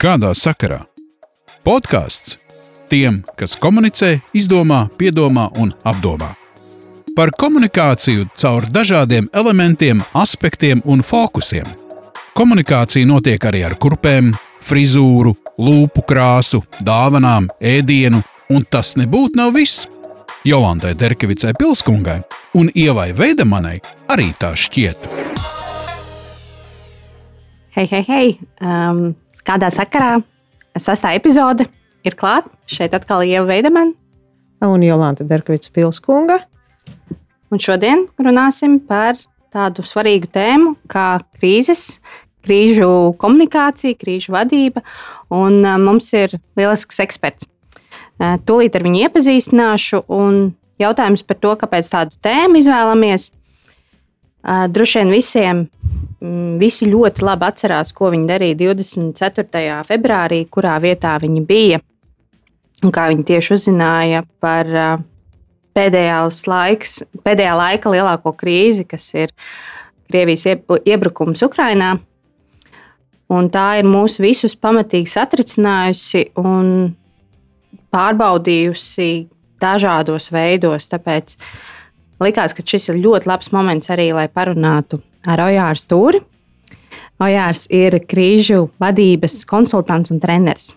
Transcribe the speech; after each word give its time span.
Kādā 0.00 0.30
sakarā? 0.32 0.78
Podkāsts 1.60 2.38
tiem, 2.88 3.18
kas 3.36 3.52
komunicē, 3.60 4.14
izdomā, 4.32 4.86
piedomā 4.96 5.50
un 5.60 5.74
apdomā. 5.84 6.30
Par 7.12 7.34
komunikāciju 7.36 8.30
caur 8.32 8.64
dažādiem 8.72 9.28
elementiem, 9.36 10.00
aspektiem 10.16 10.80
un 10.88 11.04
fokusiem. 11.04 11.68
Komunikācija 12.32 13.04
notiek 13.12 13.44
arī 13.44 13.60
ar 13.68 13.76
kurpēm, 13.76 14.32
frizūru, 14.64 15.34
lūpu 15.60 16.08
krāsu, 16.08 16.62
dāvanām, 16.80 17.52
ēdienu, 17.60 18.24
un 18.56 18.64
tas 18.64 18.96
nebūtu 18.96 19.36
nav 19.36 19.52
viss. 19.60 19.84
Jolantai 20.48 20.96
Derkevicai 20.96 21.52
Pilskungai 21.60 22.22
un 22.56 22.72
Ievai 22.72 23.10
Veidemanai 23.12 23.76
arī 24.08 24.32
tā 24.40 24.56
šķiet. 24.56 25.10
Hei, 27.76 27.84
hei, 27.84 28.06
hei! 28.08 28.38
Um, 28.64 29.10
kādā 29.46 29.70
sakarā 29.74 30.18
sastā 30.78 31.14
epizode 31.18 31.66
ir 32.06 32.16
klāta? 32.18 32.50
Šeit 32.70 32.94
atkal 32.96 33.24
Ieva 33.26 33.46
Veidemana. 33.50 33.94
Un 34.64 34.84
Jolanta 34.84 35.24
Derkevicas 35.24 35.72
Pilskunga. 35.72 36.42
Un 37.50 37.58
šodien 37.62 38.04
runāsim 38.20 38.78
par 38.86 39.18
tādu 39.50 39.82
svarīgu 39.86 40.28
tēmu 40.30 40.74
kā 40.90 41.18
krīzes, 41.40 41.98
krīžu 42.46 43.16
komunikācija, 43.20 43.98
krīžu 43.98 44.34
vadība. 44.36 44.84
Un 45.34 45.64
uh, 45.64 45.76
mums 45.80 46.12
ir 46.16 46.36
lielisks 46.58 47.02
eksperts. 47.02 47.48
Uh, 48.20 48.36
tūlīt 48.46 48.76
ar 48.76 48.86
viņu 48.86 49.02
iepazīstināšu. 49.06 50.04
Un 50.12 50.52
jautājums 50.80 51.24
par 51.26 51.40
to, 51.42 51.56
kāpēc 51.64 51.90
tādu 51.90 52.16
tēmu 52.24 52.60
izvēlamies. 52.60 53.30
Uh, 54.40 54.64
droši 54.72 55.02
vien 55.02 55.12
visiem 55.12 55.62
mm, 55.64 56.56
visi 56.60 56.88
ļoti 56.88 57.24
labi 57.26 57.48
atcerās, 57.50 57.92
ko 57.92 58.08
viņi 58.14 58.28
darīja 58.30 58.58
24. 58.62 59.80
februārī, 59.88 60.44
kurā 60.48 60.78
vietā 60.80 61.18
viņi 61.20 61.44
bija 61.46 61.80
un 62.84 62.92
kā 62.94 63.08
viņi 63.10 63.26
tieši 63.28 63.54
uzzināja 63.56 64.22
par 64.42 64.70
pēdējās 65.76 66.44
laiks, 66.50 67.00
pēdējā 67.24 67.56
laika 67.58 67.92
lielāko 67.92 68.32
krīzi, 68.36 68.86
kas 68.88 69.10
ir 69.14 69.34
Krievijas 70.10 70.46
iebrukums 70.48 71.44
Ukrajinā. 71.46 71.92
Tā 73.54 73.66
ir 73.78 73.86
mūs 73.86 74.16
visus 74.18 74.56
pamatīgi 74.58 75.06
satricinājusi 75.12 76.24
un 76.40 76.96
pārbaudījusi 77.94 79.10
dažādos 79.62 80.26
veidos. 80.34 80.88
Tāpēc 80.90 81.36
likās, 82.22 82.54
ka 82.56 82.64
šis 82.66 82.90
ir 82.92 83.00
ļoti 83.04 83.30
labs 83.30 83.52
moments 83.54 83.90
arī, 83.92 84.10
lai 84.16 84.28
parunātu 84.28 85.00
ar 85.28 85.42
Ojāru 85.46 85.80
Stūri. 85.80 86.22
Ojārs 87.20 87.66
ir 87.74 87.98
krīžu 88.08 88.70
vadības 88.80 89.42
konsultants 89.48 90.12
un 90.12 90.22
treneris. 90.22 90.72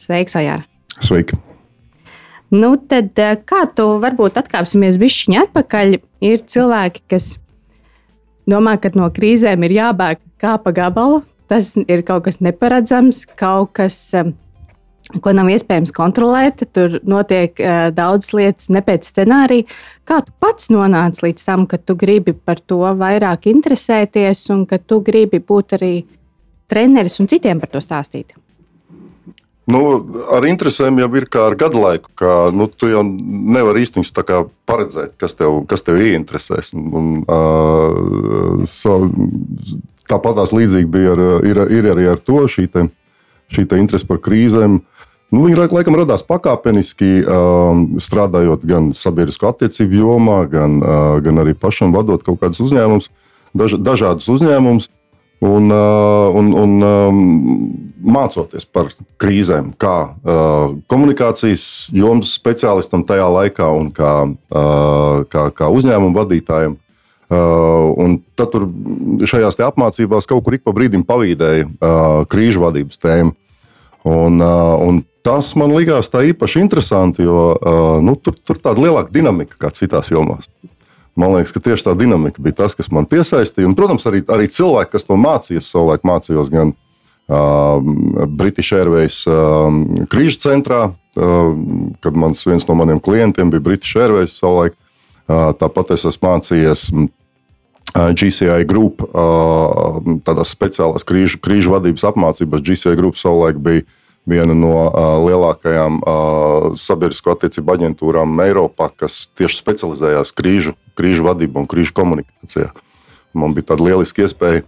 Sveiks, 0.00 0.38
Ojārs! 0.38 0.64
Sveiki! 1.04 1.36
Nu, 2.54 2.76
tad 2.78 3.18
eh, 3.18 3.34
kā 3.42 3.64
tu 3.74 3.84
varbūt 4.02 4.38
atkāpsimies 4.38 4.98
bišķiņā 5.02 5.46
atpakaļ? 5.48 5.96
Ir 6.24 6.44
cilvēki, 6.46 7.02
kas 7.10 7.34
domā, 8.48 8.76
ka 8.80 8.92
no 8.94 9.08
krīzēm 9.12 9.66
ir 9.66 9.74
jābēg 9.80 10.22
kā 10.40 10.54
pa 10.62 10.72
gabalu. 10.74 11.24
Tas 11.50 11.74
ir 11.78 12.02
kaut 12.06 12.24
kas 12.26 12.40
neparedzams, 12.42 13.24
kaut 13.38 13.74
kas, 13.78 13.98
eh, 14.14 14.30
ko 15.22 15.34
nav 15.36 15.50
iespējams 15.52 15.94
kontrolēt. 15.96 16.64
Tur 16.74 16.98
notiek 17.06 17.58
uh, 17.62 17.88
daudzas 17.94 18.34
lietas 18.36 18.70
ne 18.74 18.82
pēc 18.84 19.08
scenārija. 19.10 19.68
Kā 20.06 20.20
tu 20.24 20.34
pats 20.42 20.70
nonāci 20.72 21.28
līdz 21.28 21.46
tam, 21.46 21.66
ka 21.70 21.78
tu 21.82 21.96
gribi 21.98 22.34
par 22.36 22.62
to 22.62 22.82
vairāk 22.98 23.48
interesēties 23.50 24.46
un 24.54 24.66
ka 24.70 24.78
tu 24.78 25.00
gribi 25.06 25.42
būt 25.42 25.78
arī 25.78 25.94
treneris 26.70 27.20
un 27.22 27.30
citiem 27.30 27.62
par 27.62 27.72
to 27.72 27.82
stāstīt? 27.82 28.36
Nu, 29.66 29.80
ar 30.30 30.44
interesēm 30.46 31.00
jau 31.02 31.08
ir 31.18 31.24
kā 31.26 31.48
ar 31.48 31.56
gadu 31.58 31.80
laiku. 31.82 32.12
Kā, 32.14 32.34
nu, 32.54 32.68
tu 32.70 32.86
jau 32.86 33.02
nevari 33.02 33.82
īstenībā 33.82 34.44
paredzēt, 34.66 35.16
kas 35.18 35.34
tev, 35.34 35.64
kas 35.66 35.82
tev 35.82 35.98
ieinteresēs. 35.98 36.70
Un, 36.78 36.86
un, 36.94 37.10
uh, 37.26 38.62
so, 38.70 39.00
Tāpatās 40.06 40.52
līdzīgi 40.54 40.90
bija 40.90 41.14
ar, 41.16 41.22
ir, 41.46 41.60
ir 41.74 41.88
arī 41.90 42.06
ar 42.12 42.20
to 42.22 42.44
šī, 42.50 42.68
te, 42.70 42.86
šī 43.52 43.66
te 43.66 43.78
interese 43.80 44.06
par 44.06 44.20
krīzēm. 44.22 44.78
Nu, 45.34 45.42
viņi 45.42 45.58
laikam 45.58 45.96
radās 45.98 46.22
pakāpeniski, 46.22 47.08
um, 47.26 47.80
strādājot 47.98 48.62
gan 48.68 48.92
sabiedrisko 48.94 49.50
attiecību 49.50 49.98
jomā, 49.98 50.44
gan, 50.50 50.78
uh, 50.78 51.16
gan 51.24 51.42
arī 51.42 51.56
pašam 51.58 51.94
vadot 51.96 52.22
kaut 52.22 52.38
kādus 52.44 52.62
uzņēmumus, 52.62 53.10
daž, 53.56 53.74
dažādus 53.82 54.30
uzņēmumus. 54.30 54.86
Un, 55.46 55.66
uh, 55.68 56.32
un, 56.32 56.46
un 56.56 56.70
um, 56.86 57.18
mācoties 58.14 58.64
par 58.72 58.88
krīzēm, 59.20 59.74
kā 59.76 59.96
uh, 60.06 60.78
komunikācijas 60.88 61.90
jomas 61.92 62.30
speciālistam 62.38 63.02
tajā 63.04 63.26
laikā 63.34 63.66
un 63.76 63.90
kā, 63.92 64.12
kā, 65.28 65.42
kā 65.52 65.68
uzņēmumu 65.74 66.16
vadītājam. 66.16 66.78
Un 67.26 68.12
tad 68.38 68.52
tur 68.52 68.68
šajās 69.26 69.58
apmācībās 69.66 70.28
kaut 70.30 70.44
kur 70.46 70.54
ik 70.54 70.62
pa 70.62 70.70
brīdim 70.70 71.02
pavīdēja 71.02 71.66
krīžu 72.30 72.62
vadības 72.62 73.00
tēma. 73.02 73.34
Un, 74.06 74.38
un 74.38 75.00
tas 75.26 75.48
man 75.58 75.72
likās 75.74 76.06
tā 76.12 76.22
īpaši 76.28 76.60
interesanti, 76.62 77.24
jo 77.26 77.56
nu, 78.04 78.14
tur, 78.22 78.36
tur 78.46 78.60
tāda 78.62 78.84
lielāka 78.84 79.10
dinamika 79.14 79.58
kā 79.58 79.72
citās 79.74 80.12
jomās. 80.12 80.46
Man 81.16 81.32
liekas, 81.32 81.54
ka 81.56 81.62
tieši 81.64 81.88
tā 81.88 81.94
dinamika 81.98 82.42
bija 82.44 82.60
tas, 82.60 82.76
kas 82.76 82.90
man 82.92 83.08
piesaistīja. 83.08 83.66
Un, 83.66 83.74
protams, 83.74 84.04
arī, 84.06 84.20
arī 84.30 84.50
cilvēki, 84.52 84.92
kas 84.92 85.08
to 85.08 85.16
mācījās, 85.18 85.70
savulaik 85.72 86.04
mācījos 86.06 86.52
gan 86.52 86.74
uh, 86.76 88.26
British 88.28 88.76
Airways 88.76 89.22
uh, 89.30 89.72
krīžu 90.12 90.42
centrā, 90.44 90.82
uh, 90.92 91.48
kad 92.04 92.20
mans 92.20 92.44
viens 92.46 92.68
no 92.68 92.76
maniem 92.76 93.00
klientiem 93.00 93.50
bija 93.50 93.64
British 93.64 93.96
Airways 93.96 94.36
savulaik. 94.36 94.76
Uh, 95.26 95.50
tāpat 95.58 95.96
es 95.96 96.04
esmu 96.06 96.28
mācījies 96.28 96.90
uh, 96.92 97.08
GCI 97.96 98.66
Group, 98.68 99.04
uh, 99.06 100.00
tādās 100.26 100.52
speciālās 100.52 101.06
krīžu, 101.06 101.40
krīžu 101.42 101.72
vadības 101.76 102.04
apmācībās. 102.10 102.64
GCI 102.66 102.96
Group 102.98 103.18
savulaik 103.20 103.60
bija 103.62 103.86
viena 104.26 104.56
no 104.58 104.74
uh, 104.86 105.16
lielākajām 105.22 106.00
sabiedrisko 106.76 107.36
attiecību 107.36 107.76
aģentūrām 107.76 108.40
Eiropā, 108.46 108.90
kas 109.04 109.26
tieši 109.38 109.60
specializējās 109.62 110.34
krīžu, 110.36 110.74
krīžu 110.98 111.28
vadībā 111.28 111.62
un 111.62 111.70
krīžu 111.70 111.94
komunikācijā. 111.96 112.72
Man 113.36 113.54
bija 113.56 113.72
tāda 113.72 113.86
lieliska 113.86 114.24
iespēja 114.26 114.64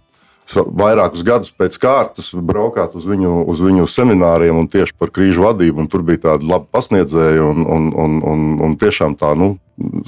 vairākus 0.55 1.23
gadus 1.25 1.51
pēc 1.53 1.77
kārtas 1.81 2.31
braukāt 2.33 2.95
uz 2.97 3.05
viņu, 3.05 3.43
uz 3.49 3.61
viņu 3.61 3.85
semināriem 3.89 4.57
un 4.57 4.67
tieši 4.71 4.95
par 4.97 5.11
krīžu 5.13 5.45
vadību. 5.45 5.85
Tur 5.91 6.03
bija 6.05 6.23
tāda 6.29 6.47
laba 6.47 6.65
pasniedzēja 6.71 7.43
un, 7.45 7.65
un, 7.65 7.89
un, 7.93 8.19
un, 8.25 8.45
un 8.65 8.77
tiešām 8.79 9.17
tā 9.19 9.35
nu, 9.37 9.57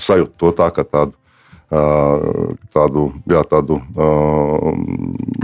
sajūta 0.01 0.33
to 0.41 0.53
tā 0.57 0.69
kā 0.75 0.85
tādu 0.87 1.13
tādu, 1.71 3.05
jā, 3.31 3.41
tādu 3.47 3.77
uh, 3.79 4.71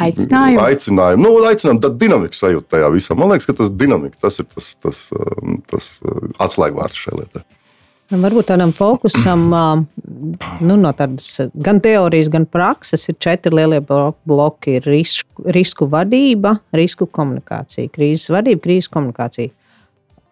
aicinājumu. 0.03 0.63
Aicinājumu, 0.65 1.23
nu, 1.23 1.45
aicinājumu 1.47 1.83
tad 1.85 1.99
dinamika 2.01 2.35
sajūta 2.35 2.75
tajā 2.75 2.89
visā. 2.91 3.15
Man 3.15 3.31
liekas, 3.31 3.47
ka 3.47 3.55
tas 3.61 3.71
dinamika 3.71 4.19
tas 4.27 4.41
ir 4.43 4.49
tas, 4.51 4.73
tas, 4.83 5.05
tas 5.71 5.93
atslēgvārds 6.43 7.05
šai 7.05 7.15
lietai. 7.21 7.45
Varbūt 8.07 8.47
tādam 8.47 8.71
fokusam, 8.71 9.49
nu, 9.51 10.75
no 10.79 10.91
tādas 10.95 11.49
gan 11.59 11.81
teorijas, 11.83 12.29
gan 12.31 12.45
prakses, 12.47 13.03
ir 13.11 13.17
četri 13.19 13.51
lielie 13.51 13.81
bloki. 13.83 14.77
Ir 14.77 14.87
risku, 14.87 15.43
risku 15.51 15.89
vadība, 15.91 16.53
risku 16.75 17.07
komunikācija, 17.11 17.91
krīzes 17.91 18.31
vadība, 18.31 18.63
krīzes 18.63 18.91
komunikācija. 18.93 19.51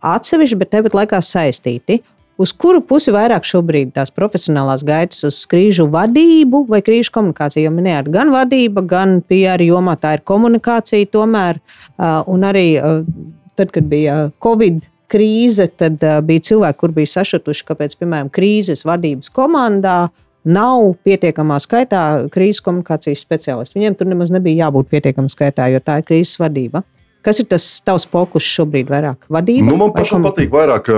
Atsevišķi, 0.08 0.60
bet 0.62 0.72
tepat 0.72 0.96
laikā 0.96 1.20
saistīti. 1.20 2.00
Uz 2.36 2.52
kuru 2.52 2.82
pusi 2.84 3.14
vairāk 3.16 3.46
šobrīd 3.48 3.94
tās 3.96 4.10
profesionālās 4.12 4.82
gaitas, 4.84 5.22
uz 5.24 5.38
krīžu 5.48 5.86
vadību 5.92 6.66
vai 6.68 6.82
krīžu 6.84 7.14
komunikāciju? 7.16 7.64
Jo 7.64 7.72
minējāt, 7.72 8.10
gan 8.12 8.34
vadība, 8.34 8.84
gan 8.84 9.22
PR 9.24 9.64
jomā 9.64 9.96
tā 10.02 10.18
ir 10.18 10.24
komunikācija 10.28 11.08
tomēr. 11.14 11.62
Un 12.28 12.44
arī 12.44 12.66
tad, 13.56 13.72
kad 13.72 13.88
bija 13.88 14.18
Covid 14.44 14.84
krīze, 15.08 15.70
tad 15.80 16.04
bija 16.28 16.44
cilvēki, 16.50 16.80
kur 16.82 16.92
bija 16.98 17.14
sašutuši, 17.14 17.64
kāpēc, 17.70 17.96
piemēram, 18.02 18.34
krīzes 18.36 18.84
vadības 18.84 19.32
komandā 19.32 20.10
nav 20.46 20.92
pietiekamā 21.08 21.62
skaitā 21.64 22.02
krīzes 22.34 22.60
komunikācijas 22.66 23.24
speciālisti. 23.24 23.80
Viņiem 23.80 23.96
tur 23.96 24.12
nemaz 24.12 24.34
nebija 24.36 24.66
jābūt 24.66 24.92
pietiekamā 24.92 25.32
skaitā, 25.32 25.70
jo 25.72 25.80
tā 25.80 26.02
ir 26.02 26.10
krīzes 26.12 26.36
vadība. 26.44 26.84
Kas 27.26 27.40
ir 27.42 27.48
tas 27.50 27.64
tavs 27.82 28.06
fokus 28.06 28.46
šobrīd 28.46 28.90
vairāk? 28.92 29.26
Vadība? 29.34 29.66
Nu, 29.66 29.80
man 29.82 29.94
pašam 29.96 30.22
kom... 30.22 30.30
patīk 30.30 30.52
vairāk, 30.54 30.92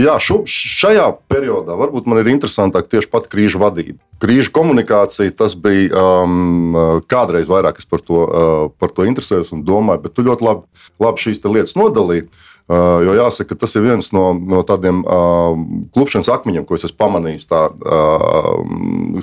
jā, 0.00 0.16
šo, 0.18 0.40
šajā 0.50 1.06
periodā 1.30 1.76
varbūt 1.78 2.08
man 2.10 2.18
ir 2.22 2.32
interesantāk 2.32 2.90
tieši 2.90 3.10
pat 3.12 3.28
krīžu 3.30 3.62
vadība. 3.62 4.00
Krīžu 4.20 4.50
komunikācija, 4.52 5.30
tas 5.38 5.54
bija 5.54 5.94
um, 6.24 6.74
kādreiz 7.08 7.48
vairāk, 7.48 7.78
es 7.80 7.86
par 7.88 8.02
to, 8.02 8.24
uh, 8.26 8.64
par 8.82 8.90
to 8.96 9.06
interesējos 9.06 9.54
un 9.54 9.62
domāju, 9.64 10.02
bet 10.08 10.16
tu 10.18 10.26
ļoti 10.26 10.44
labi, 10.48 10.66
labi 11.00 11.24
šīs 11.24 11.44
lietas 11.46 11.78
nodalīji. 11.78 12.26
Uh, 12.70 13.00
jo 13.02 13.16
jāsaka, 13.18 13.56
tas 13.58 13.72
ir 13.74 13.82
viens 13.82 14.12
no, 14.14 14.28
no 14.30 14.60
tādiem 14.62 15.00
uh, 15.02 15.56
klupšanas 15.90 16.28
akmeņiem, 16.30 16.62
ko 16.68 16.76
es 16.78 16.84
esmu 16.86 17.00
pamanījis 17.02 17.48
tā, 17.50 17.64
uh, 17.66 18.60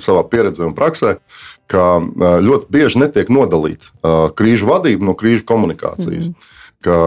savā 0.04 0.26
pieredzē 0.28 0.66
un 0.66 0.74
praksē, 0.76 1.14
ka 1.72 1.86
uh, 1.96 2.26
ļoti 2.44 2.68
bieži 2.74 3.00
netiek 3.00 3.32
nodalīta 3.32 3.88
uh, 3.88 4.26
krīžu 4.36 4.68
vadība 4.68 5.08
no 5.08 5.16
krīžu 5.16 5.46
komunikācijas. 5.48 6.28
Mm. 6.28 6.50
Ka, 6.84 6.98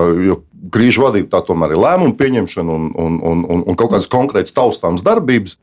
krīžu 0.74 1.06
vadība 1.06 1.30
tā 1.36 1.44
tomēr 1.46 1.76
ir 1.76 1.82
lēmumu 1.84 2.18
pieņemšana 2.18 2.74
un, 2.74 2.90
un, 2.90 3.22
un, 3.22 3.46
un, 3.46 3.62
un 3.62 3.78
kaut 3.78 3.94
kādas 3.94 4.10
konkrētas 4.10 4.58
taustāmas 4.58 5.06
darbības. 5.06 5.60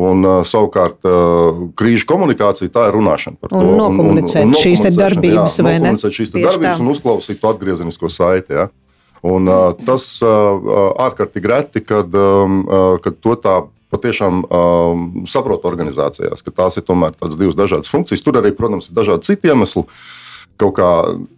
Un, 0.00 0.24
uh, 0.24 0.38
savukārt, 0.48 1.04
uh, 1.04 1.66
krīžu 1.76 2.06
komunikācija 2.08 2.72
tā 2.72 2.86
ir 2.88 2.96
runāšana 2.96 3.36
par 3.36 3.52
to. 3.52 3.60
Un 3.60 3.76
nokomunicēt 3.76 4.46
un, 4.46 4.54
un, 4.54 4.56
un 4.56 4.64
šīs 4.64 4.86
darbības, 4.96 5.58
jā, 5.60 5.66
vai 5.66 5.74
ne? 5.84 5.92
Šīs 6.00 6.32
darbības 6.32 6.78
tā. 6.78 6.80
un 6.80 6.88
uzklausīt 6.94 7.42
to 7.42 7.50
atgriezenisko 7.52 8.08
saiti. 8.08 8.56
Ja? 8.56 8.70
Un, 9.22 9.46
uh, 9.46 9.70
tas 9.78 10.06
uh, 10.26 10.72
ārkārtīgi 11.04 11.50
reti, 11.50 11.84
kad, 11.86 12.10
um, 12.18 12.62
uh, 12.66 12.96
kad 13.02 13.20
to 13.22 13.36
tā 13.38 13.60
patiešām 13.92 14.42
um, 14.42 15.04
saprot 15.30 15.66
organizācijās, 15.68 16.42
ka 16.42 16.54
tās 16.62 16.80
ir 16.80 16.86
tomēr 16.88 17.14
tādas 17.14 17.38
divas 17.38 17.58
dažādas 17.58 17.92
funkcijas. 17.92 18.24
Tur 18.24 18.40
arī, 18.40 18.50
protams, 18.56 18.88
ir 18.88 18.96
dažādi 18.98 19.28
citi 19.28 19.52
iemesli. 19.52 19.84
Kaut 20.60 20.74
kā 20.76 20.88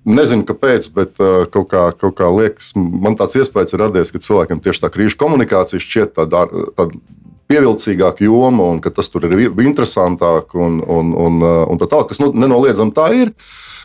nezinu, 0.09 0.47
kāpēc, 0.49 0.89
bet 0.95 1.21
uh, 1.23 1.45
kaut 1.53 1.69
kā, 1.73 1.85
kaut 1.99 2.17
kā 2.19 2.31
liekas, 2.33 2.73
man 2.77 3.19
tāds 3.21 3.37
iespējas 3.41 3.77
ir 3.77 3.85
radies, 3.85 4.15
ka 4.15 4.23
cilvēkiem 4.23 4.63
tieši 4.65 4.85
tā 4.87 4.91
krīžu 4.95 5.21
komunikācija 5.21 5.83
šķiet 5.83 6.17
tāda. 6.21 6.49
tāda 6.79 7.05
pievilcīgāka 7.45 8.25
joma, 8.25 8.71
un 8.73 8.79
ka 8.81 8.89
tas 8.95 9.11
tur 9.13 9.27
ir 9.29 9.35
interesantāk, 9.61 10.55
un, 10.57 10.79
un, 10.81 11.13
un, 11.13 11.43
un 11.45 11.81
tā 11.81 11.89
tālāk, 11.93 12.09
kas 12.13 12.23
nu, 12.23 12.31
nenoliedzami 12.33 12.95
tā 12.97 13.11
ir. 13.19 13.35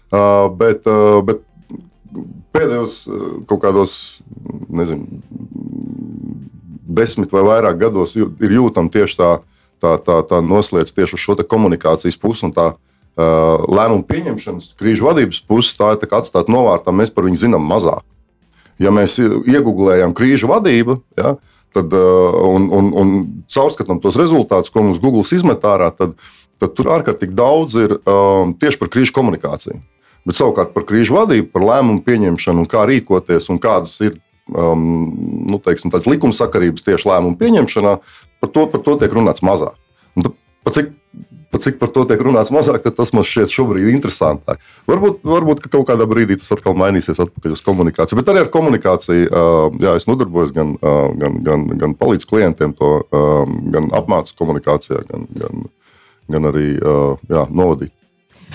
Uh, 0.10 0.48
bet, 0.58 0.88
uh, 0.90 1.20
bet 1.22 1.44
pēdējos 2.56 2.96
kaut 3.50 3.62
kādos, 3.64 3.94
nezinu, 4.70 5.22
desmit 6.90 7.34
vai 7.34 7.46
vairāk 7.46 7.80
gados 7.82 8.16
ir 8.18 8.56
jūtama 8.56 8.92
tieši 8.94 9.18
tā, 9.20 9.32
tā, 9.82 9.96
tā, 10.04 10.20
tā 10.28 10.40
noslēdz 10.46 10.94
tieši 10.96 11.18
uz 11.18 11.24
šo 11.24 11.38
komunikācijas 11.44 12.18
pusi 12.20 12.48
un 12.48 12.56
tā 12.56 12.72
uh, 12.74 13.66
lēmumu 13.70 14.06
pieņemšanas, 14.10 14.74
krīžu 14.80 15.08
vadības 15.10 15.44
pusi. 15.46 15.76
Tā 15.80 15.94
ir 15.96 16.18
atstāta 16.20 16.52
novārtā, 16.52 16.96
mēs 16.96 17.14
par 17.14 17.28
viņu 17.28 17.44
zinām 17.46 17.68
mazāk. 17.70 18.04
Ja 18.80 18.94
mēs 18.96 19.18
iegūlējam 19.20 20.16
krīžu 20.16 20.50
vadību, 20.50 21.02
ja, 21.20 21.36
tad, 21.76 21.94
uh, 21.94 22.42
un, 22.56 22.70
un, 22.74 22.92
un 22.96 23.16
caurskatām 23.52 24.02
tos 24.04 24.18
rezultātus, 24.20 24.72
ko 24.74 24.86
mums 24.86 25.02
Google 25.04 25.26
izmet 25.36 25.66
ārā, 25.68 25.92
tad, 25.96 26.16
tad 26.60 26.76
tur 26.78 26.92
ārkārtīgi 26.96 27.36
daudz 27.36 27.76
ir 27.80 27.98
um, 28.00 28.56
tieši 28.58 28.80
par 28.82 28.92
krīžu 28.96 29.16
komunikāciju. 29.16 29.82
Bet 30.28 30.38
savukārt 30.38 30.74
par 30.76 30.86
krīžu 30.90 31.16
vadību, 31.16 31.52
par 31.54 31.66
lēmumu 31.66 32.04
pieņemšanu, 32.06 32.66
kā 32.70 32.84
rīkoties 32.90 33.50
un 33.54 33.60
kādas 33.64 33.96
ir 34.04 34.18
um, 34.52 34.86
nu, 35.50 35.60
teiksim, 35.64 35.94
likumsakarības 35.94 36.86
tieši 36.86 37.10
lēmumu 37.10 37.40
pieņemšanā, 37.40 37.98
par 38.44 38.54
to, 38.56 38.66
par 38.72 38.84
to 38.86 38.98
tiek 39.02 39.14
runāts 39.16 39.44
mazāk. 39.46 39.78
Un, 40.18 40.32
pa 40.66 40.74
cik, 40.76 40.92
pa 41.50 41.62
cik 41.62 41.80
par 41.82 41.92
to 41.94 42.06
tiek 42.10 42.22
runāts 42.26 42.52
mazāk, 42.54 42.86
tas 42.96 43.14
man 43.16 43.26
šķiet 43.28 43.54
šobrīd 43.54 43.90
interesantāk. 43.94 44.62
Varbūt, 44.90 45.22
varbūt 45.26 45.64
ka 45.64 45.72
kaut 45.74 45.88
kādā 45.90 46.08
brīdī 46.10 46.38
tas 46.40 46.52
atkal 46.56 46.78
mainīsies 46.80 47.22
atpakaļ 47.26 47.56
uz 47.58 47.64
komunikāciju. 47.66 48.20
Bet 48.22 48.32
arī 48.32 48.44
ar 48.46 48.52
komunikāciju 48.54 49.30
uh, 49.30 49.80
jā, 49.82 49.96
es 49.98 50.08
nodarbojos 50.10 50.54
gan, 50.56 50.76
uh, 50.78 51.06
gan, 51.20 51.40
gan, 51.46 51.68
gan 51.82 51.96
palīdzu 52.00 52.30
klientiem, 52.30 52.76
to, 52.78 53.00
um, 53.10 53.62
gan 53.74 53.90
apmācu 53.98 54.38
komunikācijā, 54.40 55.04
gan, 55.10 55.26
gan, 55.42 55.66
gan 56.30 56.52
arī 56.52 56.74
uh, 56.78 57.18
jā, 57.32 57.48
novadīt. 57.50 57.94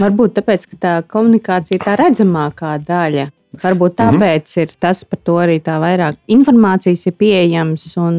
Varbūt 0.01 0.37
tāpēc, 0.39 0.69
ka 0.71 0.81
tā 0.81 0.93
komunikācija 1.09 1.79
ir 1.79 1.85
tā 1.87 1.97
redzamākā 2.01 2.77
daļa. 2.87 3.31
Varbūt 3.63 3.93
mhm. 3.93 3.99
tāpēc 4.01 4.47
mm 4.49 4.61
-hmm. 4.61 4.63
ir 4.63 4.79
tas 4.81 5.05
par 5.05 5.19
to 5.23 5.35
arī 5.39 5.61
tā 5.63 5.79
vairāk 5.79 6.17
informācijas 6.27 7.07
ir 7.07 7.13
pieejams 7.13 7.97
un 7.97 8.17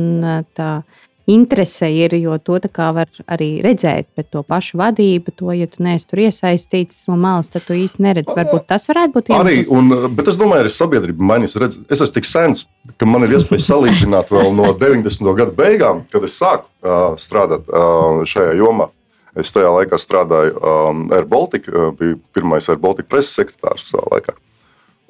tā 0.56 0.84
interese 1.26 1.90
ir, 1.90 2.14
jo 2.16 2.38
to 2.38 2.60
var 2.78 3.10
arī 3.28 3.62
redzēt, 3.64 4.08
bet 4.16 4.30
to 4.32 4.44
pašu 4.44 4.78
vadību, 4.78 5.34
to, 5.36 5.52
ja 5.52 5.68
tu 5.68 5.84
neesi 5.84 6.08
tur 6.08 6.20
iesaistīts 6.20 7.08
no 7.08 7.18
malas, 7.18 7.50
tad 7.50 7.66
tu 7.66 7.74
īsti 7.74 8.04
neredzi. 8.06 8.34
Varbūt 8.36 8.68
tas 8.68 8.88
varētu 8.90 9.14
būt 9.14 9.32
iemesls. 9.32 9.46
Arī, 9.46 9.66
un, 9.74 10.16
bet 10.16 10.28
es 10.28 10.38
domāju, 10.38 10.68
ka 10.68 10.76
sabiedrība 10.76 11.30
mainīs. 11.32 11.58
Redz, 11.58 11.80
es 11.90 12.02
esmu 12.02 12.14
tik 12.14 12.30
sens, 12.30 12.66
ka 12.98 13.10
man 13.10 13.26
ir 13.26 13.38
iespēja 13.40 13.66
salīdzināt 13.72 14.34
vēl 14.34 14.54
no 14.56 14.70
90. 14.86 15.34
gadu 15.40 15.56
beigām, 15.58 16.06
kad 16.14 16.26
es 16.28 16.38
sāku 16.38 16.70
uh, 16.86 17.16
strādāt 17.22 17.66
uh, 17.70 18.22
šajā 18.30 18.54
jomā. 18.62 18.92
Es 19.40 19.52
tajā 19.52 19.72
laikā 19.74 20.00
strādāju 20.00 20.56
um, 20.60 21.06
Air 21.16 21.28
Baltica, 21.28 21.72
uh, 21.74 21.92
biju 21.96 22.20
pirmais 22.36 22.70
Air 22.72 22.80
Baltica 22.82 23.12
preses 23.16 23.36
sekretārs 23.36 23.90
savā 23.92 24.08
laikā. 24.14 24.36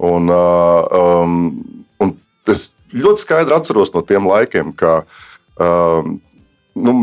Un, 0.05 0.31
uh, 0.33 1.21
um, 1.21 1.37
un 2.03 2.15
es 2.51 2.71
ļoti 2.95 3.21
skaidri 3.21 3.55
atceros 3.55 3.93
no 3.93 4.01
tiem 4.05 4.27
laikiem, 4.27 4.73
ka 4.75 4.97
um, 5.61 6.17
nu, 6.75 6.95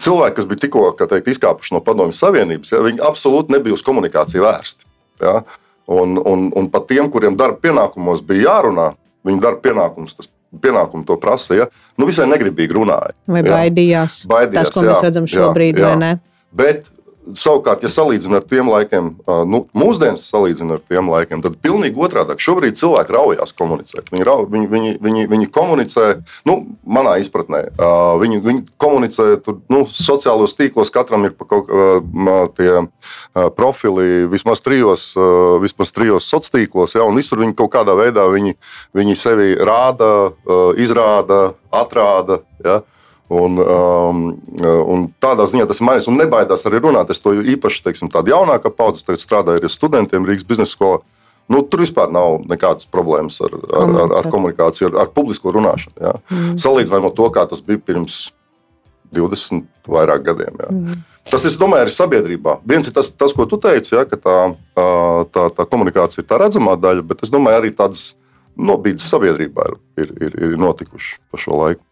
cilvēki, 0.00 0.36
kas 0.38 0.48
bija 0.48 0.64
tikko 0.64 0.86
teikt, 1.02 1.30
izkāpuši 1.34 1.76
no 1.76 1.82
Padomju 1.84 2.16
Savienības, 2.16 2.72
ja, 2.74 2.82
viņi 2.84 3.04
absolūti 3.04 3.54
nebija 3.54 3.76
uz 3.76 3.84
komunikāciju 3.86 4.46
vērsti. 4.46 4.88
Ja. 5.22 5.42
Un, 5.92 6.16
un, 6.16 6.48
un 6.56 6.68
pat 6.72 6.88
tiem, 6.90 7.10
kuriem 7.12 7.36
darba 7.38 7.60
pienākumos 7.62 8.22
bija 8.26 8.48
jārunā, 8.48 8.92
viņu 9.26 9.42
darba 9.42 9.62
pienākums 9.66 10.16
tas 10.16 10.30
pienākumu 10.62 11.06
to 11.08 11.16
prasīja. 11.20 11.68
Nu, 11.98 12.06
visai 12.08 12.26
negribīgi 12.30 12.76
runāja. 12.76 13.14
Vai 13.30 13.42
baidījās? 13.46 14.22
baidījās 14.28 14.68
tas, 14.68 14.74
ko 14.74 14.84
jā, 14.84 14.92
mēs 14.92 15.04
redzam 15.06 15.28
šobrīd, 15.30 15.80
jā, 15.80 15.84
jā. 15.84 15.92
vai 15.92 16.00
ne? 16.02 16.12
Bet 16.52 16.90
Savukārt, 17.38 17.84
ja 17.86 17.90
salīdzinām 17.92 18.40
ar 18.40 18.46
tiem 18.50 18.66
laikiem, 18.66 19.08
nu, 19.46 19.60
mūsdienas 19.78 20.24
salīdzinām 20.26 20.74
ar 20.74 20.80
tiem 20.90 21.06
laikiem, 21.12 21.42
tad 21.44 21.54
pilnīgi 21.62 22.00
otrādi. 22.02 22.34
Šobrīd 22.42 22.74
cilvēki 22.80 23.14
raujās 23.14 23.54
komunicēt. 23.54 24.08
Viņi, 24.10 24.24
rau, 24.26 24.42
viņi, 24.50 24.66
viņi, 24.72 24.90
viņi, 25.04 25.26
viņi 25.30 25.46
komunicē, 25.54 26.06
nu, 26.50 26.56
manā 26.82 27.14
izpratnē, 27.22 27.60
viņi, 28.18 28.40
viņi 28.42 28.64
komunicē 28.82 29.26
tur, 29.46 29.60
nu, 29.70 29.84
sociālos 29.86 30.56
tīklos, 30.58 30.90
katram 30.94 31.28
ir 31.28 31.36
kaut 31.38 31.70
kādi 31.70 32.74
profili, 33.54 34.24
vismaz 34.32 34.64
trijos, 34.66 35.12
vismaz 35.62 35.94
trijos 35.94 36.26
sociālos 36.26 36.50
tīklos, 36.56 36.96
ja, 36.98 37.06
un 37.06 37.22
visur 37.22 37.38
viņi 37.44 37.54
kaut 37.54 37.70
kādā 37.76 37.94
veidā 38.02 38.26
viņi, 38.34 38.56
viņi 38.98 39.14
sevi 39.20 39.54
rāda, 39.62 40.32
izrāda, 40.82 41.52
atrāda. 41.70 42.42
Ja. 42.66 42.80
Un, 43.32 43.56
um, 43.56 44.22
un 44.92 45.04
tādā 45.22 45.46
ziņā 45.48 45.64
tas 45.68 45.80
ir 45.80 45.86
mainījies. 45.88 46.08
Un 46.10 46.18
nebaidās 46.20 46.66
arī 46.68 46.82
runāt. 46.82 47.12
Es 47.14 47.22
to 47.22 47.32
īpaši, 47.32 47.84
teiksim, 47.86 48.10
tāda 48.12 48.34
jaunākā 48.34 48.72
paudze, 48.74 49.04
tagad 49.06 49.22
strādāju 49.22 49.62
ar 49.62 49.72
studentiem 49.72 50.26
Rīgas 50.28 50.48
biznesa 50.48 50.74
skolā. 50.74 51.00
Nu, 51.50 51.62
tur 51.66 51.82
vispār 51.82 52.12
nav 52.14 52.44
nekādas 52.48 52.86
problēmas 52.88 53.40
ar, 53.44 53.56
ar, 53.74 53.94
ar, 54.04 54.12
ar 54.20 54.28
komunikāciju, 54.32 54.92
ar, 54.92 55.00
ar 55.04 55.10
publisko 55.14 55.52
runāšanu. 55.54 55.96
Ja. 56.00 56.12
Mm. 56.30 56.58
Salīdzinājumā 56.62 57.10
ar 57.10 57.16
to, 57.18 57.28
kā 57.34 57.46
tas 57.50 57.64
bija 57.66 57.82
pirms 57.82 58.20
20 59.16 59.64
vairāk 59.90 60.24
gadiem. 60.28 60.60
Ja. 60.62 60.70
Mm. 60.70 61.02
Tas 61.30 61.44
ir, 61.46 61.54
domāju, 61.60 61.86
arī 61.86 61.94
sabiedrībā. 61.94 62.56
Viens 62.68 62.88
ir 62.88 62.96
tas, 62.96 63.10
tas 63.14 63.34
ko 63.36 63.46
tu 63.50 63.58
teici, 63.62 63.94
ja, 63.94 64.04
ka 64.08 64.18
tā, 64.18 64.36
tā, 65.34 65.46
tā 65.54 65.66
komunikācija 65.70 66.22
ir 66.22 66.28
tā 66.30 66.40
redzamā 66.42 66.74
daļa, 66.80 67.04
bet 67.10 67.22
es 67.26 67.30
domāju, 67.32 67.60
arī 67.60 67.70
tādas 67.78 68.12
nobīdes 68.58 69.06
sabiedrībā 69.08 69.68
ir, 69.70 69.78
ir, 70.02 70.12
ir, 70.26 70.36
ir 70.48 70.58
notikušas 70.60 71.20
pa 71.30 71.40
šo 71.40 71.58
laiku. 71.60 71.84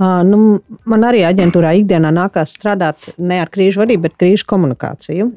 Nu, 0.00 0.38
man 0.90 1.04
arī 1.06 1.20
aģentūrā 1.22 1.70
ikdienā 1.78 2.10
nākās 2.14 2.56
strādāt 2.56 3.12
ne 3.22 3.38
ar 3.44 3.50
krīžu 3.54 3.84
vadību, 3.84 4.08
bet 4.08 4.16
krīžu 4.18 4.48
komunikāciju. 4.50 5.28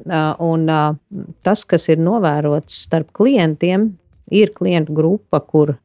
Un 0.42 0.64
tas, 1.46 1.62
kas 1.62 1.86
ir 1.92 2.02
novērots 2.02 2.80
starp 2.88 3.12
klientiem, 3.14 3.92
ir 4.34 4.50
klientu 4.56 4.96
grupa, 4.96 5.38
kur 5.38 5.76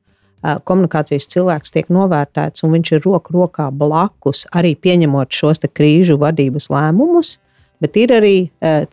komunikācijas 0.42 1.30
cilvēks 1.30 1.72
tiek 1.76 1.92
novērtēts, 1.94 2.66
un 2.66 2.74
viņš 2.74 2.96
ir 2.96 3.06
roku 3.06 3.38
rokā 3.38 3.70
blakus 3.72 4.48
arī 4.52 4.74
pieņemot 4.76 5.32
šos 5.32 5.62
krīžu 5.70 6.18
vadības 6.20 6.72
lēmumus. 6.74 7.38
Bet 7.84 8.00
ir 8.00 8.16
arī 8.18 8.38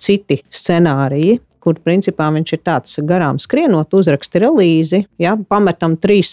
citi 0.03 0.43
scenāriji, 0.51 1.41
kur 1.61 1.79
principā 1.85 2.29
viņš 2.35 2.55
ir 2.57 2.63
tāds 2.67 3.01
garām 3.07 3.39
skrienot, 3.43 3.93
uzraksta 3.97 4.43
relīzi, 4.45 5.05
ja, 5.21 5.37
pametam 5.49 5.97
trīs, 6.01 6.33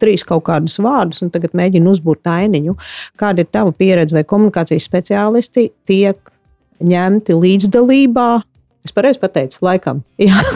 trīs 0.00 0.24
kaut 0.26 0.44
kādus 0.48 0.78
vārdus 0.82 1.24
un 1.24 1.32
tagad 1.34 1.56
mēģina 1.58 1.90
uzbūrt 1.90 2.30
ainiņu. 2.30 2.76
Kāda 3.20 3.44
ir 3.44 3.50
tava 3.50 3.74
pieredze 3.76 4.16
vai 4.16 4.26
komunikācijas 4.28 4.86
speciālisti 4.86 5.70
tiek 5.90 6.32
ņemti 6.80 7.36
līdzdalībā? 7.36 8.28
Es 8.86 8.94
pareizi 8.96 9.20
pateicu, 9.20 9.58
laikam. 9.66 10.00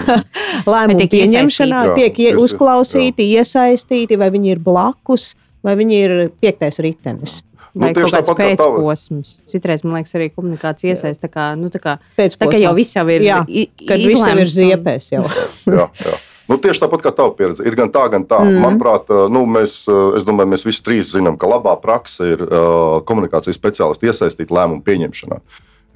Lēmumu 0.72 1.08
pieņemšanā 1.12 1.80
tiek 1.98 2.20
ie, 2.24 2.30
uzklausīti, 2.40 3.26
iesaistīti, 3.36 4.16
vai 4.20 4.30
viņi 4.32 4.54
ir 4.54 4.62
blakus, 4.64 5.34
vai 5.64 5.76
viņi 5.76 5.98
ir 6.06 6.14
piektais 6.40 6.80
ritenis. 6.84 7.42
Vai 7.74 7.90
nu, 7.90 7.96
kaut 7.98 8.12
kāds 8.14 8.30
pēcposms. 8.38 9.30
Citreiz, 9.50 9.82
man 9.82 9.98
liekas, 9.98 10.14
arī 10.14 10.28
komunikācija 10.30 10.94
iesaist. 10.94 11.18
Tā 11.24 11.30
kā, 11.32 11.48
nu, 11.58 11.72
tā 11.74 11.80
kā, 11.82 11.96
tā 12.14 12.46
kā 12.46 12.60
jau 12.60 12.70
viss 12.76 12.94
jau 12.94 13.02
ir. 13.10 13.24
Jā, 13.26 13.40
kad 13.82 14.04
viss 14.04 14.22
jau 14.22 14.36
ir 14.38 14.52
ziepēs. 14.54 15.10
Jau. 15.16 15.24
jā, 15.80 15.88
jā. 15.90 16.14
Nu, 16.44 16.58
tieši 16.60 16.82
tāpat 16.82 17.02
kā 17.02 17.10
tava 17.16 17.32
pieredze. 17.34 17.64
Ir 17.64 17.74
gan 17.78 17.90
tā, 17.90 18.04
gan 18.12 18.26
tā. 18.28 18.38
Mm. 18.44 18.60
Manuprāt, 18.62 19.10
nu, 19.32 19.42
mēs, 19.48 19.78
es 20.18 20.26
domāju, 20.28 20.52
mēs 20.52 20.66
visi 20.66 20.84
trīs 20.84 21.10
zinām, 21.14 21.38
ka 21.40 21.48
labā 21.50 21.72
praksa 21.82 22.28
ir 22.34 22.44
uh, 22.44 23.00
komunikācijas 23.08 23.58
speciālisti 23.58 24.10
iesaistīt 24.10 24.52
lēmumu 24.54 24.84
pieņemšanā. 24.84 25.40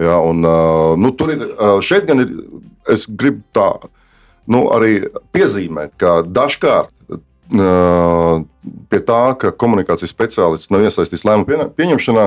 Ja, 0.03 0.19
un, 0.25 0.43
uh, 0.47 0.97
nu, 0.99 1.13
tur 1.19 1.35
ir, 1.35 1.45
uh, 1.53 1.79
šeit 1.85 2.09
gan 2.09 2.25
ir, 2.25 2.33
es 2.91 3.05
gribu 3.11 3.45
tā, 3.55 3.69
nu, 4.49 4.65
arī 4.73 5.03
piezīmēt, 5.37 5.99
ka 6.01 6.23
dažkārt 6.25 6.95
pie 8.91 9.01
tā, 9.05 9.21
ka 9.41 9.53
komunikācijas 9.53 10.13
speciālists 10.15 10.73
nav 10.73 10.85
iesaistīts 10.87 11.25
lēmumu 11.27 11.69
pieņemšanā, 11.79 12.25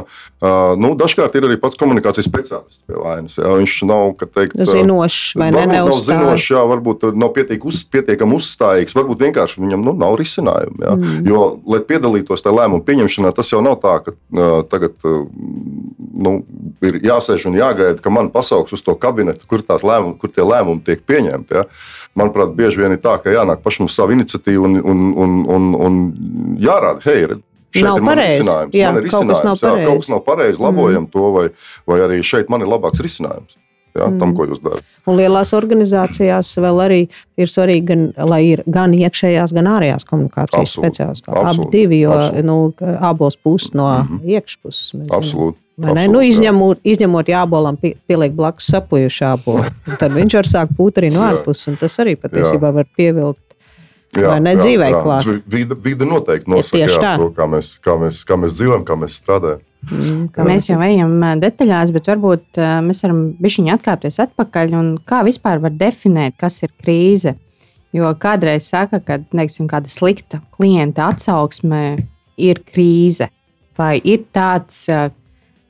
nu, 0.82 0.94
dažkārt 1.00 1.36
ir 1.38 1.48
arī 1.48 1.58
pats 1.62 1.80
komunikācijas 1.82 2.30
speciālists 2.30 2.86
pie 2.88 2.98
vainas. 3.00 3.38
Jā. 3.40 3.54
Viņš 3.62 3.78
nav 3.90 4.16
teikt, 4.22 4.58
zinošs 4.58 5.36
vai 5.40 5.52
ne? 5.56 5.66
Nav 5.72 5.92
zinošs, 5.98 6.50
jā, 6.54 6.64
varbūt 6.72 7.08
nav 7.18 7.36
uz, 7.68 7.84
pietiekami 7.94 8.38
uzstājīgs, 8.38 8.96
varbūt 8.98 9.26
vienkārši 9.28 9.64
viņam 9.64 9.86
nu, 9.88 9.96
nav 9.98 10.18
risinājumu. 10.22 10.82
Jā. 10.82 10.96
Mm. 10.98 11.30
Jo, 11.30 11.46
lai 11.70 11.82
piedalītos 11.88 12.46
tajā 12.46 12.58
lēmumu 12.62 12.86
pieņemšanā, 12.88 13.34
tas 13.38 13.52
jau 13.54 13.62
nav 13.66 13.80
tā, 13.84 13.98
ka 14.06 14.16
uh, 14.16 14.62
tagad 14.72 14.96
uh, 15.08 15.26
nu, 16.22 16.38
ir 16.86 17.00
jāsēž 17.06 17.48
un 17.50 17.58
jāgaida, 17.60 18.00
ka 18.02 18.14
man 18.14 18.32
pasauks 18.34 18.76
uz 18.76 18.84
to 18.86 18.96
kabinetu, 19.00 19.48
kur, 19.50 19.64
lēmumi, 19.66 20.18
kur 20.22 20.32
tie 20.34 20.46
lēmumi 20.46 20.84
tiek 20.86 21.04
pieņemti. 21.08 21.58
Jā. 21.58 21.66
Manuprāt, 22.18 22.54
bieži 22.58 22.82
vien 22.82 22.96
ir 22.96 23.02
tā, 23.04 23.16
ka 23.24 23.32
jānāk 23.34 23.62
pašam 23.64 23.88
uz 23.88 23.96
savu 23.96 24.16
iniciatīvu 24.18 24.68
un, 24.68 24.78
un, 24.82 25.04
un, 25.16 25.38
un, 25.56 25.70
un 25.88 26.00
jārāda, 26.62 27.02
hei, 27.06 27.26
šeit 27.72 27.88
nav 27.88 28.00
ir 28.00 28.08
pareizi. 28.10 28.46
Jā, 28.76 28.92
man 28.92 29.02
ir 29.02 29.10
kaut 29.10 29.26
risinājums. 29.32 29.64
Kas 29.64 29.66
jā, 29.66 29.88
kaut 29.88 30.04
kas 30.04 30.12
nav 30.12 30.24
pareizi, 30.28 30.62
labojam 30.62 31.04
mm. 31.06 31.12
to, 31.14 31.26
vai, 31.36 31.48
vai 31.90 32.00
arī 32.08 32.22
šeit 32.26 32.52
man 32.52 32.64
ir 32.66 32.72
labāks 32.72 33.04
risinājums. 33.04 33.58
Jā, 33.92 34.06
mm. 34.08 34.20
tam, 34.22 34.32
ko 34.36 34.46
jūs 34.48 34.62
darat. 34.64 34.86
Un 35.10 35.18
lielās 35.20 35.50
organizācijās 35.56 36.54
vēl 36.64 36.78
arī 36.80 37.00
ir 37.42 37.50
svarīgi, 37.52 37.84
gan, 37.90 38.06
lai 38.30 38.40
ir 38.54 38.62
gan 38.72 38.94
iekšējās, 38.96 39.52
gan 39.58 39.68
ārējās 39.68 40.08
komunikācijas 40.08 40.78
speciālisti. 40.78 41.34
Abi 41.36 41.68
divi, 41.74 42.00
jo 42.06 42.16
nu, 42.48 42.56
abos 43.04 43.36
puses 43.36 43.74
no 43.76 43.90
mm 43.90 44.08
-hmm. 44.08 44.38
iekšpuses. 44.38 44.94
Absolūti. 45.10 45.60
Absolut, 45.82 46.12
nu, 46.14 46.22
izņemot, 46.22 46.80
izņemot 46.84 47.30
jābolam, 47.32 47.78
pieliek 47.82 48.34
blakus 48.38 48.68
sapujušu 48.70 49.26
ābolu. 49.26 49.66
Tad 50.00 50.12
viņš 50.14 50.36
var 50.38 50.48
sākt 50.48 50.76
pūt 50.78 51.02
arī 51.02 51.12
no 51.14 51.24
ārpuses, 51.30 51.68
un 51.68 51.80
tas 51.82 52.00
arī 52.00 52.16
patiesībā 52.16 52.72
var 52.72 52.86
pievilkt 52.96 53.51
Jā, 54.12 54.28
vai 54.28 54.40
ne 54.44 54.56
dzīvē 54.60 54.88
klāt? 54.98 55.28
Vide, 55.48 55.76
vide 55.80 56.08
noteikti 56.08 56.52
nosaka 56.52 56.82
jā, 56.84 57.12
to, 57.20 57.30
kā 57.36 57.48
mēs, 57.48 57.76
kā, 57.84 57.96
mēs, 58.02 58.24
kā 58.28 58.36
mēs 58.40 58.58
dzīvojam, 58.58 58.84
kā 58.88 58.98
mēs 59.00 59.16
strādājam. 59.22 59.62
Mm, 59.88 60.26
mēs 60.46 60.68
jau 60.68 60.78
ejam 60.86 61.14
detaļās, 61.42 61.94
bet 61.96 62.10
varbūt 62.12 62.60
mēs 62.86 63.02
varam 63.06 63.22
bišķiņi 63.42 63.72
atkāpties 63.74 64.20
atpakaļ 64.26 64.76
un 64.78 64.92
kā 65.08 65.24
vispār 65.26 65.64
var 65.64 65.74
definēt, 65.74 66.36
kas 66.42 66.60
ir 66.66 66.74
krīze. 66.84 67.34
Jo 67.96 68.12
kādreiz 68.20 68.70
saka, 68.72 69.02
ka 69.04 69.20
neiksim, 69.36 69.68
kāda 69.72 69.90
slikta 69.92 70.40
klienta 70.56 71.10
atsauksme 71.12 71.82
ir 72.40 72.62
krīze. 72.68 73.32
Vai 73.80 73.96
ir 74.04 74.28
tāds 74.36 74.86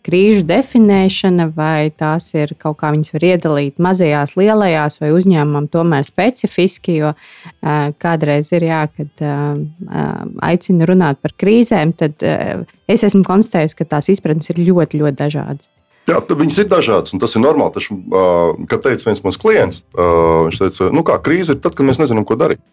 krīžu 0.05 0.41
definēšana, 0.49 1.47
vai 1.55 1.91
tās 1.93 2.31
ir 2.33 2.55
kaut 2.59 2.79
kā 2.79 2.89
viņas 2.95 3.13
var 3.13 3.25
iedalīt 3.27 3.81
mazajās, 3.81 4.33
lielajās, 4.39 4.97
vai 5.01 5.11
uzņēmumam 5.15 5.67
tomēr 5.71 6.07
specifiski, 6.07 6.97
jo 7.03 7.11
kādreiz 8.01 8.49
ir 8.55 8.65
jā, 8.65 8.81
kad 8.97 9.25
aicina 10.49 10.89
runāt 10.89 11.21
par 11.21 11.35
krīzēm, 11.37 11.93
tad 11.99 12.25
es 12.25 13.05
esmu 13.05 13.21
konstatējis, 13.27 13.77
ka 13.77 13.87
tās 13.93 14.09
izpratnes 14.11 14.49
ir 14.49 14.63
ļoti, 14.65 15.03
ļoti 15.03 15.21
dažādas. 15.21 15.69
Jā, 16.09 16.17
viņas 16.25 16.57
ir 16.63 16.69
dažādas, 16.71 17.13
un 17.13 17.21
tas 17.21 17.37
ir 17.37 17.43
normāli. 17.45 17.77
Taču, 17.77 17.95
kad 18.67 18.81
teica 18.81 19.05
viens 19.05 19.21
mans 19.21 19.37
klients, 19.39 19.83
viņš 19.93 20.61
teica, 20.63 20.89
nu 20.97 21.05
kā 21.05 21.21
krīze 21.21 21.53
ir 21.53 21.61
tad, 21.61 21.77
kad 21.77 21.85
mēs 21.85 22.01
nezinām, 22.01 22.25
ko 22.25 22.39
darīt. 22.41 22.63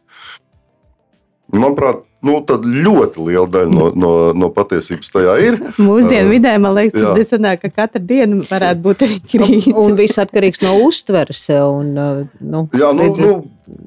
Manuprāt, 1.52 2.07
nu, 2.24 2.38
ļoti 2.42 3.24
liela 3.26 3.46
daļa 3.52 3.70
no, 3.70 3.88
no, 3.94 4.12
no 4.36 4.48
patiesības 4.54 5.12
tajā 5.14 5.34
ir. 5.44 5.58
Mūsdienu 5.78 6.32
vidē, 6.32 6.54
man 6.62 6.74
liekas, 6.76 6.98
tas 7.14 7.30
sanāk, 7.34 7.62
ka 7.62 7.70
katra 7.84 8.02
diena 8.02 8.40
varētu 8.48 8.82
būt 8.84 9.04
arī 9.06 9.18
krīze. 9.22 9.74
Un, 9.74 9.92
un 9.92 9.98
viss 9.98 10.18
atkarīgs 10.20 10.62
no 10.64 10.74
uztveres. 10.86 11.44
Un, 11.54 11.92
nu, 11.94 12.64
jā, 12.74 12.90
nu, 12.96 13.04
redzi, 13.06 13.22
nu, 13.22 13.36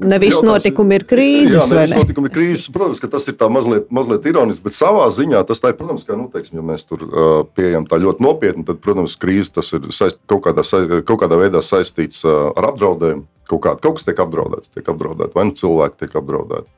ne 0.08 0.20
visi 0.22 0.46
notikumi 0.48 1.00
ir 1.00 1.06
krīzes. 1.10 1.58
Jā, 1.58 1.68
ne 1.74 1.84
visi 1.84 2.00
notikumi 2.00 2.32
ir 2.32 2.36
krīzes. 2.38 2.70
Protams, 2.74 3.04
ka 3.04 3.12
tas 3.18 3.28
ir 3.32 3.36
tā 3.40 3.50
mazliet, 3.52 3.90
mazliet 3.94 4.30
ironiski, 4.32 4.66
bet 4.70 4.78
savā 4.78 5.10
ziņā 5.12 5.44
tas 5.50 5.64
tā 5.64 5.74
ir, 5.74 5.80
protams, 5.82 6.08
ka, 6.08 6.16
nu, 6.20 6.30
teiksim, 6.32 6.62
ja 6.62 6.66
mēs 6.72 6.88
tur 6.88 7.04
uh, 7.10 7.34
pieejam 7.58 7.90
tā 7.90 8.00
ļoti 8.02 8.24
nopietni, 8.24 8.66
tad, 8.68 8.80
protams, 8.84 9.18
krīze 9.20 9.58
tas 9.60 9.74
ir 9.76 9.92
saist, 9.96 10.22
kaut, 10.32 10.46
kādā, 10.48 10.64
kaut 11.04 11.24
kādā 11.26 11.40
veidā 11.42 11.64
saistīts 11.66 12.24
uh, 12.28 12.52
ar 12.56 12.72
apdraudējumu. 12.72 13.28
Kaut, 13.52 13.60
kā, 13.66 13.74
kaut 13.84 13.98
kas 13.98 14.06
tiek 14.08 14.20
apdraudēts, 14.24 14.72
tiek 14.72 14.88
apdraudēts, 14.88 15.36
vai 15.36 15.44
nu 15.50 15.56
cilvēki 15.60 16.06
tiek 16.06 16.14
apdraudēti. 16.22 16.70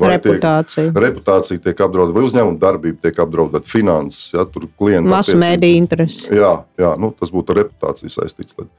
Reputācija. 0.00 0.88
Tiek, 0.88 1.00
reputācija 1.04 1.64
tiek 1.64 1.82
apdraudēta, 1.86 2.16
vai 2.16 2.26
uzņēmuma 2.28 2.60
darbība 2.60 3.08
tiek 3.08 3.18
apdraudēta, 3.24 3.68
finanses, 3.70 4.30
ja 4.34 4.46
tur 4.48 4.68
klienta 4.80 5.10
masu 5.10 5.38
mēdīņu 5.40 5.82
interesi. 5.84 6.28
Jā, 6.36 6.54
jā 6.80 6.94
nu, 7.00 7.12
tas 7.16 7.32
būtu 7.34 7.54
ar 7.54 7.64
reputāciju 7.64 8.12
saistīts. 8.14 8.56
Tad. 8.56 8.70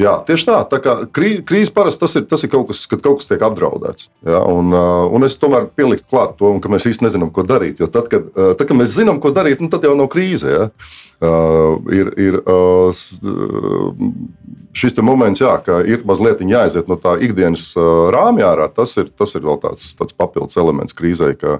Jā, 0.00 0.14
tieši 0.24 0.46
tā. 0.48 0.58
tā 0.70 0.78
kā 0.80 0.94
krīze 1.12 1.72
parasti 1.74 2.00
tas 2.04 2.14
ir, 2.16 2.24
tas 2.30 2.44
ir 2.46 2.50
kaut 2.52 2.70
kas, 2.70 2.86
kad 2.88 3.02
kaut 3.04 3.20
kas 3.20 3.28
tiek 3.28 3.42
apdraudēts. 3.44 4.08
Ja, 4.24 4.40
un, 4.48 4.72
un 4.72 5.26
es 5.26 5.36
tomēr 5.40 5.68
pieliktu 5.76 6.08
klāt 6.08 6.38
to, 6.38 6.54
ka 6.62 6.72
mēs 6.72 6.88
īstenībā 6.88 7.10
nezinām, 7.10 7.32
ko 7.34 7.44
darīt. 7.44 7.82
Jo 7.82 7.90
tad, 7.92 8.08
kad, 8.12 8.30
tad, 8.32 8.64
kad 8.64 8.76
mēs 8.78 8.94
zinām, 8.96 9.20
ko 9.20 9.34
darīt, 9.36 9.60
nu, 9.60 9.68
tad 9.72 9.84
jau 9.84 9.92
nav 9.98 10.08
krīze. 10.12 10.54
Ja. 10.54 10.70
Uh, 11.20 11.76
ir, 11.92 12.14
ir 12.16 12.38
uh, 12.40 12.96
šis 14.76 14.98
moments, 15.02 15.42
jā, 15.42 15.56
ka 15.64 15.80
ir 15.86 16.04
mazliet 16.06 16.42
jāaiziet 16.44 16.88
no 16.90 16.96
tā 17.00 17.16
ikdienas 17.22 17.72
rāmja 18.14 18.52
ārā. 18.52 18.70
Tas 18.74 18.96
ir, 19.00 19.10
tas 19.10 19.34
ir 19.34 19.44
vēl 19.46 19.60
tāds, 19.62 19.92
tāds 19.98 20.16
papildus 20.16 20.58
elements 20.60 20.96
krīzē. 20.96 21.34
Ka, 21.40 21.58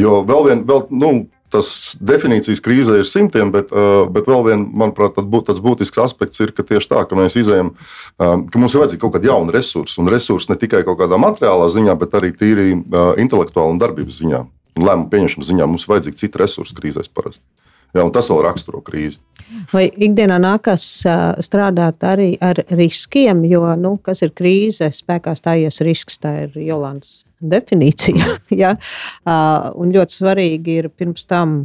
jo 0.00 0.22
vēl 0.28 0.48
vien, 0.48 0.64
vēl, 0.68 0.86
nu, 0.92 1.12
tas 1.52 1.96
definīcijas 2.04 2.60
krīzē 2.64 2.98
ir 3.00 3.08
simtiem, 3.08 3.52
bet, 3.54 3.72
bet 4.12 4.28
vēl 4.28 4.44
viens, 4.50 4.68
manuprāt, 4.82 5.16
tāds 5.16 5.62
būtisks 5.64 6.02
aspekts 6.02 6.42
ir, 6.44 6.52
ka 6.56 6.66
tieši 6.66 6.92
tā, 6.92 7.04
ka 7.08 7.18
mēs 7.18 7.38
izējām, 7.40 7.72
ka 8.20 8.60
mums 8.60 8.76
ir 8.76 8.82
vajadzīgi 8.82 9.02
kaut 9.04 9.16
kādi 9.16 9.30
jauni 9.30 9.54
resursi, 9.54 9.96
un 10.02 10.12
resursi 10.12 10.52
ne 10.52 10.58
tikai 10.60 10.84
kaut 10.86 11.00
kādā 11.00 11.20
materiālā 11.20 11.70
ziņā, 11.72 11.96
bet 12.00 12.18
arī 12.18 12.34
tīri 12.36 12.68
intelektuāli 13.24 13.76
un 13.76 13.80
darbības 13.80 14.20
ziņā. 14.20 14.44
Un 14.78 14.84
lēmumu 14.86 15.08
pieņemšanas 15.10 15.48
ziņā 15.48 15.66
mums 15.66 15.86
ir 15.86 15.94
vajadzīgi 15.94 16.20
citi 16.20 16.38
resursi 16.38 16.76
krīzēs 16.76 17.10
parasti. 17.10 17.42
Jā, 17.96 18.04
tas 18.12 18.28
vēl 18.28 18.42
raksturo 18.44 18.82
krīzi. 18.84 19.22
Vai 19.72 19.86
ikdienā 19.88 20.36
nākas 20.42 20.84
strādāt 21.44 22.04
arī 22.04 22.34
ar 22.44 22.60
riskiem, 22.76 23.40
jo 23.48 23.62
nu, 23.80 23.94
kas 24.04 24.20
ir 24.26 24.34
krīze, 24.36 24.90
spēkā 24.92 25.32
stājies 25.38 25.80
risks, 25.86 26.20
tā 26.20 26.34
ir 26.44 26.58
Jolandas 26.66 27.22
definīcija. 27.40 28.36
ja? 28.62 28.74
Un 29.24 29.94
ļoti 29.94 30.20
svarīgi 30.20 30.78
ir 30.82 30.90
pirms 30.92 31.24
tam 31.28 31.62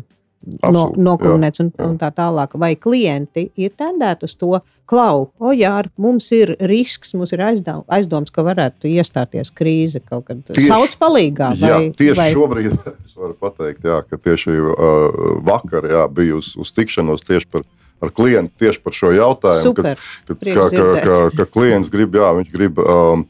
no, 0.74 0.86
nokomunēts 0.96 1.64
un, 1.64 1.72
un 1.84 1.98
tā 2.02 2.10
tālāk. 2.16 2.56
Vai 2.60 2.74
klienti 2.80 3.48
ir 3.60 3.74
tendēti 3.80 4.28
uz 4.28 4.36
to, 4.40 4.52
klau, 4.90 5.28
o 5.40 5.54
jā, 5.56 5.76
mums 6.02 6.30
ir 6.36 6.56
risks, 6.70 7.14
mums 7.18 7.34
ir 7.36 7.44
aizdom, 7.46 7.84
aizdoms, 7.94 8.34
ka 8.34 8.46
varētu 8.46 8.92
iestāties 8.92 9.54
krīze 9.56 10.04
kaut 10.04 10.28
kad 10.30 10.42
tieši, 10.50 10.68
sauc 10.70 10.98
palīgā. 11.02 11.54
Vai, 11.62 11.70
jā, 11.72 11.80
tieši 12.00 12.20
vai... 12.20 12.32
šobrīd 12.36 12.74
es 13.06 13.16
varu 13.20 13.38
pateikt, 13.40 13.88
jā, 13.88 14.02
ka 14.08 14.20
tieši 14.30 14.58
uh, 14.60 15.22
vakar 15.46 15.88
jā, 15.92 16.04
biju 16.12 16.42
uz, 16.44 16.54
uz 16.60 16.76
tikšanos 16.76 17.26
tieši 17.28 17.50
par 17.54 17.68
ar 18.04 18.12
klientu 18.12 18.52
tieši 18.60 18.82
par 18.84 18.96
šo 18.96 19.14
jautājumu. 19.16 19.64
Super, 19.64 20.02
kad, 20.28 20.42
kad, 20.44 20.44
ka, 20.44 20.66
ka, 20.74 20.88
ka, 21.00 21.20
ka 21.38 21.46
klients 21.48 21.92
grib, 21.94 22.18
jā, 22.20 22.34
grib 22.52 22.82
um, 22.84 23.24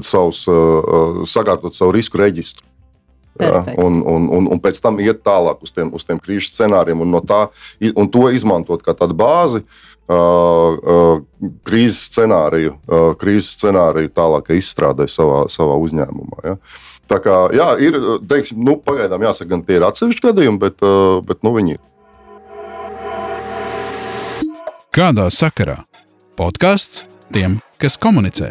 savus, 0.00 0.46
uh, 0.48 1.20
sakārtot 1.28 1.76
savu 1.76 1.92
risku 1.98 2.20
reģistru. 2.22 2.64
Ja, 3.40 3.62
un, 3.82 4.00
un, 4.06 4.28
un, 4.32 4.46
un 4.52 4.60
pēc 4.62 4.78
tam 4.80 5.00
iet 5.02 5.20
tālāk 5.26 5.60
uz 5.64 5.72
tiem, 5.74 5.90
uz 5.96 6.06
tiem 6.06 6.20
krīžu 6.22 6.48
scenārijiem 6.48 7.02
un, 7.04 7.10
no 7.16 7.20
tā, 7.24 7.46
un 7.92 8.08
to 8.12 8.30
izmantot 8.32 8.84
kā 8.84 8.94
tādu 8.96 9.16
bāzi 9.18 9.62
uh, 9.62 10.16
uh, 10.16 11.50
krīzes 11.66 12.06
scenāriju, 12.10 12.76
uh, 12.86 13.08
krīzes 13.20 13.56
scenāriju 13.58 14.12
tālākai 14.16 14.60
izstrādē 14.60 15.08
savā, 15.10 15.44
savā 15.52 15.76
uzņēmumā. 15.84 16.44
Ja. 16.46 16.56
Tā 17.10 17.20
kā 17.22 17.34
jā, 17.54 17.68
ir, 17.86 17.98
teiksim, 18.26 18.62
nu, 18.66 18.78
pagaidām 18.82 19.22
jāsaka, 19.28 19.50
gan 19.52 19.66
tie 19.66 19.78
ir 19.78 19.86
atsevišķi 19.86 20.30
gadījumi, 20.30 20.62
bet, 20.62 20.80
uh, 20.86 21.20
bet 21.26 21.44
nu, 21.46 21.52
viņi 21.58 21.76
ir. 21.76 21.82
Kādā 24.96 25.28
sakarā? 25.28 25.82
Podkāsts 26.40 27.04
tiem, 27.32 27.60
kas 27.82 27.98
komunicē. 28.00 28.50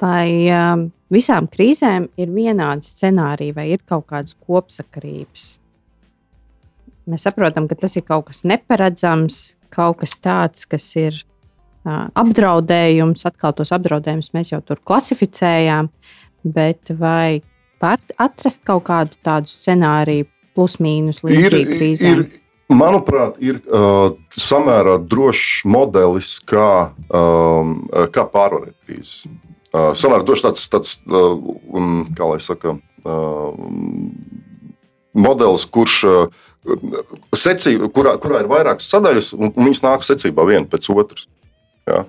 Vai 0.00 0.46
um, 0.52 0.84
visām 1.12 1.48
krīzēm 1.50 2.10
ir 2.20 2.30
vienādi 2.34 2.86
scenāriji, 2.86 3.56
vai 3.56 3.70
ir 3.72 3.82
kaut 3.88 4.06
kādas 4.10 4.36
kopsakarības? 4.36 5.46
Mēs 7.10 7.24
saprotam, 7.26 7.66
ka 7.66 7.78
tas 7.80 7.96
ir 7.98 8.04
kaut 8.06 8.28
kas 8.28 8.44
neparedzams, 8.46 9.40
kaut 9.72 10.02
kas 10.02 10.18
tāds, 10.22 10.66
kas 10.70 10.86
ir 11.00 11.16
uh, 11.16 12.06
apdraudējums. 12.18 13.24
Atkal 13.26 13.56
tos 13.56 13.72
apdraudējumus 13.74 14.34
mēs 14.36 14.52
jau 14.52 14.60
tur 14.66 14.82
klasificējām, 14.86 15.90
bet 16.44 16.92
vai 17.00 17.40
atrast 18.20 18.62
kaut 18.68 18.84
kādu 18.90 19.18
tādu 19.24 19.50
scenāriju, 19.50 20.28
plus 20.54 20.76
mīnus 20.82 21.22
līdzīgi 21.24 21.78
krīzēm? 21.78 22.22
Ir, 22.22 22.40
manuprāt, 22.76 23.38
ir 23.42 23.62
uh, 23.66 24.12
samērā 24.30 24.98
drošs 25.10 25.64
modelis, 25.64 26.34
kā, 26.46 26.92
um, 27.08 27.78
kā 28.12 28.26
pārvarēt 28.30 28.76
krīzes. 28.84 29.24
Samērā 29.70 30.24
droši 30.26 30.46
tāds, 30.48 30.64
tāds 30.70 30.94
kā 31.06 32.26
lai 32.26 32.38
saka, 32.42 32.74
modelis, 35.14 35.66
kurš 35.70 35.98
secī, 37.38 37.76
kurā, 37.94 38.16
kurā 38.20 38.42
ir 38.42 38.50
vairākas 38.50 38.90
sadaļas, 38.90 39.32
un 39.38 39.54
viņas 39.54 39.84
nāk 39.86 40.06
secībā 40.06 40.44
viena 40.48 40.66
pēc 40.70 40.90
otras. 40.92 41.28
Ja? 41.88 42.04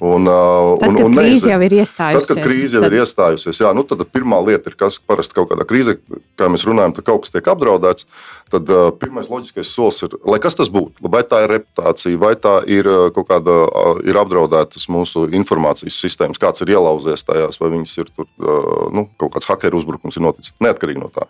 Un, 0.00 0.24
uh, 0.26 0.78
Tad, 0.80 0.88
un, 0.88 0.98
un 1.04 1.16
krīze 1.16 1.50
jau 1.50 1.58
ir 1.66 1.74
iestājusies. 1.76 2.24
Tad, 2.24 2.30
kad 2.30 2.46
krīze 2.46 2.78
jau 2.78 2.82
tad- 2.84 2.94
ir 2.94 3.02
iestājusies, 3.02 3.60
jā, 3.60 3.72
nu, 3.76 3.84
tad 3.88 4.00
pirmā 4.14 4.38
lieta 4.46 4.70
ir, 4.72 4.76
kas 4.80 4.96
parasti 4.98 5.36
kaut 5.36 5.50
kādā 5.50 5.66
krīzē, 5.68 5.98
kā 6.40 6.48
mēs 6.52 6.64
runājam, 6.64 6.94
tad 6.96 7.06
kaut 7.08 7.26
kas 7.26 7.34
tiek 7.34 7.50
apdraudēts. 7.52 8.08
Tad 8.54 8.70
uh, 8.72 8.88
pirmais 9.00 9.28
loģiskais 9.28 9.72
solis 9.76 10.00
ir, 10.06 10.16
lai 10.28 10.38
kas 10.42 10.56
tas 10.56 10.70
būtu. 10.72 11.04
Vai 11.12 11.20
tā 11.28 11.42
ir 11.44 11.52
reputācija, 11.56 12.20
vai 12.20 12.32
tā 12.40 12.56
ir 12.70 12.88
kaut 13.16 13.28
kāda 13.28 13.58
uh, 13.66 14.00
ir 14.08 14.18
apdraudētas 14.20 14.88
mūsu 14.92 15.26
informācijas 15.36 16.00
sistēmas, 16.00 16.40
kāds 16.40 16.64
ir 16.64 16.74
ielauzies 16.76 17.24
tajās, 17.28 17.60
vai 17.60 17.72
viņas 17.76 17.96
ir 18.00 18.12
tur, 18.12 18.28
uh, 18.40 18.88
nu, 18.94 19.08
kaut 19.20 19.36
kāds 19.36 19.48
hakeru 19.52 19.80
uzbrukums 19.80 20.16
ir 20.16 20.24
noticis. 20.24 20.56
Neatkarīgi 20.64 21.02
no 21.04 21.12
tā. 21.12 21.28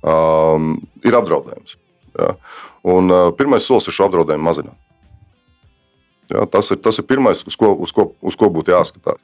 Um, 0.00 0.78
ir 1.04 1.16
apdraudējums. 1.16 1.76
Jā. 2.16 2.34
Un 2.88 3.12
uh, 3.12 3.26
pirmais 3.36 3.64
solis 3.68 3.88
ir 3.88 3.96
šo 3.96 4.08
apdraudējumu 4.08 4.48
mazināt. 4.48 4.78
Jā, 6.30 6.44
tas, 6.46 6.70
ir, 6.70 6.78
tas 6.78 7.00
ir 7.00 7.06
pirmais, 7.10 7.42
uz 7.46 7.56
ko, 7.58 7.72
uz 7.74 7.90
ko, 7.94 8.12
uz 8.22 8.36
ko 8.38 8.50
būtu 8.54 8.70
jāskatās. 8.74 9.18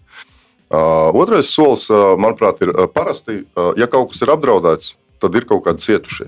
Uh, 0.66 1.14
otrais 1.14 1.46
solis, 1.54 1.84
uh, 1.92 2.16
manuprāt, 2.18 2.58
ir 2.64 2.72
uh, 2.72 2.88
parasti, 2.90 3.44
uh, 3.54 3.70
ja 3.78 3.86
kaut 3.86 4.10
kas 4.10 4.24
ir 4.24 4.32
apdraudēts, 4.34 4.96
tad 5.22 5.36
ir 5.38 5.46
kaut 5.46 5.62
kādi 5.68 5.84
cietušie. 5.84 6.26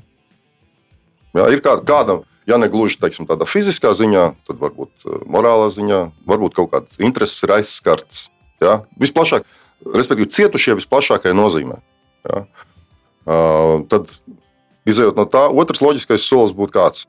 Jā, 1.34 1.46
ir 1.50 1.62
kā, 1.64 1.74
kādam, 1.82 2.22
ja 2.46 2.60
ne 2.62 2.68
gluži 2.70 3.00
teiksim, 3.02 3.26
tādā 3.26 3.48
fiziskā 3.50 3.90
ziņā, 3.98 4.28
tad 4.46 4.60
varbūt 4.62 5.08
uh, 5.08 5.16
morālā 5.26 5.66
ziņā, 5.74 6.00
varbūt 6.30 6.54
kaut 6.60 6.70
kādas 6.76 7.02
intereses 7.02 7.42
ir 7.42 7.56
aizskartas. 7.58 8.28
Jā, 8.62 8.76
visplašāk, 9.02 9.48
respektīvi, 9.90 10.30
cietušie 10.36 10.78
visplašākajā 10.78 11.34
nozīmē. 11.34 11.80
Jā. 12.30 12.44
Uh, 13.26 13.82
tad, 13.90 14.14
izējot 14.86 15.18
no 15.18 15.26
tā, 15.26 15.48
otrs 15.50 15.82
loģiskais 15.82 16.22
solis 16.30 16.54
būtu 16.54 16.78
kāds, 16.78 17.08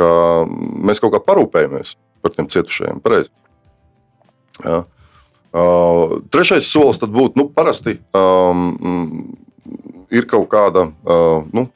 ka 0.00 0.08
mēs 0.48 1.04
kaut 1.04 1.12
kā 1.12 1.20
parūpējamies 1.20 1.98
par 2.22 2.34
tiem 2.36 2.48
cietušajiem. 2.50 3.02
Pareizi. 3.04 3.32
Jā. 4.62 4.82
Uh, 5.52 6.22
trešais 6.32 6.64
solis 6.64 7.00
būtu, 7.02 7.36
nu, 7.36 7.44
parasti 7.52 7.98
um, 8.16 9.34
ir 10.08 10.24
kaut 10.30 10.46
kāda, 10.52 10.86
uh, 11.04 11.44
nu, 11.52 11.66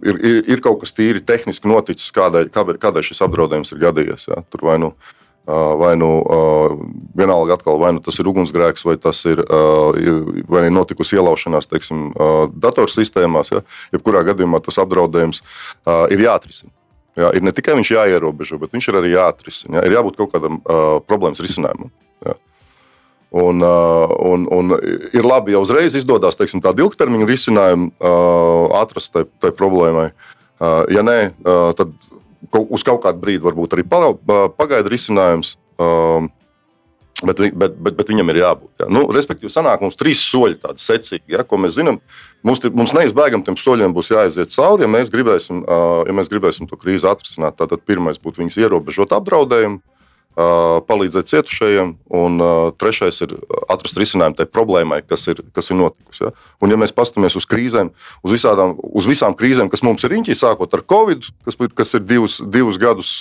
ir, 0.00 0.16
ir, 0.16 0.38
ir 0.54 0.62
kaut 0.64 0.80
kas 0.80 0.94
tīri 0.96 1.20
tehniski 1.20 1.68
noticis, 1.68 2.08
kādai, 2.14 2.46
kādai, 2.48 3.04
šis 3.04 3.20
apdraudējums 3.26 3.74
ir 3.74 3.82
gadījies. 3.82 4.30
Jā. 4.30 4.40
Tur 4.48 4.64
vai 4.70 4.78
nu, 4.80 4.94
uh, 5.44 5.74
vai 5.80 5.92
nu 6.00 6.08
uh, 6.22 6.78
vienalga 7.20 7.58
atkal, 7.58 7.76
vai 7.82 7.92
nu 7.98 8.00
tas 8.04 8.16
ir 8.16 8.32
ugunsgrēks, 8.32 8.86
vai 8.88 8.96
tas 8.96 9.20
ir, 9.28 9.44
uh, 9.44 9.92
vai 10.48 10.64
ir 10.70 10.72
notikusi 10.72 11.20
ielaušanās, 11.20 11.68
teiksim, 11.68 12.08
uh, 12.14 12.46
datorsistēmās. 12.64 13.52
Ja. 13.52 13.64
Jebkurā 13.92 14.24
gadījumā 14.30 14.62
tas 14.64 14.80
apdraudējums 14.80 15.44
uh, 15.44 16.06
ir 16.14 16.24
jāatrisina. 16.24 16.72
Jā, 17.18 17.32
ir 17.34 17.42
ne 17.42 17.52
tikai 17.54 17.74
viņš 17.78 17.88
jāierobežo, 17.96 18.60
bet 18.62 18.74
viņš 18.74 18.90
ir 18.90 18.98
arī 19.00 19.14
jāatrisina. 19.16 19.80
Jā. 19.80 19.88
Ir 19.88 19.96
jābūt 19.96 20.18
kaut 20.20 20.30
kādam 20.36 20.60
uh, 20.60 21.00
problēmas 21.02 21.42
risinājumam. 21.42 21.90
Jā. 22.26 22.36
Un, 23.42 23.64
uh, 23.64 24.12
un, 24.24 24.46
un 24.54 24.76
ir 24.78 25.26
labi, 25.26 25.52
ja 25.52 25.60
uzreiz 25.60 25.96
izdodas 25.98 26.38
teiksim, 26.38 26.62
tādu 26.64 26.86
ilgtermiņa 26.86 27.26
risinājumu 27.28 27.90
uh, 27.90 28.78
atrast 28.78 29.12
tai, 29.16 29.26
tai 29.42 29.50
problēmai. 29.56 30.12
Uh, 30.58 30.84
ja 30.94 31.02
nē, 31.04 31.18
uh, 31.42 31.72
tad 31.78 31.92
uz 32.48 32.86
kaut 32.86 33.02
kādu 33.04 33.20
brīdi 33.20 33.44
varbūt 33.44 33.76
arī 33.76 33.84
pagaidu 33.88 34.94
risinājums. 34.94 35.56
Uh, 35.78 36.30
Bet, 37.18 37.40
bet, 37.50 37.74
bet, 37.74 37.96
bet 37.98 38.10
viņam 38.12 38.28
ir 38.30 38.38
jābūt. 38.44 38.70
Jā. 38.78 38.86
Nu, 38.94 39.00
respektīvi, 39.10 39.50
sanāk 39.50 39.82
mums 39.82 39.98
trīs 39.98 40.20
soļi, 40.22 40.60
tādi 40.62 40.84
secīgi, 40.84 41.34
ja, 41.34 41.42
ko 41.42 41.58
mēs 41.58 41.74
zinām. 41.74 41.98
Mums, 42.46 42.62
mums 42.70 42.94
neizbēgami 42.94 43.42
tiem 43.42 43.58
soļiem 43.58 43.94
būs 43.96 44.12
jāiziet 44.12 44.54
cauri, 44.54 44.86
ja 44.86 44.90
mēs 44.92 45.10
gribēsim, 45.10 45.64
ja 46.06 46.14
mēs 46.14 46.30
gribēsim 46.30 46.70
to 46.70 46.78
krīzi 46.78 47.10
atrisināt. 47.10 47.58
Tātad 47.58 47.82
pirmais 47.82 48.22
būtu 48.22 48.44
viņus 48.44 48.60
ierobežot 48.62 49.16
apdraudējumu, 49.18 49.82
palīdzēt 50.86 51.26
cietušajiem, 51.32 51.92
un 52.14 52.38
trešais 52.78 53.16
ir 53.26 53.32
atrast 53.66 53.98
risinājumu 53.98 54.38
tai 54.38 54.46
problēmai, 54.46 55.00
kas 55.02 55.26
ir, 55.32 55.42
kas 55.56 55.72
ir 55.72 55.80
notikusi. 55.80 56.28
Ja. 56.28 56.34
Un, 56.62 56.70
ja 56.70 56.78
mēs 56.78 56.94
paskatāmies 56.94 57.34
uz 57.40 57.46
krīzēm, 57.50 57.90
uz, 58.22 58.34
visādām, 58.36 58.76
uz 58.78 59.08
visām 59.10 59.34
krīzēm, 59.34 59.70
kas 59.72 59.82
mums 59.82 60.06
ir 60.06 60.14
riņķī, 60.14 60.38
sākot 60.38 60.78
ar 60.78 60.86
Covid, 60.86 61.26
kas, 61.48 61.58
kas 61.74 61.98
ir 61.98 62.06
divus, 62.06 62.38
divus 62.46 62.78
gadus 62.78 63.16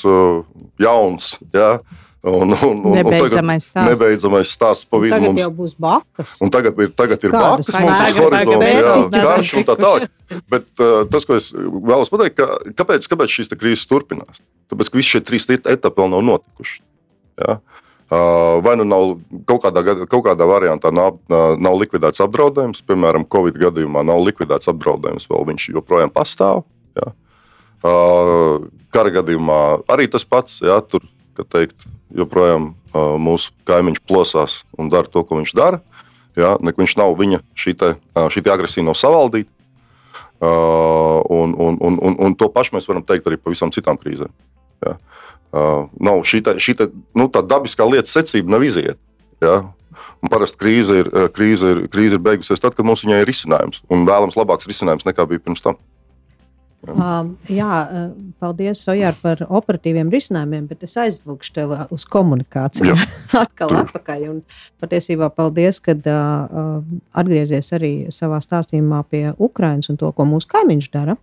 jauns. 0.77 1.39
Ja. 1.55 1.79
Un, 2.27 2.51
un, 2.51 2.57
un, 2.59 2.85
un 2.91 2.95
tagad 2.97 3.13
Nebeidzamais 3.13 3.65
stāsts. 3.69 3.87
Nebeidzamais 3.87 4.49
stāsts 4.51 4.87
pa 4.89 4.99
vidu 4.99 5.13
Tagad 5.15 5.29
mums. 5.29 5.41
jau 5.45 5.51
būs 5.55 5.75
bakas. 5.79 6.33
Un 6.43 6.51
tagad 6.51 6.79
ir, 6.83 6.89
tagad 6.97 7.23
ir 7.23 7.31
Kādas? 7.31 7.69
bāzes 7.69 7.77
mums 7.79 8.01
uz 8.03 8.19
horizonta, 8.19 8.71
jā, 8.73 9.23
karš 9.23 9.51
un 9.61 9.67
tā 9.69 9.75
tālāk. 9.79 10.07
Bet 10.51 10.67
uh, 10.83 11.05
tas, 11.13 11.23
ko 11.29 11.37
es 11.39 11.47
vēlos 11.55 12.11
pateikt, 12.11 12.35
ka, 12.41 12.47
kāpēc, 12.81 13.07
kāpēc 13.13 13.35
šīs 13.37 13.51
te 13.53 13.59
krīzes 13.61 13.87
turpinās? 13.87 14.41
Tāpēc, 14.67 14.91
ka 14.91 14.99
visi 14.99 15.13
šie 15.15 15.21
trīs 15.23 15.47
et- 15.55 15.69
etapi 15.77 16.01
vēl 16.03 16.11
nav 16.17 16.25
notikuši. 16.33 16.81
Jā. 17.45 17.59
Uh, 18.07 18.57
vai 18.63 18.75
nu 18.79 18.85
nav 18.87 19.17
kaut 19.47 19.65
kādā, 19.65 19.83
kaut 20.07 20.23
kādā 20.27 20.45
variantā 20.47 20.91
nav, 20.95 21.17
uh, 21.31 21.55
nav 21.59 21.75
likvidēts 21.79 22.23
apdraudējums, 22.23 22.83
piemēram, 22.87 23.25
Covid 23.27 23.57
gadījumā 23.59 24.03
nav 24.07 24.21
likvidēts 24.23 24.71
apdraudējums, 24.71 25.27
vēl 25.31 25.43
viņš 25.53 25.65
joprojām 25.75 26.11
pastāv. 26.15 26.63
Jā. 26.95 27.11
Uh, 27.83 28.67
kara 28.95 29.11
gadījumā 29.19 29.59
arī 29.91 30.07
tas 30.09 30.23
pats, 30.25 30.61
jā, 30.63 30.79
tur, 30.87 31.03
kā 31.37 31.45
teikt, 31.45 31.85
joprojām 32.17 32.71
uh, 32.71 33.15
mūsu 33.21 33.53
kaimiņš 33.67 34.01
plosās 34.07 34.57
un 34.79 34.89
dara 34.93 35.09
to, 35.11 35.23
ko 35.23 35.39
viņš 35.39 35.53
dara. 35.57 35.81
Jā, 36.37 36.55
ne, 36.61 36.73
viņš 36.77 36.97
nav 36.99 37.15
viņa 37.17 37.41
šī, 37.57 37.75
uh, 37.87 38.41
agresija 38.53 38.85
nav 38.85 38.97
savaldīta. 38.97 39.49
Uh, 40.37 41.23
un, 41.33 41.55
un, 41.57 41.79
un, 41.81 41.97
un, 41.97 42.15
un 42.27 42.35
to 42.37 42.45
pašu 42.53 42.75
mēs 42.75 42.85
varam 42.85 43.01
teikt 43.01 43.25
arī 43.25 43.39
par 43.41 43.55
visām 43.55 43.73
citām 43.73 43.97
krīzēm. 43.97 44.29
Jā. 44.85 44.93
Uh, 45.49 45.87
nav 45.97 46.21
šī, 46.27 46.43
nu, 47.17 47.25
tā 47.33 47.41
dabiskā 47.41 47.87
lietas 47.89 48.13
secība 48.13 48.53
nav 48.53 48.65
iziet. 48.67 48.99
Jā. 49.41 49.63
Un 50.21 50.29
parasti 50.33 50.57
krīze 50.61 51.01
ir, 51.01 51.09
krīze, 51.33 51.73
ir, 51.73 51.83
krīze 51.93 52.17
ir 52.17 52.21
beigusies 52.25 52.61
tad, 52.61 52.73
kad 52.77 52.85
mums 52.85 53.03
ir 53.05 53.25
risinājums. 53.25 53.83
Un 53.93 54.05
vēlams 54.05 54.37
labāks 54.37 54.69
risinājums 54.69 55.05
nekā 55.05 55.25
bija 55.29 55.41
pirms 55.41 55.61
tam. 55.65 55.77
Um, 56.85 57.31
jā, 57.49 57.67
uh, 57.89 58.11
paldies, 58.37 58.83
Ojār, 58.87 59.15
par 59.17 59.41
operatīviem 59.41 60.11
risinājumiem, 60.13 60.67
bet 60.69 60.83
es 60.85 60.93
aizvilkšu 61.01 61.53
tev 61.55 61.71
uh, 61.73 61.79
uz 61.91 62.05
komunikāciju. 62.07 62.93
Jā. 62.93 63.07
Atkal 63.43 63.73
atpakaļ. 63.79 64.27
Un 64.29 64.37
patiesībā 64.83 65.31
paldies, 65.33 65.81
ka 65.83 65.95
uh, 65.97 66.13
uh, 66.13 66.99
atgriezies 67.17 67.73
arī 67.75 67.91
savā 68.13 68.37
stāstījumā 68.45 69.01
pie 69.09 69.23
Ukrainas 69.33 69.89
un 69.89 69.97
to, 69.97 70.11
ko 70.13 70.27
mūsu 70.29 70.51
kaimiņš 70.53 70.89
dara. 70.93 71.17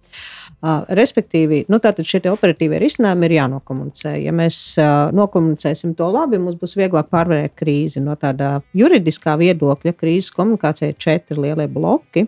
Uh, 0.64 0.82
respektīvi, 0.98 1.62
nu, 1.70 1.78
tātad 1.82 2.08
šie 2.08 2.24
operatīvie 2.32 2.82
risinājumi 2.82 3.30
ir 3.30 3.36
jānokomunicē. 3.38 4.16
Ja 4.24 4.34
mēs 4.34 4.58
uh, 4.82 5.14
nokomunicēsim 5.14 5.94
to 5.96 6.10
labi, 6.12 6.42
mums 6.42 6.58
būs 6.60 6.74
vieglāk 6.80 7.08
pārvarēt 7.14 7.54
krīzi. 7.62 8.02
No 8.02 8.18
tāda 8.20 8.58
juridiskā 8.74 9.38
viedokļa 9.40 9.94
krīzes 10.02 10.34
komunikācija 10.34 10.90
ir 10.90 11.00
četri 11.00 11.38
lielie 11.46 11.70
bloki. 11.70 12.26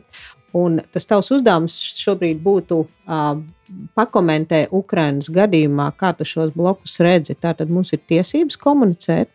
Un 0.55 0.79
tas 0.95 1.09
tavs 1.09 1.31
uzdevums 1.35 1.75
šobrīd 1.99 2.39
būtu 2.45 2.79
uh, 2.87 3.39
pakomentē 3.99 4.67
Ukraiņas 4.75 5.29
gadījumā, 5.35 5.91
kā 5.99 6.13
tu 6.17 6.27
šos 6.29 6.53
blokus 6.55 6.99
redzi. 7.05 7.35
Tātad 7.35 7.73
mums 7.73 7.93
ir 7.97 8.03
tiesības 8.09 8.59
komunicēt, 8.61 9.31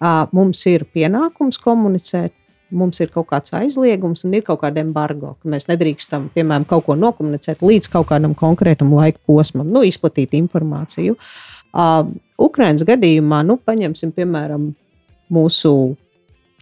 uh, 0.00 0.24
mums 0.36 0.62
ir 0.70 0.86
pienākums 0.94 1.60
komunicēt. 1.62 2.34
Mums 2.76 2.98
ir 2.98 3.12
kaut 3.14 3.28
kāds 3.30 3.52
aizliegums 3.54 4.24
un 4.26 4.32
ir 4.34 4.42
kaut 4.42 4.58
kāda 4.64 4.80
embargo, 4.82 5.36
ka 5.38 5.50
mēs 5.52 5.68
nedrīkstam, 5.68 6.24
piemēram, 6.34 6.64
kaut 6.66 6.88
ko 6.88 6.96
nokomunicēt 6.98 7.60
līdz 7.62 7.92
kaut 7.92 8.08
kādam 8.08 8.34
konkrētam 8.34 8.90
laika 8.90 9.22
posmam, 9.22 9.68
nu, 9.70 9.84
izplatīt 9.86 10.34
informāciju. 10.34 11.14
Uh, 11.70 12.08
Ukraiņas 12.42 12.82
gadījumā, 12.88 13.44
nu, 13.46 13.54
paņemsim, 13.62 14.10
piemēram, 14.16 14.72
mūsu 15.30 15.72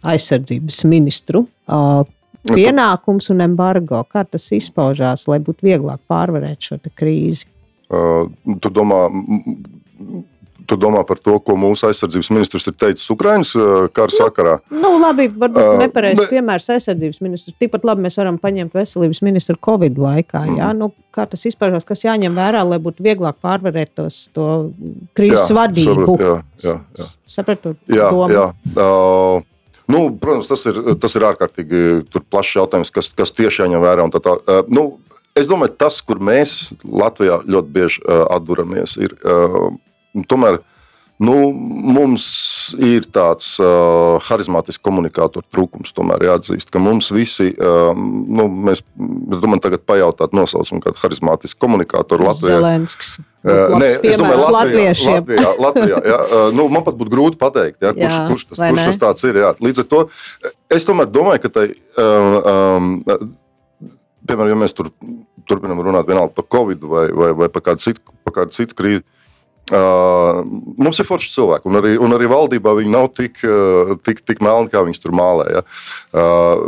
aizsardzības 0.04 0.82
ministru. 0.92 1.46
Uh, 1.64 2.04
pienākums 2.50 3.30
un 3.34 3.40
embargo. 3.46 4.02
Kā 4.10 4.24
tas 4.28 4.50
izpaužās, 4.52 5.26
lai 5.30 5.40
būtu 5.44 5.64
vieglāk 5.70 6.00
pārvarēt 6.10 6.60
šo 6.70 6.80
krīzi? 6.94 7.46
Uh, 7.94 8.26
tu, 8.60 8.70
domā, 8.72 9.04
tu 10.66 10.76
domā 10.80 11.02
par 11.06 11.18
to, 11.20 11.34
ko 11.44 11.54
mūsu 11.60 11.84
aizsardzības 11.90 12.30
ministrs 12.32 12.66
ir 12.70 12.76
teicis 12.80 13.10
Ukraiņas 13.12 13.50
uh, 13.60 13.72
kara 13.94 14.14
sakarā. 14.14 14.54
Nu, 14.72 14.94
labi, 15.02 15.26
varbūt 15.28 15.60
Ā, 15.60 15.74
nepareizs 15.84 16.22
ne- 16.22 16.28
piemērs 16.32 16.70
aizsardzības 16.74 17.20
ministrs. 17.24 17.56
Tikpat 17.60 17.84
labi 17.84 18.06
mēs 18.06 18.16
varam 18.18 18.38
paņemt 18.40 18.72
veselības 18.74 19.20
ministru 19.26 19.58
Covid 19.68 20.00
laikā. 20.00 20.46
Jā? 20.56 20.72
Nu, 20.76 20.88
kā 21.14 21.26
tas 21.30 21.44
izpaužās, 21.50 21.84
kas 21.86 22.06
jāņem 22.06 22.34
vērā, 22.40 22.64
lai 22.66 22.80
būtu 22.82 23.04
vieglāk 23.04 23.36
pārvarēt 23.44 23.92
tos, 24.00 24.22
to 24.34 24.48
krīzes 25.14 25.52
Jā, 25.52 25.58
vadību? 25.60 26.06
saprotu, 26.08 26.30
jā, 26.32 26.36
jā, 26.64 26.78
jā. 26.98 27.10
Sapratu, 27.36 27.74
Jā, 27.92 28.08
domu? 28.10 28.32
jā. 28.32 28.46
Uh, 28.74 29.44
nu, 29.90 30.06
protams, 30.20 30.50
tas 30.50 30.66
ir, 30.70 30.80
tas 31.00 31.16
ir 31.18 31.26
ārkārtīgi 31.30 31.80
tur 32.12 32.24
plašs 32.30 32.58
jautājums, 32.60 32.92
kas, 32.94 33.12
kas 33.16 33.34
tieši 33.36 33.64
jāņem 33.64 33.84
vērā. 33.84 34.06
Tā, 34.14 34.22
tā. 34.24 34.36
Uh, 34.44 34.70
nu, 34.72 34.84
es 35.38 35.50
domāju, 35.50 35.76
tas, 35.84 36.00
kur 36.04 36.22
mēs 36.22 36.74
Latvijā 36.84 37.40
ļoti 37.44 37.74
bieži 37.74 38.04
uh, 38.04 38.24
atduramies, 38.36 38.98
ir 39.02 39.16
tomēr 40.30 40.60
Nu, 41.22 41.34
mums 41.54 42.24
ir 42.82 43.04
tāds 43.14 43.52
uh, 43.62 44.16
harizmātisks 44.26 44.82
komunikātoru 44.82 45.46
trūkums. 45.54 45.92
Tomēr 45.94 46.24
jāatzīst, 46.26 46.72
ka 46.74 46.82
mums 46.82 47.12
visi, 47.14 47.52
uh, 47.54 47.92
nu, 47.94 48.48
mēs, 48.66 48.82
man 48.98 49.62
tagad 49.62 49.84
pajautāt 49.86 50.34
nosaukumu 50.34 50.82
kādu 50.82 50.98
harizmātisku 51.04 51.62
komunikātoru 51.62 52.26
Latvijā. 52.26 52.58
Zelenskis. 52.58 53.12
Uh, 53.46 53.76
nē, 53.78 53.92
es 54.02 54.18
domāju, 54.18 54.50
Latvijā. 54.56 54.96
Latvijā, 55.12 55.54
Latvijā 55.62 56.02
jā, 56.02 56.18
uh, 56.24 56.50
nu, 56.56 56.66
man 56.74 56.82
pat 56.82 56.98
būtu 56.98 57.14
grūti 57.14 57.38
pateikt, 57.38 57.78
jā, 57.78 57.94
kurš, 57.94 58.18
Jā, 58.18 58.26
kurš, 58.32 58.48
tas, 58.50 58.66
kurš 58.66 58.90
tas 58.90 59.02
tāds 59.06 59.30
ir. 59.30 59.42
Jā. 59.44 59.54
Līdz 59.62 59.84
ar 59.84 59.90
to 59.94 60.04
es 60.74 60.90
tomēr 60.90 61.14
domāju, 61.14 61.46
ka 61.46 61.54
tai, 61.60 61.68
um, 61.94 62.38
um, 63.06 63.34
piemēram, 64.26 64.56
ja 64.56 64.62
mēs 64.66 64.74
tur 64.74 64.90
turpinām 65.46 65.78
runāt 65.84 66.10
vienalga 66.10 66.34
par 66.34 66.50
Covid 66.58 66.88
vai, 66.90 67.10
vai, 67.14 67.34
vai 67.44 67.54
par 67.54 67.70
kādu 67.70 67.86
citu, 67.86 68.02
par 68.26 68.40
kādu 68.40 68.56
citu 68.56 68.74
krīzi. 68.74 69.04
Uh, 69.04 69.20
mums 69.72 70.98
ir 71.00 71.06
forši 71.08 71.30
cilvēki, 71.32 71.68
un 71.70 71.78
arī, 71.80 71.94
un 71.96 72.12
arī 72.12 72.28
valdībā 72.28 72.74
viņi 72.76 72.90
nav 72.92 73.08
tik, 73.16 73.40
uh, 73.48 73.94
tik, 74.04 74.20
tik 74.28 74.42
melni, 74.44 74.68
kā 74.72 74.82
viņi 74.84 75.00
tur 75.00 75.14
mālē. 75.16 75.46
Ja? 75.56 75.62
Uh, 76.12 76.66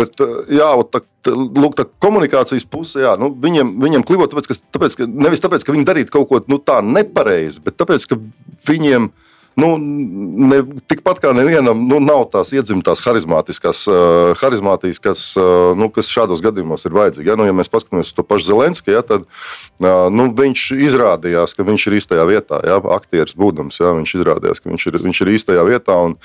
bet, 0.00 0.16
uh, 0.24 0.38
jā, 0.48 0.70
tā, 0.88 1.02
lūk, 1.28 1.76
tā 1.76 1.84
komunikācijas 2.00 2.64
puse, 2.64 3.02
jā, 3.04 3.12
nu, 3.20 3.28
viņiem, 3.44 3.74
viņiem 3.82 4.06
klibo, 4.08 4.28
tāpēc, 4.30 4.48
ka, 4.48 4.56
tāpēc, 4.78 4.96
ka, 5.02 5.08
nevis 5.28 5.44
tāpēc, 5.44 5.66
ka 5.66 5.76
viņi 5.76 5.88
darītu 5.90 6.14
kaut 6.16 6.30
ko 6.30 6.40
nu, 6.48 6.60
tā 6.64 6.80
nepareizi, 6.84 7.60
bet 7.64 7.76
tāpēc, 7.80 8.08
ka 8.08 8.20
viņiem. 8.68 9.12
Nu, 9.58 9.70
ne, 9.80 10.60
tikpat 10.86 11.18
kā 11.22 11.32
nevienam 11.34 11.80
nu, 11.88 11.98
nav 12.02 12.28
tās 12.30 12.52
iedzimtās 12.54 13.02
harizmātiskās, 13.02 13.82
uh, 13.90 14.30
harizmātiskās 14.38 15.24
uh, 15.40 15.72
nu, 15.78 15.88
kas 15.90 16.10
šādos 16.12 16.42
gadījumos 16.44 16.86
ir 16.86 16.94
vajadzīgas. 16.94 17.30
Ja? 17.32 17.36
Nu, 17.38 17.48
ja 17.48 17.56
mēs 17.56 17.70
paskatāmies 17.72 18.12
uz 18.12 18.16
to 18.16 18.24
pašu 18.26 18.52
Zelenski, 18.52 18.94
ja, 18.94 19.02
tad 19.06 19.26
uh, 19.26 20.06
nu, 20.14 20.28
viņš 20.38 20.68
izrādījās, 20.86 21.56
ka 21.58 21.66
viņš 21.66 21.88
ir 21.90 21.98
īstajā 21.98 22.28
vietā. 22.30 22.62
Ja? 22.68 22.78
Aktieris 22.94 23.34
būdams, 23.38 23.80
ja? 23.82 23.90
viņš 23.98 24.14
izrādījās, 24.20 24.62
ka 24.62 24.70
viņš 24.70 24.86
ir, 24.92 25.00
viņš 25.08 25.22
ir 25.26 25.32
īstajā 25.34 25.66
vietā. 25.66 25.98
Un, 25.98 26.16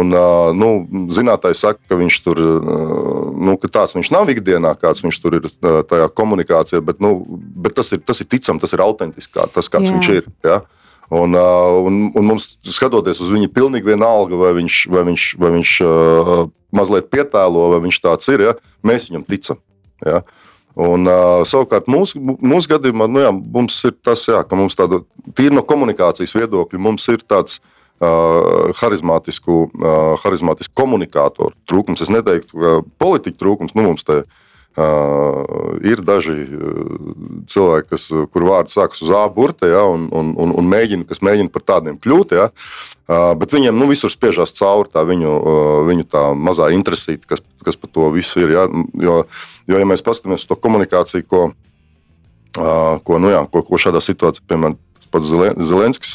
un, 0.00 0.16
uh, 0.16 0.48
nu, 0.56 0.72
zinātājs 1.12 1.66
saka, 1.66 1.84
ka 1.84 2.00
viņš 2.00 2.20
tur 2.24 2.42
uh, 2.48 3.30
nu, 3.36 3.60
ka 3.60 3.72
tāds 3.76 3.96
viņš 3.98 4.14
nav 4.16 4.32
ikdienā, 4.32 4.72
kāds 4.80 5.04
viņš 5.04 5.20
tur 5.20 5.36
ir 5.42 5.52
uh, 5.52 5.82
tajā 5.84 6.08
komunikācijā, 6.16 6.80
bet, 6.84 7.04
nu, 7.04 7.18
bet 7.60 7.76
tas, 7.76 7.92
ir, 7.92 8.00
tas 8.08 8.24
ir 8.24 8.32
ticams, 8.32 8.64
tas 8.64 8.72
ir 8.72 8.88
autentisks, 8.88 9.34
kā, 9.36 9.50
tas 9.52 9.68
kāds 9.68 9.92
Jā. 9.92 9.98
Viņš 10.00 10.14
ir. 10.16 10.30
Ja? 10.46 10.62
Uh, 10.64 10.79
un, 11.10 11.96
un 12.14 12.26
mums, 12.26 12.52
skatoties 12.70 13.18
uz 13.22 13.32
viņu, 13.34 13.50
pilnīgi 13.54 13.90
vienalga, 13.90 14.38
vai 14.38 14.52
viņš, 14.60 14.82
vai 14.94 15.02
viņš, 15.08 15.24
vai 15.42 15.50
viņš 15.56 15.72
uh, 15.86 16.44
mazliet 16.76 17.10
pietēlo, 17.10 17.66
vai 17.74 17.80
viņš 17.86 17.98
tāds 18.04 18.30
ir, 18.30 18.46
ja? 18.46 18.54
mēs 18.86 19.08
viņam 19.10 19.26
ticam. 19.26 19.58
Ja? 20.06 20.22
Un, 20.78 21.08
uh, 21.10 21.42
savukārt, 21.48 21.90
mūsu, 21.90 22.20
mūsu 22.22 22.70
gadījumā 22.70 23.08
nu, 23.10 23.24
jā, 23.24 23.32
mums 23.34 23.80
ir 23.88 23.96
tas, 24.06 24.22
jā, 24.30 24.44
ka 24.46 24.58
mums 24.58 24.78
tāda 24.78 25.02
tīri 25.34 25.56
no 25.56 25.64
komunikācijas 25.66 26.36
viedokļa, 26.38 26.80
mums 26.80 27.08
ir 27.10 27.24
tāds 27.26 27.58
uh, 27.58 28.70
harizmātisku, 28.78 29.64
uh, 29.66 30.14
harizmātisku 30.22 30.76
komunikātoru 30.78 31.56
trūkums. 31.68 32.06
Es 32.06 32.12
neteiktu, 32.12 32.54
ka 32.54 32.76
politiķu 33.02 33.42
trūkums 33.42 33.74
nu, 33.74 33.88
mums 33.90 34.06
te 34.06 34.22
Uh, 34.78 35.74
ir 35.82 35.98
daži 36.06 36.44
cilvēki, 37.50 37.88
kas, 37.90 38.04
kur 38.30 38.44
vārds 38.46 38.76
sākas 38.76 39.00
uz 39.02 39.10
A 39.18 39.24
burta, 39.34 39.66
ja, 39.66 39.80
un, 39.90 40.04
un, 40.14 40.28
un, 40.38 40.52
un 40.54 40.68
mēģina, 40.70 41.08
kas 41.08 41.18
mēģina 41.26 41.50
par 41.50 41.64
tādiem 41.66 41.96
kļūt. 41.98 42.34
Ja, 42.38 42.44
uh, 42.54 43.32
bet 43.40 43.50
viņiem 43.50 43.74
nu, 43.74 43.88
visur 43.90 44.12
spiežās 44.14 44.54
cauri 44.54 44.92
tā 44.92 45.02
viņu, 45.08 45.32
uh, 45.34 45.72
viņu 45.88 46.06
tā 46.06 46.22
mazā 46.38 46.68
interesīte, 46.76 47.26
kas, 47.26 47.42
kas 47.66 47.80
par 47.82 47.90
to 47.90 48.12
visu 48.14 48.44
ir. 48.44 48.54
Ja, 48.54 48.68
jo, 49.02 49.16
jo, 49.66 49.80
ja 49.82 49.88
mēs 49.90 50.06
paskatāmies 50.06 50.46
uz 50.46 50.52
to 50.52 50.54
komunikāciju, 50.62 51.26
ko, 51.26 51.42
ko, 52.54 53.18
nu, 53.18 53.32
jā, 53.34 53.42
ko, 53.50 53.64
ko 53.66 53.80
šādā 53.82 53.98
situācijā, 54.06 54.46
piemēram, 54.54 54.78
pats 55.10 55.32
Zelen- 55.34 55.58
Zelenskis, 55.66 56.14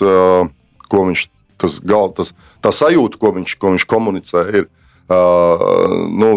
ko 0.87 1.03
viņš, 1.09 1.25
tas 1.59 1.75
gal, 1.83 2.07
tas, 2.15 2.31
tā 2.63 2.71
sajūta, 2.71 3.19
ko 3.19 3.35
viņš, 3.35 3.57
ko 3.59 3.75
viņš 3.75 3.87
komunicē, 3.91 4.47
ir. 4.61 4.71
Uh, 5.05 6.07
nu, 6.09 6.31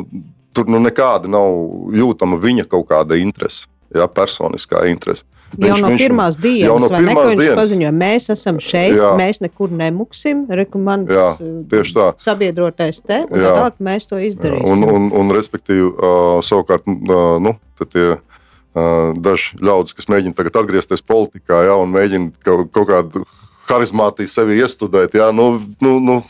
tur 0.58 0.68
nu, 0.70 0.82
nekāda 0.82 1.30
nav 1.30 1.94
jūtama 1.94 2.38
viņa 2.42 2.66
kaut 2.70 2.88
kāda 2.90 3.18
interese, 3.22 3.66
ja, 3.94 4.08
personiskā 4.10 4.84
interese. 4.90 5.26
Jau 5.56 5.78
no 5.80 5.88
pirmās 5.96 6.36
dienas, 6.36 6.66
jau 6.66 6.74
no 6.76 6.88
ne, 6.92 6.98
pirmās 7.00 7.30
viņš 7.30 7.40
dienas. 7.40 7.56
paziņoja, 7.56 7.92
mēs 7.96 8.26
esam 8.34 8.58
šeit, 8.60 8.92
Jā. 8.92 9.00
Jā. 9.00 9.12
mēs 9.16 9.40
nekur 9.40 9.72
nemuksim, 9.72 10.42
rekomendācijas 10.60 11.40
Jā, 11.40 11.62
tieši 11.70 11.94
tā. 11.96 12.08
sabiedrotais 12.20 13.00
te, 13.00 13.22
un 13.30 13.40
Jā. 13.40 13.54
tālāk 13.56 13.78
mēs 13.88 14.10
to 14.10 14.20
izdarīsim. 14.20 14.68
Un, 14.68 14.84
un, 14.84 15.08
un 15.16 15.32
respektīvi, 15.32 15.88
uh, 15.88 16.42
savukārt, 16.44 16.84
uh, 16.84 17.38
nu, 17.40 17.54
tie 17.80 18.06
uh, 18.18 19.16
daži 19.16 19.56
ļaudis, 19.64 19.96
kas 19.96 20.10
mēģina 20.12 20.36
tagad 20.36 20.60
atgriezties 20.60 21.04
politikā, 21.08 21.62
ja, 21.70 21.78
un 21.80 21.96
mēģina 21.96 22.44
kaut, 22.44 22.68
kaut 22.76 22.90
kādu 22.92 23.24
harizmātiju 23.70 24.28
sevi 24.28 24.60
iestudēt, 24.60 25.16
ja, 25.16 25.30
nu, 25.32 25.54
nu, 25.80 25.96
nu, 26.04 26.20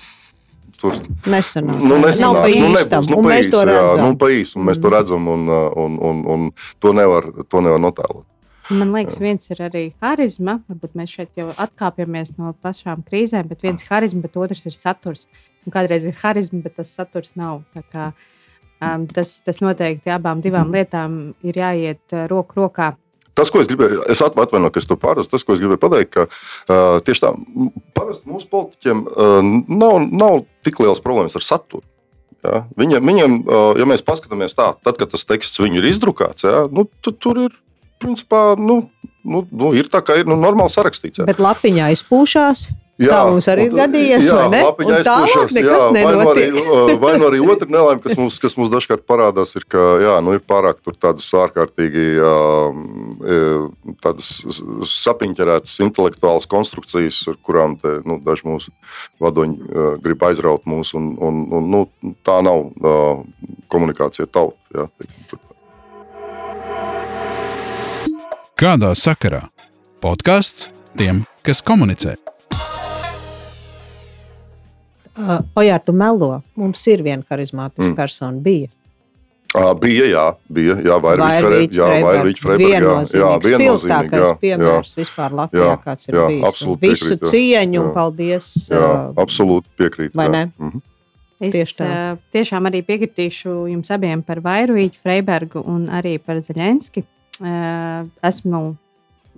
tur 0.79 0.97
Nesanāk. 1.29 1.83
Nu, 1.83 1.99
Nav 1.99 2.07
nesanāks, 2.07 2.57
nu, 2.59 2.73
nebūs, 2.75 3.11
nu, 3.11 3.19
un 3.19 3.27
pa 3.27 3.35
mēs 3.35 3.51
to 3.51 3.61
īsu, 3.61 3.61
jā, 3.61 3.69
redzam. 3.69 4.03
Nu, 4.05 4.17
pa 4.19 4.33
īsu, 4.33 4.59
un 4.59 4.67
mēs 4.69 4.83
to 4.83 4.93
redzam, 4.95 5.31
un, 5.35 5.47
uh, 5.51 5.69
un, 5.85 5.97
un, 6.11 6.25
un 6.35 6.51
to, 6.83 6.95
nevar, 6.97 7.31
to 7.51 7.63
nevar 7.65 7.83
notēlot. 7.83 8.27
Man 8.69 8.91
liekas, 8.93 9.17
viens 9.21 9.49
ir 9.49 9.63
arī 9.65 9.83
harizma. 10.05 10.59
Varbūt 10.69 10.97
mēs 10.99 11.15
šeit 11.17 11.41
jau 11.41 11.49
atkāpjamies 11.57 12.35
no 12.37 12.53
pašām 12.65 13.01
krīzēm, 13.07 13.49
bet 13.49 13.65
viens 13.65 13.81
ir 13.81 13.93
harizma, 13.95 14.27
bet 14.27 14.37
otrs 14.37 14.67
ir 14.69 14.77
saturs. 14.77 15.25
Un 15.65 15.73
kādreiz 15.73 16.05
ir 16.09 16.17
harizma, 16.21 16.61
bet 16.67 16.77
tas 16.77 16.93
saturs 16.93 17.33
nav. 17.41 17.63
Tā 17.73 17.83
Kā, 17.89 18.11
um, 18.85 19.07
tas, 19.09 19.39
tas 19.47 19.63
noteikti 19.65 20.13
abām 20.13 20.45
divām 20.45 20.75
lietām 20.75 21.19
ir 21.49 21.61
jāiet 21.63 22.13
uh, 22.13 22.27
roku 22.29 22.61
rokā. 22.61 22.93
Tas, 23.39 23.53
ko 23.55 23.63
es 23.63 23.71
gribēju, 23.71 24.03
es 24.11 24.23
atva- 24.25 24.49
atvainojos, 24.49 24.75
ka 24.75 24.83
es 24.83 24.89
to 24.91 24.97
pārrastu. 24.99 25.37
Tas, 25.37 25.45
ko 25.47 25.55
es 25.55 25.63
gribēju 25.63 25.83
pateikt, 25.85 26.11
ka 26.17 26.25
uh, 26.27 26.99
tieši 27.07 27.23
tā, 27.23 27.31
parasti 27.95 28.31
mūsu 28.31 28.51
politiķiem 28.51 29.05
uh, 29.07 29.39
nav, 29.71 30.01
nav 30.11 30.43
tik 30.67 30.81
liels 30.83 31.03
problēmas 31.05 31.39
ar 31.39 31.47
saturu. 31.47 31.87
Ja? 32.43 32.65
Viņiem, 32.79 33.07
viņiem 33.07 33.39
uh, 33.45 33.71
ja 33.79 33.87
mēs 33.89 34.03
paskatāmies 34.07 34.59
tā, 34.59 34.73
tad, 34.83 34.99
kad 34.99 35.15
tas 35.15 35.27
teksts 35.27 35.63
viņu 35.63 35.81
ir 35.81 35.89
izdrukāts, 35.91 36.47
ja? 36.47 36.67
nu, 36.71 36.87
tu, 37.03 37.15
tur 37.15 37.41
ir, 37.47 37.55
principā, 38.03 38.53
nu, 38.59 38.81
nu, 39.27 39.45
nu, 39.51 39.73
ir 39.77 39.91
tā, 39.91 40.03
kā 40.07 40.21
ir 40.21 40.29
nu, 40.31 40.39
normāli 40.39 40.75
sarakstīts. 40.75 41.23
Ja? 41.23 41.29
Bet 41.31 41.43
lapiņā 41.43 41.91
izpūšās. 41.97 42.69
Tā 42.99 43.19
mums 43.31 43.47
arī 43.47 43.65
ir 43.69 43.73
un- 43.73 43.79
gadījies, 43.79 44.25
jā, 44.27 44.35
vai 44.35 44.49
ne? 44.51 44.61
lapiņa 44.67 44.95
Un 44.99 45.05
tālāk 45.07 45.53
nekas 45.55 45.85
jā, 45.85 45.91
vai 45.95 46.03
nu 46.03 46.31
arī, 46.33 46.47
nenotiek. 46.51 46.99
vai 47.05 47.13
nu 47.19 47.27
arī 47.29 47.39
otra 47.53 47.69
nelaime, 47.71 48.01
kas 48.03 48.17
mums, 48.19 48.39
kas 48.43 48.57
mums 48.59 48.73
dažkārt 48.73 49.05
parādās, 49.07 49.53
ir, 49.55 49.63
ka 49.71 49.79
jā, 50.03 50.17
nu, 50.27 50.33
ir 50.35 50.41
pārāk 50.43 50.81
tur 50.83 50.97
tādas 50.99 51.29
ārkārtīgi 51.31 52.07
um, 52.19 52.81
e, 53.23 53.39
tādas 54.03 54.33
s- 54.51 54.63
sapiņķerētas 55.05 55.77
intelektuālas 55.87 56.49
konstrukcijas, 56.51 57.21
ar 57.31 57.39
kurām 57.47 57.77
te, 57.79 58.01
nu, 58.05 58.19
daži 58.19 58.43
mūsu 58.51 58.75
vadoņi 59.23 59.61
uh, 59.71 59.95
grib 60.03 60.25
aizraut 60.27 60.67
mūs, 60.67 60.91
un, 60.99 61.13
un, 61.23 61.45
un 61.55 61.71
nu, 61.71 61.85
tā 62.27 62.41
nav 62.43 62.67
komunikācija 63.71 64.27
ar 64.27 64.33
tautu. 64.35 64.59
Jā, 64.75 64.89
teiksim, 64.99 65.23
tur. 65.31 65.39
Kādā 68.59 68.91
sakarā? 68.99 69.45
Podkāsts 70.03 70.67
tiem, 70.99 71.23
kas 71.47 71.63
komunicē. 71.63 72.17
Uh, 75.19 75.41
Ojā, 75.59 75.79
tu 75.83 75.93
melo. 75.93 76.43
Mums 76.55 76.83
ir 76.87 77.03
viena 77.03 77.25
harizmātiska 77.27 77.89
Mm. 77.89 77.93
mm. 77.93 77.97
persona. 77.99 78.39
Bija. 78.45 78.69
Uh, 79.57 79.73
bija, 79.81 80.05
jā, 80.13 80.25
bija, 80.53 80.75
jā, 80.85 80.97
Vairvīķa 81.01 81.73
jā, 81.73 81.87
Vairvīķa 82.05 82.43
Freiberga, 82.45 82.77
jā, 82.77 83.29
viennozīmīgi, 83.41 83.63
spilgtākais 83.65 84.21
jā, 84.21 84.33
piemērs 84.43 84.91
vispār 84.99 85.33
Latvijā, 85.39 85.65
Jā, 85.71 85.79
kāds 85.87 86.09
ir 86.11 86.15
jā, 86.19 86.27
bijis. 86.29 86.43
Un 86.43 86.49
absolūti 86.51 86.91
Visu 86.91 87.07
piekrītu, 87.09 87.25
jā. 87.25 87.31
cieņu 87.33 87.81
un 87.81 87.87
Jā. 87.89 87.95
paldies. 87.97 88.51
Jā, 88.69 88.83
uh, 88.85 89.15
absolūti 89.25 89.73
piekrītu. 89.81 90.15
vai 90.21 90.27
jā. 90.29 90.33
ne? 90.37 90.43
Mhm. 90.59 90.83
Es 91.41 91.55
Tieši 91.55 91.75
tā. 91.79 91.89
tiešām 92.35 92.67
arī 92.67 92.83
piekritīšu 92.83 93.57
jums 93.73 93.91
abiem 93.95 94.23
par 94.27 94.41
Vairvīķu, 94.43 94.99
Freibergu 95.03 95.63
un 95.65 95.87
arī 95.89 96.19
par 96.19 96.37
Zaļenski. 96.43 97.05
Uh, 97.41 98.05
esmu 98.27 98.77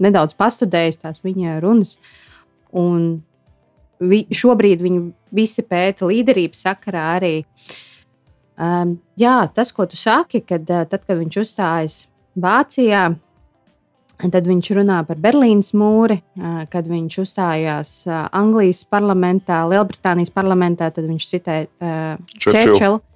nedaudz 0.00 0.32
pastudējis 0.34 0.96
tās 1.04 1.20
viņa 1.22 1.60
runas. 1.60 1.98
Un 2.72 3.22
vi, 4.00 4.24
šobrīd 4.32 4.82
viņi 4.84 5.00
visi 5.36 5.64
pēta 5.66 6.08
līderības 6.08 6.64
sakarā 6.66 7.06
arī. 7.18 7.34
Um, 8.60 8.98
jā, 9.20 9.38
tas, 9.56 9.72
ko 9.72 9.86
tu 9.88 9.96
saki, 9.96 10.42
kad, 10.44 10.68
uh, 10.68 10.84
tad, 10.88 11.04
kad 11.06 11.18
viņš 11.20 11.40
uzstājas 11.40 12.00
Vācijā, 12.40 13.06
tad 14.20 14.48
viņš 14.48 14.72
runā 14.76 14.98
par 15.08 15.20
Berlīnas 15.20 15.72
mūri, 15.76 16.18
uh, 16.20 16.64
kad 16.72 16.88
viņš 16.88 17.20
uzstājās 17.22 17.94
uh, 18.08 18.26
Anglijas 18.36 18.82
parlamentā, 18.88 19.62
Lielbritānijas 19.70 20.32
parlamentā, 20.34 20.90
tad 20.92 21.08
viņš 21.08 21.30
citēja 21.32 21.70
uh, 21.70 22.18
Churchill. 22.36 22.74
Čērčilu. 22.74 23.06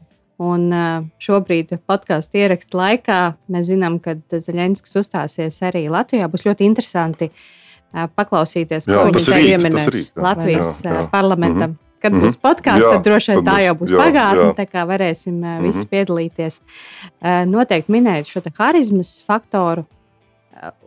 Un 0.45 0.65
uh, 0.75 1.05
šobrīd 1.23 1.77
podkāstu 1.87 2.41
ierakstu 2.41 2.81
laikā 2.81 3.19
mēs 3.55 3.69
zinām, 3.69 4.01
ka 4.03 4.17
Zelenskis 4.33 4.97
uzstāsies 4.99 5.61
arī 5.63 5.85
Latvijā. 5.93 6.27
Būs 6.33 6.43
ļoti 6.49 6.67
interesanti 6.67 7.29
uh, 7.29 7.45
paklausīties, 8.17 8.89
Jā, 8.89 8.97
ko 8.99 9.05
viņš 9.11 9.29
ir 9.29 9.35
jā. 10.17 10.23
Latvijas 10.23 10.71
Jā, 10.85 10.93
jā. 10.93 11.09
parlamentam. 11.11 11.71
Mm 11.71 11.75
-hmm. 11.75 11.81
Kad 12.05 12.13
Mhm. 12.13 12.21
būs 12.27 12.37
podkāsts, 12.37 12.91
tad 12.93 13.05
droši 13.05 13.33
vien 13.33 13.45
tā 13.47 13.57
jau 13.65 13.75
būs 13.75 13.91
Jā, 13.91 13.97
pagātne. 13.97 14.55
Tā 14.55 14.67
kā 14.69 14.81
varēsim 14.87 15.37
uh, 15.41 15.63
visi 15.63 15.85
Mhm. 15.85 15.89
piedalīties. 15.89 16.61
Noteikti 17.47 17.93
minēt 17.93 18.25
šo 18.27 18.41
te 18.43 18.51
harizmas 18.59 19.23
faktoru. 19.27 19.85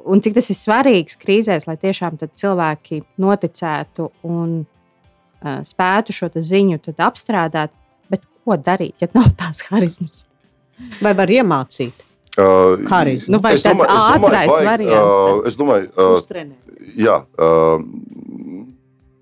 Un 0.06 0.22
cik 0.22 0.34
tas 0.34 0.50
ir 0.50 0.56
svarīgs 0.56 1.18
krīzēs, 1.18 1.68
lai 1.68 1.76
tiešām 1.76 2.18
tad 2.18 2.30
cilvēki 2.36 3.04
noticētu 3.20 4.10
un 4.24 4.66
spētu 5.44 6.12
šo 6.12 6.30
ziņu 6.30 6.80
apstrādāt. 6.98 7.70
Bet 8.10 8.22
ko 8.46 8.56
darīt, 8.58 8.94
ja 9.02 9.08
nav 9.14 9.26
tās 9.36 9.62
harizmas? 9.70 10.26
Vai 11.02 11.14
var 11.14 11.28
iemācīt? 11.28 11.92
Uh, 12.38 12.86
Harizmu. 12.90 13.34
Nu, 13.34 13.42
vai 13.42 13.56
es 13.58 13.66
tāds 13.66 13.80
domāju, 13.82 13.98
es 13.98 14.04
domāju, 14.04 14.28
ātrais 14.28 14.52
vajag, 14.54 14.68
variants 14.70 15.16
Uh, 15.18 15.40
es 15.50 15.58
domāju, 15.58 15.88
uh, 15.98 16.22
jā, 16.94 17.18
uh, 17.42 17.82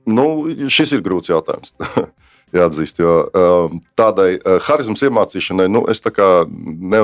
nu, 0.05 0.25
šis 0.67 0.95
ir 0.97 1.03
grūts 1.05 1.31
jautājums. 1.31 1.73
Jāatzīst, 2.55 2.99
jo 3.01 3.13
um, 3.35 3.79
tādai 3.99 4.35
uh, 4.37 4.59
harizmas 4.67 5.03
iemācīšanai, 5.03 5.65
nu, 5.71 5.83
es 5.91 6.03
tā 6.03 6.11
kā 6.15 6.27
ne, 6.47 7.01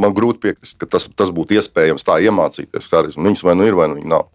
man 0.00 0.14
grūti 0.16 0.42
piekrist, 0.46 0.78
ka 0.80 0.88
tas, 0.90 1.06
tas 1.14 1.30
būtu 1.34 1.58
iespējams 1.58 2.06
tā 2.06 2.18
iemācīties 2.24 2.90
harizmu. 2.90 3.28
Viņas 3.28 3.44
vai 3.46 3.54
nu 3.58 3.68
ir, 3.68 3.78
vai 3.78 3.90
nu 3.92 4.00
nav. 4.10 4.30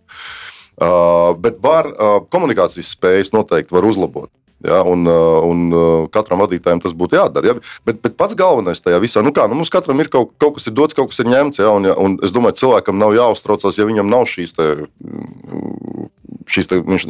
Uh, 0.76 1.32
bet 1.40 1.60
var, 1.64 1.90
uh, 1.92 2.20
komunikācijas 2.32 2.94
spējas 2.96 3.32
noteikti 3.36 3.76
var 3.76 3.88
uzlabot. 3.88 4.32
Ja, 4.64 4.80
un, 4.88 5.04
uh, 5.06 5.44
un 5.44 5.66
uh, 5.76 6.06
katram 6.14 6.40
vadītājam 6.40 6.80
tas 6.82 6.96
būtu 6.96 7.18
jādara. 7.20 7.52
Ja? 7.52 7.74
Bet, 7.86 8.00
bet 8.02 8.16
pats 8.18 8.38
galvenais 8.40 8.80
tajā 8.82 9.02
visā, 9.04 9.22
nu 9.26 9.34
kā, 9.36 9.50
nu 9.52 9.58
mums 9.60 9.72
katram 9.74 10.00
ir 10.00 10.10
kaut, 10.14 10.32
kaut 10.42 10.56
kas 10.58 10.70
ir 10.70 10.76
dots, 10.78 10.96
kaut 10.96 11.12
kas 11.12 11.20
ir 11.22 11.30
ņemts. 11.30 11.60
Ja? 11.60 11.74
Un, 11.76 11.90
ja, 11.90 11.98
un 12.00 12.16
es 12.26 12.34
domāju, 12.36 12.62
cilvēkam 12.64 12.98
nav 13.02 13.14
jāuztraucās, 13.18 13.78
ja 13.78 13.86
viņam 13.86 14.10
nav 14.10 14.26
šīs, 14.32 14.56
te, 14.56 14.70
šīs 16.56 16.72
te, 16.72 16.80
viņš, 16.88 17.08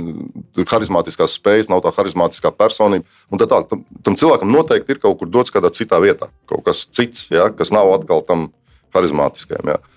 harizmātiskās 0.73 1.37
spējas, 1.37 1.69
nav 1.71 1.85
tā 1.85 1.93
harizmātiskā 1.95 2.51
personība. 2.57 3.05
Tā, 3.37 3.61
tam, 3.69 3.85
tam 4.03 4.19
cilvēkam 4.19 4.51
noteikti 4.51 4.97
ir 4.97 5.03
kaut 5.05 5.21
kur 5.21 5.29
dots 5.31 5.53
kādā 5.53 5.71
citā 5.75 6.01
vietā, 6.03 6.33
kaut 6.49 6.65
kas 6.65 6.87
cits, 6.89 7.29
ja? 7.31 7.51
kas 7.53 7.71
nav 7.75 7.93
atkal 8.01 8.25
tam 8.25 8.49
harizmātiskajam. 8.97 9.75
Ja? 9.75 9.79
Uh, 9.79 9.94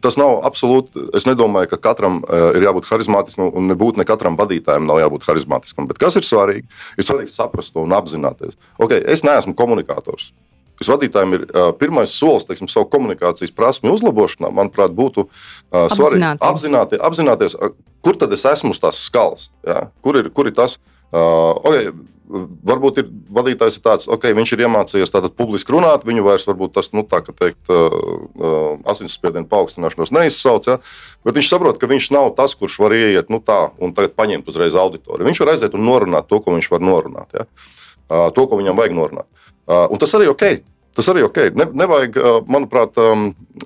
tas 0.00 0.16
nav 0.20 0.38
absolūti. 0.48 1.08
Es 1.16 1.26
nedomāju, 1.28 1.72
ka 1.74 1.80
katram 1.90 2.22
uh, 2.22 2.54
ir 2.56 2.64
jābūt 2.64 2.88
harizmātiskam, 2.88 3.50
un 3.52 3.68
nebūtu 3.70 4.00
ne 4.00 4.06
katram 4.08 4.38
vadītājam 4.40 4.86
nav 4.88 5.02
jābūt 5.02 5.26
harizmātiskam. 5.28 5.88
Bet 5.90 6.00
kas 6.00 6.16
ir 6.20 6.26
svarīgi? 6.26 6.64
Ir 6.98 7.06
svarīgi 7.06 7.34
saprast 7.34 7.74
to 7.74 7.84
un 7.84 7.94
apzināties. 7.96 8.56
Okay, 8.80 9.02
es 9.04 9.24
neesmu 9.26 9.56
komunikators. 9.58 10.32
Tas 10.80 10.90
vadītājiem 10.90 11.36
ir 11.36 11.44
uh, 11.46 11.68
pirmais 11.78 12.14
solis, 12.16 12.48
teiksim, 12.48 12.70
savu 12.72 12.88
komunikācijas 12.90 13.54
prasmu 13.54 13.92
uzlabošanā, 13.94 14.50
manuprāt, 14.54 14.96
būtu 14.96 15.28
uh, 15.28 15.86
svarīgi 15.92 16.24
Apzināties. 16.24 16.48
apzināti, 16.48 17.02
apzināties, 17.10 17.58
uh, 17.60 17.76
kur 18.04 18.18
tad 18.18 18.34
es 18.34 18.42
esmu 18.48 18.74
uz 18.74 18.82
tās 18.82 19.04
skalas. 19.06 19.50
Ja? 19.66 19.86
Kur, 20.02 20.18
ir, 20.18 20.32
kur 20.34 20.50
ir 20.50 20.56
tas? 20.56 20.80
Uh, 20.80 20.93
okay, 21.14 21.92
varbūt 22.64 22.98
ir 23.02 23.08
vadītājs 23.36 23.78
ir 23.78 23.84
tāds, 23.84 24.08
ok, 24.10 24.26
viņš 24.36 24.54
ir 24.54 24.64
iemācījies 24.64 25.12
tātad 25.12 25.34
publiski 25.38 25.74
runāt, 25.74 26.06
viņu 26.08 26.24
vairs 26.26 26.46
varbūt 26.48 26.74
tas, 26.78 26.90
nu, 26.96 27.04
tā 27.08 27.20
kā 27.24 27.34
teikt, 27.36 27.60
uh, 27.68 27.94
uh, 28.40 28.68
asinsspiediena 28.90 29.48
paaugstināšanos 29.50 30.12
neizsauc, 30.14 30.68
ja? 30.70 30.78
bet 31.26 31.38
viņš 31.38 31.52
saprot, 31.52 31.78
ka 31.80 31.90
viņš 31.90 32.10
nav 32.16 32.32
tas, 32.38 32.56
kurš 32.58 32.80
var 32.82 32.96
ieiet, 32.96 33.30
nu, 33.32 33.42
tā, 33.44 33.60
un 33.78 33.94
tagad 33.96 34.16
paņemt 34.18 34.48
uzreiz 34.50 34.76
auditoriju. 34.80 35.28
Viņš 35.28 35.42
var 35.44 35.54
aiziet 35.54 35.76
un 35.76 35.86
norunāt 35.86 36.30
to, 36.30 36.40
ko 36.42 36.56
viņš 36.56 36.70
var 36.72 36.84
norunāt, 36.84 37.36
ja? 37.36 37.46
uh, 37.46 38.30
to, 38.34 38.48
ko 38.48 38.60
viņam 38.60 38.80
vajag 38.80 38.96
norunāt. 38.96 39.28
Uh, 39.64 39.86
un 39.92 40.00
tas 40.00 40.16
arī 40.16 40.32
ok. 40.32 40.48
Tas 40.94 41.08
arī 41.10 41.24
ok. 41.26 41.38
Ne, 41.58 41.66
nevajag, 41.82 42.18
manuprāt, 42.46 42.98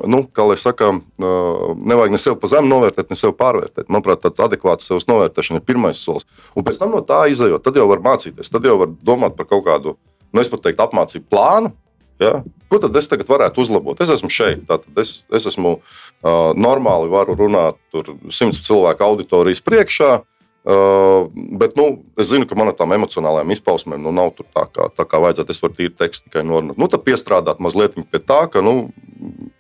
nu, 0.08 0.20
kā 0.32 0.46
lai 0.48 0.56
saka, 0.60 0.94
nevajag 1.20 2.14
ne 2.14 2.20
sevi 2.20 2.38
pa 2.40 2.48
zemu 2.54 2.70
novērtēt, 2.70 3.10
ne 3.12 3.18
sevi 3.20 3.36
pārvērtēt. 3.36 3.88
Manuprāt, 3.92 4.22
tāds 4.24 4.40
adekvāts 4.46 4.88
sevis 4.88 5.08
novērtēšana 5.10 5.60
ir 5.60 5.66
pirmais 5.68 6.00
solis. 6.00 6.24
Un 6.56 6.64
pēc 6.64 6.80
tam 6.80 6.94
no 6.96 7.02
tā 7.04 7.26
izējot, 7.32 7.66
tad 7.66 7.76
jau 7.76 7.84
var 7.90 8.00
mācīties. 8.04 8.48
Tad 8.52 8.64
jau 8.64 8.78
var 8.80 8.94
domāt 9.04 9.36
par 9.36 9.50
kaut 9.50 9.66
kādu, 9.68 9.98
nu, 10.32 10.40
es 10.40 10.48
pat 10.48 10.64
teiktu, 10.64 10.86
apmācību 10.86 11.28
plānu. 11.28 11.74
Ja? 12.18 12.40
Ko 12.72 12.80
tad 12.82 12.96
es 12.98 13.06
tagad 13.12 13.28
varētu 13.28 13.62
uzlabot? 13.62 14.00
Es 14.02 14.10
esmu 14.16 14.32
šeit, 14.32 14.64
tātad 14.70 14.96
es, 14.98 15.20
es 15.28 15.46
esmu 15.52 15.76
uh, 15.76 16.32
normāli, 16.58 17.12
varu 17.12 17.36
runāt 17.38 17.78
tur 17.92 18.16
simts 18.34 18.64
cilvēku 18.64 19.04
auditorijas 19.04 19.62
priekšā. 19.68 20.16
Uh, 20.16 20.34
bet 20.68 21.76
nu, 21.78 21.86
es 22.20 22.28
zinu, 22.28 22.44
ka 22.48 22.56
man 22.58 22.68
ar 22.68 22.76
tām 22.76 22.92
emocionālajām 22.92 23.54
izpausmēm 23.54 24.02
nu, 24.04 24.12
nav 24.12 24.34
tā 24.36 24.66
kā, 24.68 24.88
tā 24.92 25.06
kā 25.08 25.20
vajadzētu. 25.22 25.54
Es 25.54 25.62
varu 25.64 25.76
tīri 25.78 25.94
tekstu 25.96 26.28
tikai 26.28 26.44
norunāt. 26.44 26.76
Nu, 26.80 26.90
tad 26.92 27.06
piestrādāt 27.06 27.62
mazliet 27.64 27.96
pie 27.96 28.20
tā, 28.20 28.42
ka 28.52 28.60
nu, 28.64 28.90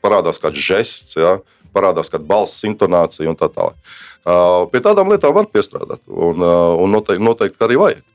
parādās 0.04 0.42
kāds 0.42 0.60
žests, 0.60 1.16
ja, 1.16 1.38
parādās 1.72 2.12
kāda 2.12 2.28
balss 2.28 2.66
intonācija 2.68 3.30
un 3.30 3.38
tā 3.38 3.48
tālāk. 3.54 3.78
Uh, 4.28 4.66
pie 4.72 4.82
tādām 4.84 5.08
lietām 5.08 5.32
var 5.36 5.48
piestrādāt, 5.48 6.02
un, 6.08 6.44
uh, 6.44 6.76
un 6.82 6.92
noteikti, 6.92 7.24
noteikti 7.24 7.64
arī 7.64 7.80
vajag. 7.80 8.06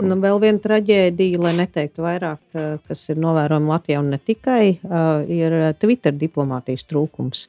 Nu, 0.00 0.16
vēl 0.16 0.38
viena 0.40 0.60
traģēdija, 0.62 1.40
lai 1.42 1.52
neteiktu 1.58 2.00
vairāk, 2.00 2.40
eh, 2.56 2.78
kas 2.88 3.02
ir 3.12 3.18
novērojama 3.20 3.74
Latvijā 3.74 3.98
un 4.00 4.08
ne 4.14 4.18
tikai, 4.18 4.78
eh, 4.80 5.24
ir 5.28 5.74
Twitter 5.76 6.12
diplomātijas 6.16 6.86
trūkums, 6.88 7.48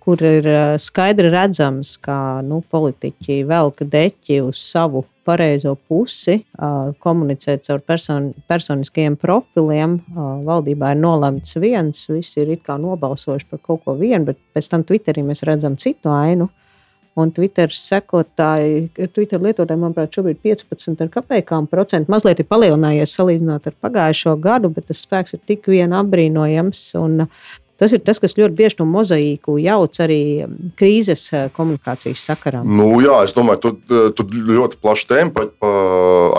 kur 0.00 0.22
ir 0.24 0.46
skaidri 0.80 1.30
redzams, 1.32 1.94
ka 2.00 2.40
nu, 2.46 2.62
politiķi 2.72 3.42
velk 3.48 3.82
deķi 3.92 4.40
uz 4.46 4.60
savu 4.62 5.04
pareizo 5.28 5.74
pusi, 5.88 6.40
komunicēt 7.04 7.66
caur 7.68 7.82
person, 7.86 8.30
personiskajiem 8.50 9.18
profiliem. 9.20 9.98
Valdībā 10.46 10.94
ir 10.94 11.02
nolemts 11.02 11.58
viens, 11.60 12.06
visi 12.10 12.42
ir 12.42 12.56
nobalsojuši 12.70 13.50
par 13.50 13.60
kaut 13.62 13.84
ko 13.84 13.94
vienu, 13.98 14.30
bet 14.32 14.40
pēc 14.54 14.72
tam 14.72 14.86
Twitterī 14.88 15.24
mēs 15.26 15.44
redzam 15.46 15.76
citu 15.76 16.10
ainu. 16.14 16.48
Un 17.18 17.32
Twitter 17.34 17.68
sekotāji, 17.74 18.84
Twitter 19.12 19.42
lietotāji, 19.42 19.80
manuprāt, 19.82 20.14
šobrīd 20.14 20.38
15 20.46 21.02
ar 21.02 21.08
kapekām 21.10 21.66
procentu. 21.68 22.08
Mazliet 22.12 22.38
ir 22.40 22.46
palielinājies 22.48 23.16
salīdzinot 23.18 23.66
ar 23.66 23.74
pagājušo 23.82 24.36
gadu, 24.40 24.70
bet 24.72 24.86
tas 24.88 25.02
spēks 25.04 25.34
ir 25.34 25.42
tik 25.50 25.66
vien 25.68 25.92
apbrīnojams. 25.98 26.84
Un 27.02 27.26
tas 27.80 27.94
ir 27.96 28.02
tas, 28.04 28.20
kas 28.22 28.36
ļoti 28.38 28.56
bieži 28.56 28.78
to 28.80 28.86
mozaīku 28.88 29.56
jauc 29.62 29.96
arī 30.04 30.20
krīzes 30.78 31.26
eh, 31.32 31.48
komunikācijas 31.56 32.24
sakarā. 32.30 32.62
Nu, 32.66 32.92
jā, 33.02 33.22
es 33.24 33.34
domāju, 33.36 33.62
tu, 33.64 34.00
tu 34.16 34.26
ļoti 34.30 34.80
plašu 34.82 35.08
tēmu 35.10 35.34
pa, 35.36 35.46
pa 35.60 35.72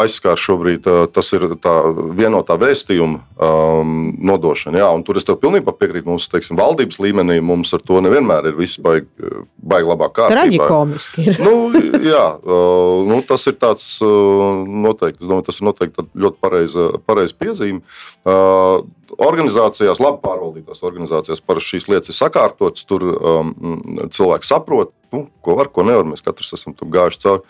aizskāri 0.04 0.42
šobrīd. 0.42 0.90
Tas 1.16 1.34
ir 1.36 1.48
tā 1.62 1.74
vienotā 2.18 2.58
vēstījuma 2.62 3.20
um, 3.42 3.96
nodošana. 4.32 4.82
Jā, 4.82 4.90
un 4.96 5.04
tur 5.08 5.20
es 5.20 5.28
tev 5.28 5.40
pilnībā 5.42 5.74
piekrītu. 5.78 6.08
Mums, 6.12 6.30
teiksim, 6.32 6.60
valdības 6.60 7.02
līmenī 7.04 7.40
mums 7.46 7.74
ar 7.76 7.84
to 7.86 8.02
nevienmēr 8.06 8.52
ir 8.52 8.58
viss 8.60 8.80
baigi, 8.82 9.08
baigi 9.58 9.92
labāk 9.92 10.16
kārtībā. 10.20 10.38
Traģikomiski 10.38 11.28
ir. 11.28 11.42
nu, 11.46 11.84
jā, 12.06 12.26
uh, 12.42 13.04
nu, 13.10 13.22
tas 13.28 13.48
ir 13.50 13.58
tāds 13.62 13.88
uh, 14.06 14.64
noteikti, 14.88 15.26
domāju, 15.26 15.50
tas 15.50 15.62
ir 15.62 15.70
noteikti 15.70 16.08
ļoti 16.26 16.42
pareiza, 16.44 16.90
pareiza 17.08 17.38
piezīme. 17.42 17.84
Uh, 18.22 18.84
organizācijās, 19.20 20.00
labi 20.02 20.22
pārvaldītās 20.24 20.84
organizācijās, 20.88 21.44
parasti 21.44 21.76
šīs 21.76 21.88
lietas 21.92 22.14
ir 22.14 22.18
sakārtotas. 22.18 22.86
Tur 22.88 23.06
um, 23.12 23.54
cilvēki 24.14 24.48
saprot, 24.48 24.94
nu, 25.16 25.26
ko 25.44 25.58
var, 25.60 25.72
ko 25.74 25.86
nevar. 25.88 26.08
Mēs 26.08 26.24
katrs 26.26 26.54
esam 26.58 26.76
tam 26.78 26.92
gājuši 26.94 27.24
cauri. 27.26 27.46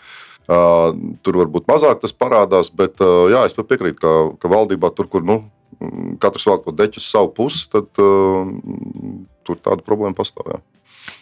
Uh, 0.50 0.90
tur 1.22 1.38
varbūt 1.38 1.68
mazāk 1.70 2.00
tas 2.02 2.14
parādās, 2.18 2.72
bet 2.74 2.98
uh, 3.04 3.28
jā, 3.30 3.44
es 3.46 3.54
piekrītu, 3.54 4.00
ka, 4.02 4.14
ka 4.42 4.50
valdībā 4.50 4.90
tur, 4.96 5.06
kur 5.10 5.22
nu, 5.22 5.38
katrs 6.22 6.48
vēl 6.50 6.58
ko 6.64 6.74
deķis 6.74 7.04
uz 7.04 7.12
savu 7.14 7.30
pusi, 7.36 7.68
tad 7.70 8.02
uh, 8.02 8.50
tur 9.46 9.60
tāda 9.62 9.86
problēma 9.86 10.18
pastāv. 10.18 10.56
Jā. 10.56 10.60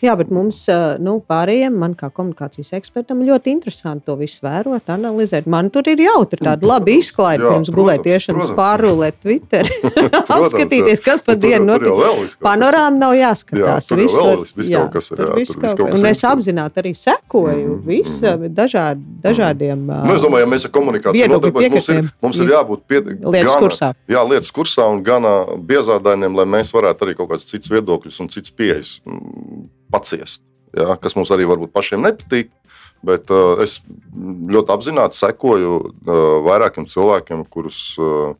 Jā, 0.01 0.15
bet 0.17 0.31
mums, 0.33 0.63
eh, 0.73 0.97
nu, 0.99 1.19
pārējiem, 1.29 1.75
man 1.77 1.95
kā 1.95 2.09
komunikācijas 2.11 2.73
ekspertam, 2.79 3.21
ļoti 3.27 3.53
interesanti 3.53 4.07
to 4.07 4.15
visu 4.17 4.41
vērot, 4.47 4.87
analizēt. 4.89 5.47
Man 5.47 5.69
tur 5.71 5.83
ir 5.93 5.99
jautri 6.01 6.41
tāda 6.41 6.65
laba 6.67 6.91
izklaide 6.95 7.45
pirms 7.45 7.69
gulētiešanas, 7.75 8.53
pārrulēt 8.57 9.19
Twitter. 9.23 9.69
Apskatīties, 10.37 11.03
kas 11.05 11.23
pa 11.27 11.35
Nu, 11.35 11.41
tur- 11.41 11.49
dienu 11.51 11.77
tur 11.79 11.87
notiek. 11.91 12.37
Panorāma 12.45 12.97
nav 12.97 13.15
jāskatās. 13.19 13.61
Jā, 13.61 13.89
tur 13.89 14.01
viss 14.03 14.17
var- 14.17 14.45
viss- 14.57 14.71
jā, 14.73 14.81
kaut 14.87 14.93
kas 14.97 15.11
ir, 15.11 15.17
tur 15.21 15.27
jā, 15.29 15.37
viss 15.41 15.53
tur 15.55 15.61
kaut 15.67 15.77
kaut 15.79 15.91
kas- 15.91 16.01
Un 16.01 16.07
es 16.11 16.23
apzināti 16.25 16.83
arī 16.85 16.95
sekoju 16.97 17.71
Mm, 17.71 17.83
visam 17.87 18.47
dažād, 18.55 19.01
dažādiem. 19.23 19.85
Nu, 19.85 20.15
es 20.15 20.23
domāju, 20.23 20.45
ja 20.47 20.51
mēs 20.51 20.65
ar 20.65 20.71
komunikāciju 20.75 21.29
nodarbojamies, 21.29 21.73
mums 21.73 21.89
ir, 21.89 22.11
mums 22.23 22.39
ir 22.41 22.49
jābūt 22.55 22.81
pie, 22.89 23.01
Lietas 23.01 23.53
gana- 23.55 23.61
kursā. 23.61 23.93
Jā, 24.09 24.25
lietas 24.29 24.51
kursā 24.51 24.89
un 24.91 25.03
gan 25.03 25.23
biezādainiem, 25.67 26.35
lai 26.37 26.45
mēs 26.45 26.73
varētu 26.73 27.07
arī 27.07 27.17
kaut 27.17 27.29
kādas 27.31 27.45
citas 27.47 27.69
viedokļus 27.69 28.21
un 28.21 28.29
citas 28.29 28.51
pieejas 28.51 29.01
mm, 29.07 29.69
paciest. 29.93 30.45
Jā, 30.77 30.95
kas 31.03 31.17
mums 31.19 31.31
arī 31.35 31.49
varbūt 31.51 31.75
pašiem 31.75 32.05
nepatīk. 32.07 32.53
Bet 33.07 33.31
uh, 33.33 33.57
es 33.65 33.79
ļoti 34.13 34.75
apzināti 34.75 35.17
sekoju 35.17 35.77
uh, 35.81 36.19
vairākiem 36.45 36.85
cilvēkiem, 36.91 37.47
kurus, 37.49 37.79
uh, 37.97 38.35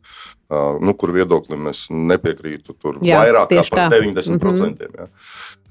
uh, 0.53 0.77
nu, 0.77 0.93
kur 0.93 1.13
viedoklim 1.15 1.71
es 1.71 1.87
nepiekrītu. 1.89 2.75
Tur 2.77 2.99
Jā, 3.01 3.23
vairāk 3.23 3.49
kā 3.49 3.63
par 3.71 3.89
tā. 3.89 4.03
90%. 4.05 4.85
Jā. 4.85 5.07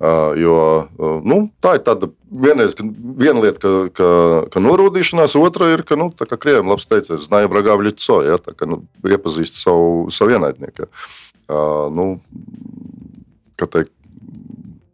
Uh, 0.01 0.35
jo 0.40 0.57
uh, 0.83 1.21
nu, 1.23 1.45
tā 1.62 1.77
ir 1.79 1.85
tāda 1.87 2.11
vienreiz, 2.27 2.75
ka, 2.75 2.88
viena 3.23 3.45
lieta, 3.45 3.62
ka, 3.62 3.73
ka, 3.95 4.11
ka 4.51 4.64
norūdīšanās, 4.64 5.38
otra 5.38 5.71
ir, 5.77 5.87
ka, 5.87 5.95
nu, 6.01 6.11
tā 6.11 6.27
kā 6.27 6.40
krieviem 6.43 6.75
labs 6.75 6.90
teiciens, 6.90 7.29
znaja 7.29 7.53
vragā 7.53 7.79
vļico, 7.79 8.21
ja, 8.27 8.43
tā 8.43 8.59
kā 8.59 8.66
nu, 8.66 8.83
iepazīst 9.07 9.61
savu, 9.62 10.09
savu 10.11 10.35
ienaidnieku. 10.35 10.88
ja. 10.88 11.11
Uh, 11.51 11.88
nu, 11.90 12.05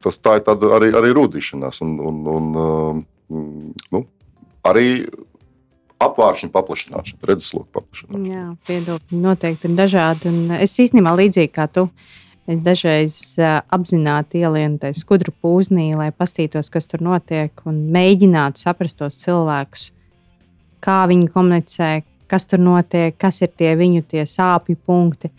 tas 0.07 0.21
tā 0.23 0.37
ir 0.38 0.51
arī, 0.79 0.90
arī 0.97 1.14
rūdīšanās. 1.16 1.83
Un, 1.85 1.97
un, 2.11 2.21
un, 2.33 2.51
uh, 2.57 3.01
mm, 3.33 3.88
nu, 3.95 4.03
arī 4.66 4.88
apgāršņu 6.03 6.51
paplašināšana, 6.53 7.25
redzesloku 7.31 7.69
paplašināšana. 7.75 8.31
Jā, 8.31 8.47
viedokļi 8.69 9.23
noteikti 9.23 9.71
ir 9.71 9.77
dažādi. 9.79 10.31
Un 10.31 10.57
es 10.59 10.77
īstenībā 10.83 11.16
līdzīgi 11.23 11.53
kā 11.57 11.69
tu. 11.73 11.88
Es 12.47 12.61
dažreiz 12.62 13.14
uh, 13.40 13.59
apzināti 13.75 14.45
ielienu 14.45 14.79
tajā 14.83 14.95
skudru 15.01 15.33
pūznī, 15.42 15.88
lai 15.99 16.12
paskatītos, 16.14 16.71
kas 16.71 16.87
tur 16.87 17.03
notiek, 17.03 17.51
un 17.66 17.88
mēģinātu 17.95 18.62
saprast 18.62 19.01
tos 19.01 19.19
cilvēkus, 19.25 19.88
kā 20.85 21.01
viņi 21.11 21.33
komunicē, 21.35 21.90
kas 22.31 22.47
tur 22.47 22.62
notiek, 22.62 23.16
kas 23.19 23.40
ir 23.42 23.51
tie 23.51 23.73
viņu 23.79 24.05
tie 24.07 24.23
sāpju 24.31 24.79
punkti. 24.87 25.33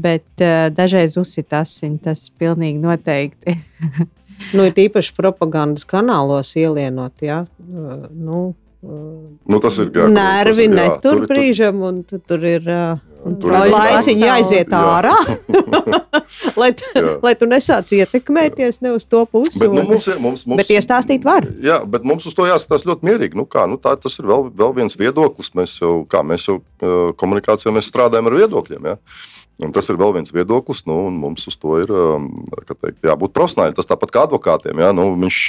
Bet 0.00 0.24
uh, 0.40 0.68
dažreiz 0.72 1.18
uzsit 1.20 1.52
asins, 1.56 2.00
tas 2.04 2.24
pilnīgi 2.40 2.80
noteikti. 2.80 3.58
nu, 4.56 4.66
ir 4.66 4.82
īpaši 4.88 5.14
propagandas 5.18 5.84
kanālos 5.88 6.54
ielienot. 6.58 7.14
Ja? 7.24 7.44
Uh, 7.60 8.08
nu, 8.12 8.42
Nu, 8.82 9.60
tas 9.62 9.76
ir 9.78 9.92
jā, 9.94 10.08
nervi, 10.10 10.64
ir, 10.66 10.72
jā, 10.74 10.88
netur 10.88 11.20
tur, 11.20 11.28
brīžam, 11.30 11.84
un 11.86 12.00
tu, 12.02 12.18
tur 12.18 12.42
ir. 12.42 12.64
Uh, 12.66 12.98
tur 13.38 13.54
ir 13.54 13.68
laiciņš 13.70 14.22
jāiziet 14.24 14.72
ārā, 14.74 15.12
lai, 16.60 16.72
lai 17.22 17.32
tu 17.38 17.46
nesāc 17.46 17.92
ietekmēties 17.94 18.80
ne 18.82 18.96
uz 18.96 19.06
to 19.06 19.20
pusi. 19.30 19.60
Bet, 19.60 19.70
nu, 19.70 19.84
mums, 19.86 20.08
mums, 20.18 20.42
mums, 20.42 20.58
bet 20.58 20.72
iestāstīt 20.74 21.22
var. 21.26 21.46
Jā, 21.62 21.78
bet 21.86 22.02
mums 22.02 22.26
uz 22.26 22.34
to 22.34 22.48
jāskatās 22.48 22.82
ļoti 22.88 23.06
mierīgi. 23.06 23.38
Nu, 23.38 23.46
kā, 23.46 23.68
nu, 23.70 23.78
tā, 23.78 23.94
tas 24.02 24.18
ir 24.18 24.26
vēl, 24.26 24.48
vēl 24.58 24.74
viens 24.80 24.98
viedoklis. 24.98 25.52
Mēs 25.58 25.76
jau, 25.78 26.00
kā, 26.10 26.24
mēs 26.26 26.48
jau 26.50 26.58
komunikācijā 27.22 27.70
mēs 27.78 27.92
strādājam 27.92 28.32
ar 28.32 28.38
viedokļiem. 28.40 28.90
Ja? 28.90 28.98
Un 29.60 29.72
tas 29.74 29.86
ir 29.92 29.98
vēl 30.00 30.14
viens 30.16 30.32
viedoklis, 30.32 30.80
nu, 30.88 30.96
un 31.10 31.18
mums 31.20 31.44
uz 31.50 31.56
to 31.60 31.76
ir 31.82 31.90
um, 31.92 32.28
teikt, 32.72 33.02
jābūt 33.04 33.34
profesionāļiem. 33.36 33.76
Tas 33.76 33.88
tāpat 33.90 34.12
kā 34.14 34.24
advokātiem. 34.26 34.80
Ja? 34.80 34.90
Nu, 34.96 35.10
viņš 35.20 35.40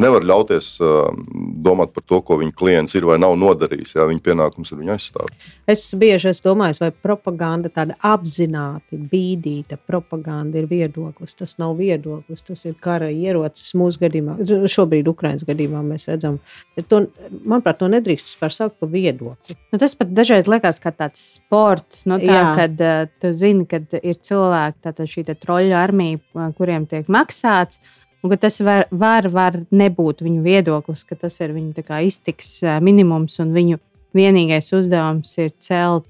nevar 0.00 0.24
ļauties 0.26 0.72
um, 0.82 1.20
domāt 1.62 1.92
par 1.94 2.06
to, 2.08 2.22
ko 2.24 2.40
viņa 2.40 2.56
klients 2.56 2.96
ir 2.98 3.06
vai 3.06 3.18
nav 3.20 3.36
nodarījis. 3.38 3.94
Ja? 3.98 4.08
Viņa 4.10 4.24
pienākums 4.26 4.72
ir 4.72 4.80
viņu 4.80 4.94
aizstāvēt. 4.96 5.46
Es 5.70 5.84
bieži 6.00 6.32
esmu 6.32 6.48
domājis, 6.48 6.80
vai 6.82 6.90
propaganda 6.90 7.70
tāda 7.70 7.98
apzināti 8.00 8.98
bīdīta 9.12 9.78
propaganda 9.78 10.62
ir 10.62 10.66
viedoklis. 10.70 11.36
Tas 11.38 11.58
nav 11.60 11.76
viedoklis, 11.78 12.42
tas 12.48 12.64
ir 12.66 12.74
kara 12.80 13.12
ierocis 13.12 13.76
mūsu 13.78 14.02
gadījumā. 14.02 14.38
Šobrīd 14.70 15.12
Ukraiņas 15.12 15.46
gadījumā 15.46 15.84
mēs 15.86 16.08
redzam, 16.10 16.40
to, 16.88 17.04
manuprāt, 17.44 17.78
to 17.80 17.90
nedrīkst 17.92 18.32
vispār 18.32 18.56
saukt 18.56 18.80
par 18.80 18.90
viedokli. 18.92 19.58
Nu, 19.70 19.78
tas 19.78 19.94
pat 19.98 20.10
dažreiz 20.16 20.48
liekas 20.50 20.80
kā 20.82 20.92
tāds 20.96 21.22
sports, 21.36 22.04
no 22.08 22.18
nu, 22.18 22.26
tā, 22.26 22.42
kad 22.58 22.82
uh, 22.82 23.06
tu 23.22 23.32
zini, 23.36 23.49
zini, 23.50 23.66
kad 23.68 23.98
ir 24.00 24.20
cilvēki, 24.26 24.80
tātad 24.86 25.10
šī 25.10 25.26
troļļa 25.30 25.80
armija, 25.80 26.50
kuriem 26.58 26.86
tiek 26.90 27.10
maksāts. 27.10 27.82
Un, 28.20 28.34
tas 28.36 28.58
var, 28.60 28.84
var, 28.92 29.30
var 29.32 29.56
nebūt 29.72 30.20
viņu 30.26 30.42
viedoklis, 30.44 31.06
ka 31.08 31.16
tas 31.16 31.40
ir 31.40 31.54
viņu 31.56 31.86
iztiks 32.04 32.58
minimums 32.84 33.38
un 33.40 33.54
viņu 33.56 33.80
vienīgais 34.16 34.72
uzdevums 34.76 35.32
ir 35.40 35.54
celt 35.62 36.04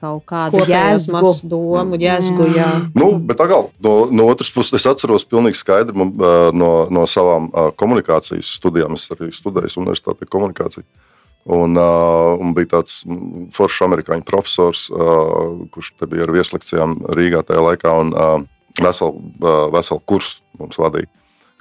kaut 0.00 0.24
kādu 0.24 0.62
jēzgu 0.64 1.32
domu, 1.44 1.98
jēzgu, 2.00 2.46
jā. 2.56 2.68
Nu, 2.96 3.12
bet 3.20 3.42
atkal, 3.42 3.68
no, 3.84 3.94
no 4.08 4.28
otras 4.32 4.48
puses, 4.54 4.78
es 4.78 4.88
atceros 4.88 5.26
pilnīgi 5.28 5.60
skaidri 5.60 5.96
man, 6.00 6.14
no, 6.56 6.70
no 6.88 7.04
savām 7.10 7.50
komunikācijas 7.76 8.54
studijām. 8.56 8.96
Es 8.96 9.10
arī 9.12 9.28
studēju 9.34 9.82
universitātē 9.82 10.28
komunikāciju. 10.30 10.86
Un, 11.48 11.72
uh, 11.80 12.36
un 12.36 12.52
bija 12.54 12.76
tāds 12.76 13.00
foršs 13.54 13.86
amerikāņu 13.86 14.26
profesors, 14.28 14.84
uh, 14.92 15.62
kurš 15.72 15.94
bija 16.04 16.26
ar 16.26 16.34
vieslekcijām 16.34 16.98
Rīgā 17.16 17.40
tajā 17.48 17.62
laikā. 17.64 17.94
Un, 18.04 18.12
uh, 18.12 18.60
veselu, 18.80 19.16
uh, 19.40 19.64
veselu 19.72 20.02
kursu 20.06 20.40
mums 20.60 20.78
vadīja 20.80 21.08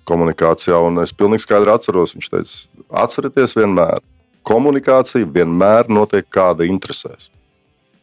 komunikācijā. 0.10 0.80
Es 1.04 1.14
pilnīgi 1.16 1.46
skaidri 1.46 1.74
atceros, 1.74 2.16
viņš 2.18 2.30
teica, 2.34 2.56
atcerieties 3.04 3.56
vienmēr, 3.58 4.02
komunikācija 4.48 5.28
vienmēr 5.30 5.92
notiek 5.92 6.28
kāda 6.34 6.68
interesēs. 6.68 7.30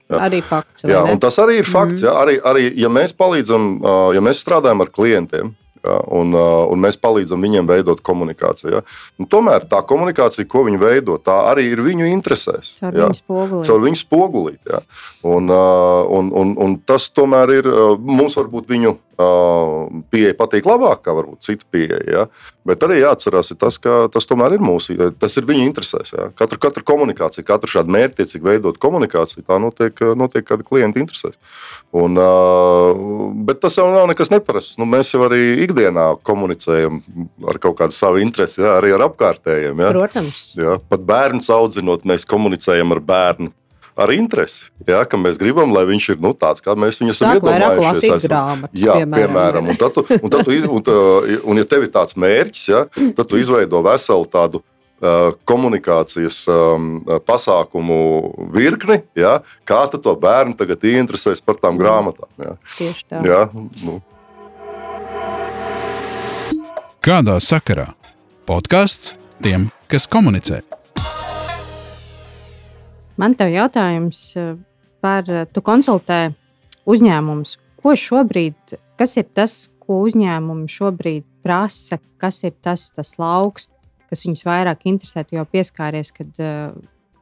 Jā. 0.07 0.21
Arī 0.23 0.39
fakts. 0.45 0.85
Jā, 0.87 1.03
tas 1.19 1.39
arī 1.43 1.59
ir 1.61 1.67
fakts. 1.67 1.99
Mm. 1.99 2.07
Jā, 2.07 2.13
arī, 2.23 2.37
arī, 2.47 2.67
ja 2.79 2.91
mēs 2.93 3.15
palīdzam, 3.19 3.81
ja 4.15 4.23
mēs 4.23 4.39
strādājam 4.45 4.85
ar 4.85 4.93
klientiem, 4.95 5.51
Ja, 5.87 5.97
un, 6.19 6.35
uh, 6.35 6.65
un 6.73 6.83
mēs 6.83 6.99
palīdzam 6.99 7.43
viņiem 7.45 7.69
veidot 7.69 8.01
komunikāciju. 8.07 8.73
Ja. 8.79 8.83
Nu, 9.21 9.29
tomēr 9.31 9.67
tā 9.71 9.83
komunikācija, 9.87 10.49
ko 10.51 10.65
viņi 10.67 10.81
veido, 10.83 11.19
tā 11.23 11.37
arī 11.53 11.69
ir 11.71 11.83
viņu 11.85 12.09
interesēs. 12.11 12.75
Caur 12.81 12.97
ja. 12.97 13.07
viņu 13.07 13.21
spogulīt. 13.21 13.69
Caur 13.69 13.85
viņu 13.85 14.01
spogulīt 14.01 14.73
ja. 14.73 14.83
un, 15.23 15.53
uh, 15.53 16.03
un, 16.19 16.33
un, 16.43 16.55
un 16.67 16.79
tas 16.89 17.11
tomēr 17.15 17.55
ir 17.61 17.71
uh, 17.71 17.85
mums 17.97 18.39
varbūt 18.41 18.73
viņu 18.73 18.97
pieeja 19.17 20.35
patīk 20.37 20.67
labāk, 20.69 21.01
kā 21.07 21.15
varbūt 21.17 21.47
cita 21.47 21.65
pieeja. 21.73 22.01
Ja? 22.05 22.25
Bet 22.67 22.83
arī 22.85 22.99
jāatcerās, 23.01 23.53
tas, 23.57 23.79
ka 23.81 24.07
tas 24.13 24.29
tomēr 24.29 24.57
ir 24.57 24.65
mūsu, 24.65 24.97
tas 25.21 25.37
ir 25.41 25.47
viņu 25.49 25.65
interesēs. 25.65 26.13
Ja? 26.17 26.29
Katra, 26.37 26.59
katra 26.67 26.85
komunikācija, 26.87 27.47
katra 27.47 27.71
šāda 27.79 27.95
mērķtiecīgi 27.97 28.45
veidot 28.45 28.81
komunikāciju, 28.83 29.47
tā 29.47 29.59
notiek, 29.63 30.03
notiek 30.19 30.47
kāda 30.47 30.67
klienta 30.67 31.01
interesēs. 31.01 31.41
Un, 31.97 32.21
bet 33.49 33.63
tas 33.65 33.79
jau 33.79 33.89
nav 33.95 34.11
nekas 34.11 34.33
neparasts. 34.35 34.77
Nu, 34.81 34.89
mēs 34.91 35.15
jau 35.15 35.25
arī 35.29 35.63
ikdienā 35.65 36.11
komunicējam 36.27 37.01
ar 37.49 37.61
kaut 37.63 37.79
kādu 37.81 37.97
savu 37.97 38.21
interesi, 38.25 38.61
ja? 38.65 38.77
arī 38.81 38.93
ar 38.97 39.07
apkārtējiem. 39.09 39.85
Ja? 39.87 39.93
Protams. 39.97 40.49
Ja? 40.61 40.81
Pat 40.93 41.07
bērnu 41.09 41.45
audzinot, 41.57 42.05
mēs 42.09 42.29
komunicējam 42.29 42.93
ar 42.93 43.01
bērnu 43.07 43.55
ar 43.97 44.13
interesi. 44.13 44.69
Ja, 44.87 45.01
ka 45.09 45.19
mēs 45.21 45.39
gribam, 45.41 45.73
lai 45.75 45.87
viņš 45.89 46.09
ir 46.13 46.23
nu, 46.23 46.35
tāds, 46.37 46.63
kā 46.65 46.77
mēs 46.79 47.01
viņu 47.01 47.15
esam 47.15 47.37
iedomājušies. 47.39 48.29
Grāmatas, 48.29 48.77
jā, 48.77 48.97
piemēram. 49.01 49.17
piemēram. 49.17 49.71
Un, 49.73 49.79
tad 49.81 49.97
tu, 49.97 50.05
un, 50.21 50.33
tad 50.33 50.45
tu, 50.45 50.57
un, 50.69 50.81
un, 50.85 51.37
un, 51.41 51.61
ja 51.63 51.69
tev 51.69 51.87
ir 51.87 51.93
tāds 51.95 52.19
mērķis, 52.21 52.65
ja, 52.69 52.85
tad 53.17 53.25
tu 53.31 53.41
izveido 53.41 53.81
veselu 53.87 54.29
tādu 54.33 54.61
uh, 54.61 55.33
komunikācijas 55.49 56.43
um, 56.53 56.91
pasākumu 57.25 57.99
virkni, 58.55 59.01
ja, 59.17 59.39
kā 59.69 59.87
tu 59.93 60.03
to 60.03 60.13
bērnu 60.21 60.59
tagad 60.61 60.85
ieinteresēs 60.85 61.41
par 61.45 61.61
tām 61.63 61.81
grāmatām. 61.81 62.29
Ja. 62.43 62.57
Tieši 62.77 63.09
tā. 63.09 63.25
Ja, 63.25 63.43
nu. 63.81 64.01
Kādā 67.07 67.39
sakarā? 67.41 67.93
Podkāsts 68.47 69.15
tiem, 69.43 69.71
kas 69.91 70.07
komunicē. 70.11 70.61
Man 73.17 73.35
te 73.37 73.47
ir 73.49 73.57
jautājums 73.57 74.21
eh, 74.37 74.57
par, 75.05 75.25
eh, 75.31 75.47
tu 75.49 75.63
konsultē 75.65 76.35
uzņēmumus. 76.87 77.57
Ko 77.81 77.95
šobrīd, 77.97 78.77
kas 79.01 79.17
ir 79.17 79.29
tas, 79.37 79.67
ko 79.81 80.03
uzņēmumi 80.05 80.69
šobrīd 80.69 81.25
prasa, 81.47 82.01
kas 82.21 82.43
ir 82.45 82.57
tas, 82.65 82.91
tas 82.93 83.15
lauks, 83.23 83.71
kas 84.11 84.27
viņus 84.27 84.45
vairāk 84.47 84.85
interesē? 84.91 85.25
Jo 85.33 85.47
pieskāries, 85.49 86.13
kad 86.13 86.43
eh, 86.43 86.75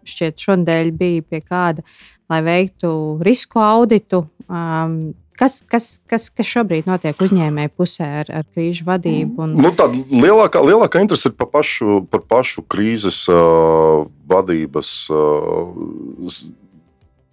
šķiet 0.04 0.42
šodien 0.42 0.90
bija 0.98 1.22
pie 1.30 1.40
kāda, 1.44 1.85
lai 2.30 2.40
veiktu 2.44 2.90
risku 3.24 3.62
auditu. 3.62 4.24
Um, 4.48 5.14
Kas, 5.38 5.59
kas, 5.66 5.87
kas, 6.07 6.29
kas 6.31 6.47
šobrīd 6.47 6.87
notiek 6.87 7.18
uzņēmēju 7.18 7.73
pusē 7.75 8.07
ar, 8.23 8.29
ar 8.31 8.44
krīžu 8.55 8.87
vadību? 8.87 9.35
Un... 9.42 9.57
Nu, 9.59 9.73
tā 9.75 9.88
lielākā, 9.90 10.62
lielākā 10.62 11.03
interese 11.03 11.33
ir 11.33 11.35
par 11.38 11.51
pašu, 11.57 12.05
par 12.11 12.23
pašu 12.31 12.62
krīzes 12.70 13.25
uh, 13.33 14.05
vadības. 14.31 14.92
Uh, 15.11 16.61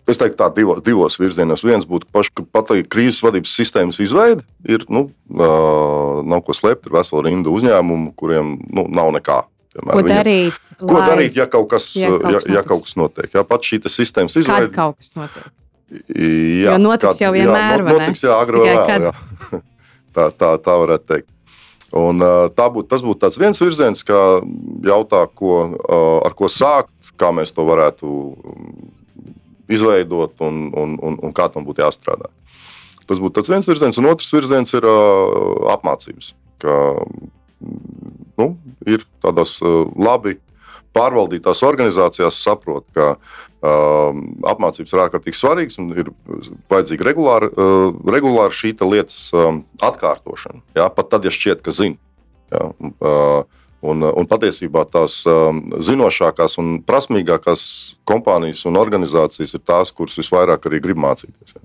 Es 0.09 0.17
teiktu, 0.19 0.35
tā 0.41 0.47
divo, 0.51 0.73
divos 0.83 1.13
virzienos. 1.21 1.61
Viens 1.63 1.85
būtu 1.87 2.07
paša 2.11 2.43
pat 2.51 2.73
krīzes 2.91 3.21
vadības 3.23 3.53
sistēmas 3.55 4.01
izveide. 4.03 4.41
Ir, 4.67 4.83
nu, 4.91 5.05
uh, 5.31 6.19
nav 6.27 6.41
ko 6.43 6.55
slēpt, 6.57 6.89
ir 6.89 6.97
vesela 6.97 7.21
rinda 7.29 7.53
uzņēmumu, 7.53 8.11
kuriem 8.19 8.57
nu, 8.73 8.87
nav 8.91 9.13
nekā. 9.15 9.37
Piemēram, 9.71 10.01
ko 10.01 10.09
darīt? 10.09 10.59
Viņam, 10.81 10.89
ko 10.89 11.01
darīt, 11.05 11.37
ja 11.39 11.47
kaut 11.47 11.69
kas, 11.71 11.87
ja 11.95 12.09
kaut 12.11 12.25
kas, 12.25 12.49
ja, 12.49 12.57
ja 12.57 12.63
kaut 12.67 12.83
kas 12.89 12.97
notiek? 12.99 13.29
Jā, 13.31 13.45
pat 13.47 13.69
šī 13.69 13.79
sistēmas 13.87 14.35
izveide. 14.41 14.67
Kad 14.67 14.75
kaut 14.75 14.99
kas 14.99 15.13
notiek? 15.15 15.47
Jā, 15.91 16.71
jo 16.71 16.77
notiks 16.79 17.17
kā, 17.19 17.25
jau 17.25 17.33
vienmēr. 17.35 17.83
Jā, 17.83 17.97
notiks 17.97 18.23
jau 18.23 18.35
agri 18.37 18.63
vai 18.63 18.75
vēl. 18.77 19.07
Jā. 19.09 19.61
tā, 20.15 20.27
tā, 20.31 20.51
tā 20.63 20.75
varētu 20.79 21.07
teikt. 21.11 21.29
Un, 21.99 22.23
tā 22.55 22.69
būt, 22.71 22.87
tas 22.87 23.03
būtu 23.03 23.27
viens 23.41 23.59
virziens, 23.59 24.03
kā 24.07 24.19
jautā, 24.87 25.25
ko, 25.35 25.55
ar 26.23 26.35
ko 26.39 26.47
sākt, 26.47 27.11
kā 27.19 27.33
mēs 27.35 27.51
to 27.51 27.65
varētu 27.67 28.11
izveidot 29.71 30.39
un, 30.47 30.69
un, 30.71 30.95
un, 31.03 31.17
un 31.19 31.35
kā 31.35 31.49
tam 31.51 31.67
būtu 31.67 31.83
jāstrādā. 31.83 32.31
Tas 33.07 33.19
būtu 33.19 33.43
viens 33.51 33.67
virziens, 33.67 33.99
un 33.99 34.07
otrs 34.07 34.31
virziens 34.31 34.71
ir 34.77 34.87
apmācības. 35.73 36.31
Ka, 36.63 36.77
nu, 38.39 38.47
ir 38.87 39.03
tādas 39.23 39.57
labi 39.59 40.37
pārvaldītās 40.95 41.63
organizācijās 41.67 42.39
saprot, 42.39 42.87
ka 42.95 43.17
apmācības 43.61 44.93
ir 44.93 45.01
ārkārtīgi 45.03 45.37
svarīgas 45.37 45.77
un 45.81 45.91
ir 45.93 46.11
vajadzīga 46.71 47.05
regulāra, 47.05 47.49
uh, 47.51 47.91
regulāra 48.09 48.53
šī 48.55 48.73
lietas 48.81 49.27
um, 49.37 49.61
atkārtošana. 49.85 50.63
Jā, 50.77 50.87
pat 50.89 51.11
tad, 51.13 51.25
ja 51.25 51.33
šķiet, 51.33 51.61
ka 51.65 51.73
zina. 51.75 51.97
Uh, 52.51 53.43
un, 53.81 54.03
un 54.03 54.27
patiesībā 54.29 54.83
tās 54.91 55.21
um, 55.29 55.61
zinošākās 55.77 56.57
un 56.61 56.79
prasmīgākās 56.85 57.63
kompānijas 58.05 58.65
un 58.69 58.79
organizācijas 58.81 59.55
ir 59.57 59.63
tās, 59.65 59.93
kuras 59.93 60.17
visvairāk 60.19 60.67
arī 60.69 60.81
grib 60.83 61.01
mācīties. 61.01 61.55
Jā. 61.55 61.63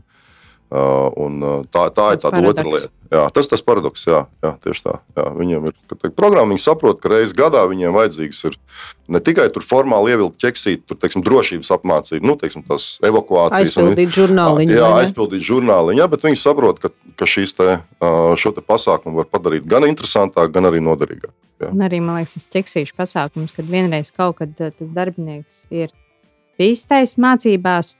Uh, 0.66 1.12
un, 1.22 1.34
uh, 1.46 1.58
tā, 1.70 1.84
tā 1.94 2.08
ir 2.16 2.20
tāda 2.24 2.40
otra 2.50 2.64
lieta. 2.66 2.88
Jā, 3.06 3.20
tas 3.30 3.46
ir 3.46 3.52
tas 3.52 3.62
paradoks. 3.62 4.02
Jā, 4.08 4.24
jā, 4.42 4.50
tieši 4.64 4.82
tā. 4.82 4.94
Jā, 5.14 5.26
viņiem 5.36 5.68
ir 5.68 5.74
teikt, 5.92 6.14
programma, 6.18 6.50
viņi 6.50 6.62
saprot, 6.64 6.98
ka 6.98 7.12
reizes 7.12 7.36
gadā 7.38 7.60
viņiem 7.70 7.94
vajadzīgs 7.94 8.40
ir 8.48 8.56
ne 9.14 9.20
tikai 9.22 9.44
formāli 9.62 10.16
ievilkt 10.16 10.40
ķeksīt, 10.42 10.82
tur 10.90 10.98
teiksim, 10.98 11.22
drošības 11.22 11.70
apmācību, 11.76 12.26
nu, 12.26 12.34
teiksim, 12.40 12.64
tās 12.66 12.96
evakuācijas. 13.06 13.76
Aizpildīt 13.76 14.18
žurnāliņu. 14.18 14.74
Jā, 14.74 14.88
aizpildīt 15.04 15.44
žurnāliņu, 15.46 16.00
jā, 16.02 16.08
bet 16.10 16.26
viņi 16.26 16.40
saprot, 16.40 16.80
ka, 16.82 16.90
ka 17.14 17.28
šīs 17.30 17.54
te, 17.60 17.76
šo 18.42 18.52
te 18.56 18.64
pasākumu 18.66 19.20
var 19.22 19.28
padarīt 19.30 19.68
gan 19.70 19.86
interesantāk, 19.86 20.50
gan 20.56 20.66
arī 20.66 20.82
noderīgāk. 20.82 21.30
Jā. 21.62 21.70
Un 21.70 21.86
arī, 21.86 22.02
man 22.02 22.18
liekas, 22.18 22.34
tas 22.40 22.50
ķeksīšu 22.58 22.98
pasākums, 22.98 23.54
kad 23.54 23.70
vienreiz 23.70 24.10
kaut 24.10 24.42
kad 24.42 24.58
tas 24.58 24.90
darbinieks 24.98 25.62
ir 25.70 25.94
bīstais 26.58 27.14
mācībās, 27.22 27.94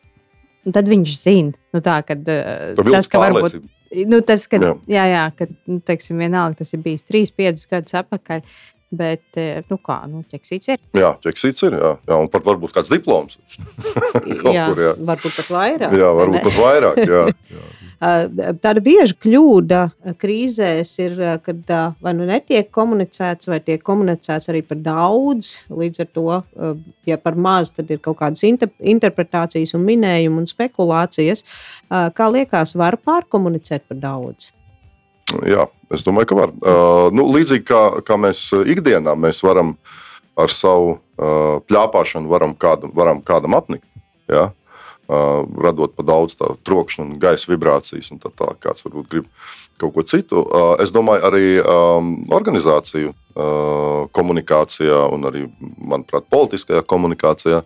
tad 0.75 0.89
viņš 0.91 1.17
zina, 1.21 1.57
nu, 1.75 1.83
tā, 1.85 2.01
kad, 2.07 2.23
uh, 2.27 2.87
tas, 2.87 3.11
ka 3.11 3.23
varbūt. 3.23 3.59
Nu, 4.11 4.19
tas, 4.27 4.49
kad, 4.51 4.65
jā, 4.65 4.73
jā, 4.91 5.05
jā 5.13 5.27
kad, 5.39 5.53
nu, 5.71 5.79
teiksim, 5.87 6.19
vienalga, 6.19 6.59
tas 6.63 6.75
ir 6.75 6.83
bijis 6.83 7.07
3, 7.07 7.31
5 7.39 7.69
gadus 7.71 8.01
atpakaļ. 8.03 8.43
Bet, 8.97 9.25
eh, 9.35 9.65
nu 9.67 9.81
kā, 9.83 9.97
nu, 10.07 10.21
ķeksīts 10.31 10.71
ir. 10.71 10.79
Jā, 10.95 11.09
ķeksīts 11.25 11.65
ir. 11.67 11.75
Jā, 11.75 11.89
jā 12.07 12.19
un 12.23 12.29
pat 12.31 12.45
varbūt 12.47 12.77
kāds 12.77 12.91
diploms. 12.93 13.35
jā, 14.55 14.69
kur, 14.71 14.79
jā. 14.79 14.93
Varbūt 15.09 15.41
pat 15.41 15.49
vairāk. 15.51 15.97
Jā, 15.99 16.11
varbūt 16.21 16.47
pat 16.47 16.59
vairāk. 16.61 17.01
Jā, 17.03 17.25
jā. 17.57 17.65
Tāda 17.97 18.81
bieža 18.85 19.15
kļūda 19.25 19.79
krīzēs 20.21 20.91
ir, 21.01 21.15
kad 21.45 21.71
vai 22.05 22.13
nu 22.19 22.27
netiek 22.29 22.69
komunicēts, 22.75 23.49
vai 23.49 23.57
tiek 23.65 23.81
komunicēts 23.81 24.51
arī 24.53 24.61
par 24.67 24.83
daudz. 24.85 25.53
Līdz 25.73 26.03
ar 26.05 26.11
to, 26.13 26.27
ja 27.09 27.17
par 27.17 27.39
maz, 27.41 27.73
tad 27.73 27.89
ir 27.95 28.03
kaut 28.05 28.19
kādas 28.21 28.45
inter 28.45 28.69
interpretācijas, 28.85 29.73
un 29.79 29.87
minējumi 29.89 30.43
un 30.43 30.51
spekulācijas. 30.51 31.47
Kā 31.89 32.29
liekas, 32.35 32.77
var 32.77 32.99
pārkomunicēt 33.01 33.89
par 33.89 34.03
daudz? 34.03 34.51
Jā, 35.49 35.65
es 35.91 36.05
domāju, 36.07 36.29
ka 36.31 36.41
var. 36.43 36.53
Nu, 37.17 37.25
līdzīgi 37.33 37.65
kā, 37.67 37.81
kā 38.05 38.21
mēs 38.21 38.51
ikdienā 38.61 39.17
mēs 39.19 39.41
varam 39.47 39.73
ar 40.37 40.53
savu 40.53 40.99
plāpāšanu 41.17 42.29
varam 42.29 42.53
kādam, 42.61 42.93
varam 42.93 43.25
kādam 43.25 43.57
apnikt. 43.57 43.89
Ja? 44.29 44.51
Uh, 45.07 45.45
radot 45.63 45.93
pa 45.95 46.03
daudz 46.03 46.35
trokšņa, 46.67 47.05
gaisa 47.23 47.47
vibrācijas 47.53 48.09
un 48.11 48.19
tā 48.19 48.27
tālāk. 48.35 48.57
Kāds 48.65 48.83
varbūt 48.83 49.07
grib 49.13 49.29
kaut 49.79 49.93
ko 49.95 50.03
citu. 50.03 50.41
Uh, 50.43 50.73
es 50.83 50.91
domāju, 50.91 51.23
arī 51.29 51.45
um, 51.63 52.09
organizāciju 52.35 53.13
uh, 53.13 54.09
komunikācijā 54.17 55.05
un 55.15 55.29
arī, 55.31 55.45
manuprāt, 55.79 56.27
politiskajā 56.33 56.83
komunikācijā 56.91 57.63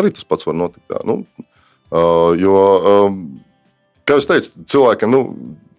arī 0.00 0.14
tas 0.16 0.24
pats 0.24 0.48
var 0.48 0.56
notikt. 0.56 0.86
Jā. 0.88 1.02
Nu, 1.04 1.20
jo, 2.40 2.56
um, 2.94 3.20
kā 4.08 4.16
jau 4.16 4.28
teicu, 4.32 4.64
cilvēkiem. 4.72 5.12
Nu, 5.12 5.22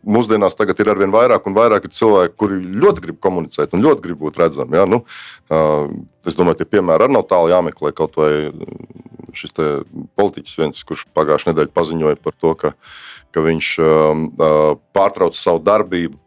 mūsdienās 0.09 0.57
tagad 0.57 0.77
ir 0.81 0.93
arvien 0.93 1.11
vairāk 1.13 1.49
un 1.49 1.57
vairāk 1.57 1.89
cilvēku, 1.89 2.37
kuri 2.39 2.61
ļoti 2.85 3.07
grib 3.07 3.17
komunicēt 3.21 3.73
un 3.73 3.81
ļoti 3.83 4.05
grib 4.05 4.21
būt 4.21 4.39
redzami. 4.41 4.77
Ja? 4.77 4.85
Nu, 4.89 5.01
es 6.25 6.37
domāju, 6.37 6.61
tie 6.61 6.69
piemēri 6.77 7.05
arī 7.05 7.17
nav 7.17 7.27
tālu 7.29 7.51
jāmeklē. 7.51 7.91
Kaut 7.97 8.17
vai 8.17 8.31
šis 9.39 9.55
politiķis, 10.19 10.57
viens, 10.59 10.81
kurš 10.87 11.05
pagājušajā 11.17 11.53
nedēļā 11.53 11.75
paziņoja 11.75 12.19
par 12.23 12.35
to, 12.37 12.55
ka, 12.59 12.73
ka 13.35 13.45
viņš 13.45 13.75
pārtrauc 14.95 15.37
savu 15.37 15.63
darbību. 15.65 16.19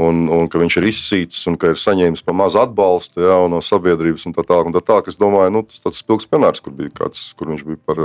Un, 0.00 0.20
un 0.30 0.46
ka 0.46 0.60
viņš 0.60 0.76
ir 0.78 0.84
izsīcis 0.86 1.48
un 1.50 1.56
ka 1.58 1.72
ir 1.72 1.78
saņēmis 1.82 2.22
pa 2.22 2.30
maz 2.32 2.54
atbalstu 2.56 3.24
ja, 3.24 3.40
no 3.50 3.58
sabiedrības 3.58 4.22
un 4.28 4.36
tā 4.36 4.44
tālāk. 4.46 4.70
Tā, 4.76 4.82
tā, 4.86 4.98
es 5.10 5.18
domāju, 5.18 5.50
nu, 5.56 5.64
tas 5.66 5.90
ir 5.90 5.98
spilgts 5.98 6.30
piemērs, 6.30 6.62
kur, 6.62 6.76
kāds, 6.94 7.24
kur 7.34 7.50
viņš 7.50 7.64
bija 7.66 7.80
par, 7.90 7.98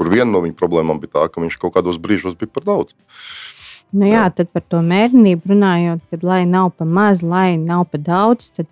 kur 0.00 0.10
viena 0.10 0.30
no 0.32 0.40
viņa 0.46 0.56
problēmām 0.56 1.02
bija 1.02 1.18
tā, 1.18 1.26
ka 1.28 1.44
viņš 1.44 1.60
kaut 1.60 1.76
kādos 1.76 2.00
brīžos 2.00 2.38
bija 2.40 2.54
par 2.56 2.64
daudz. 2.70 2.96
Uh, 2.96 3.52
Nu 3.92 4.08
jā, 4.08 4.24
tad 4.32 4.48
par 4.48 4.64
to 4.72 4.80
mērnību 4.80 5.52
runājot, 5.52 6.00
kad 6.08 6.22
lai 6.24 6.42
nav 6.48 6.70
pa 6.78 6.86
maz, 6.88 7.20
lai 7.20 7.58
nav 7.60 7.84
pa 7.92 8.00
daudz, 8.00 8.48
tad 8.56 8.70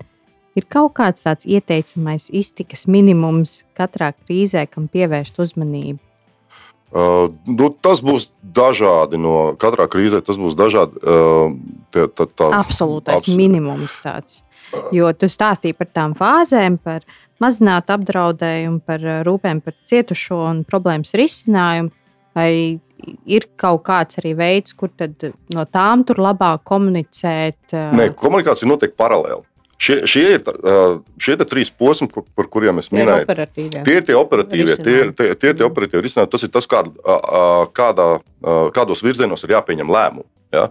ir 0.58 0.66
kaut 0.70 0.94
kāds 0.98 1.24
tāds 1.24 1.48
ieteicamais 1.48 2.28
iztikas 2.34 2.86
minimums 2.90 3.60
katrā 3.78 4.12
krīzē, 4.14 4.66
kam 4.70 4.88
pievērst 4.90 5.40
uzmanību. 5.42 6.00
Uh, 6.90 7.30
nu, 7.46 7.68
tas 7.70 8.00
būs 8.02 8.32
dažādi 8.42 9.18
no 9.22 9.52
katrā 9.62 9.86
krīzē. 9.90 10.24
Tas 10.26 10.40
būs 10.42 10.56
dažādi. 10.58 10.98
Uh, 11.06 11.54
tie, 11.94 12.08
tā, 12.10 12.26
tā, 12.26 12.48
Absolūtais 12.58 13.22
abs... 13.22 13.36
minimums 13.38 14.00
tāds. 14.02 14.40
Jo 14.94 15.12
tu 15.14 15.30
stāstīji 15.30 15.76
par 15.78 15.90
tām 15.94 16.16
fāzēm, 16.18 16.80
par 16.82 17.06
mazinātu 17.42 17.94
apdraudējumu, 17.94 18.82
par 18.86 19.06
rūpēm 19.26 19.62
par 19.62 19.76
cietušo 19.90 20.42
un 20.48 20.64
problēmas 20.66 21.14
risinājumu. 21.18 21.94
Vai 22.34 22.50
ir 23.26 23.46
kaut 23.58 23.82
kāds 23.86 24.20
arī 24.20 24.36
veids, 24.38 24.74
kur 24.78 24.90
no 25.54 25.64
tām 25.70 26.04
tur 26.06 26.20
labāk 26.22 26.62
komunicēt? 26.66 27.74
Nē, 27.74 28.10
komunikācija 28.18 28.70
notiek 28.70 28.94
paralēli. 28.98 29.42
Šie, 29.80 30.02
šie 30.04 30.22
ir 30.36 30.42
šie 31.24 31.38
trīs 31.40 31.70
posmi, 31.72 32.10
par 32.12 32.48
kuriem 32.52 32.82
es 32.82 32.90
minēju. 32.92 33.24
Tie 33.56 33.94
ir 33.96 34.04
tie 34.04 34.16
operatīvie, 34.18 34.76
tie 34.76 34.96
ir 35.06 35.12
tie, 35.16 35.30
tie, 35.32 35.52
ir 35.54 35.56
tie 35.56 35.64
operatīvie 35.64 36.02
risinājumi. 36.04 36.32
Tas 36.34 36.44
ir 36.44 36.50
tas, 36.52 36.66
kād, 36.68 36.90
kādā, 37.76 38.08
kādos 38.76 39.00
virzienos 39.00 39.46
ir 39.46 39.54
jāpieņem 39.56 39.92
lēmumi. 39.94 40.28
Ja? 40.52 40.66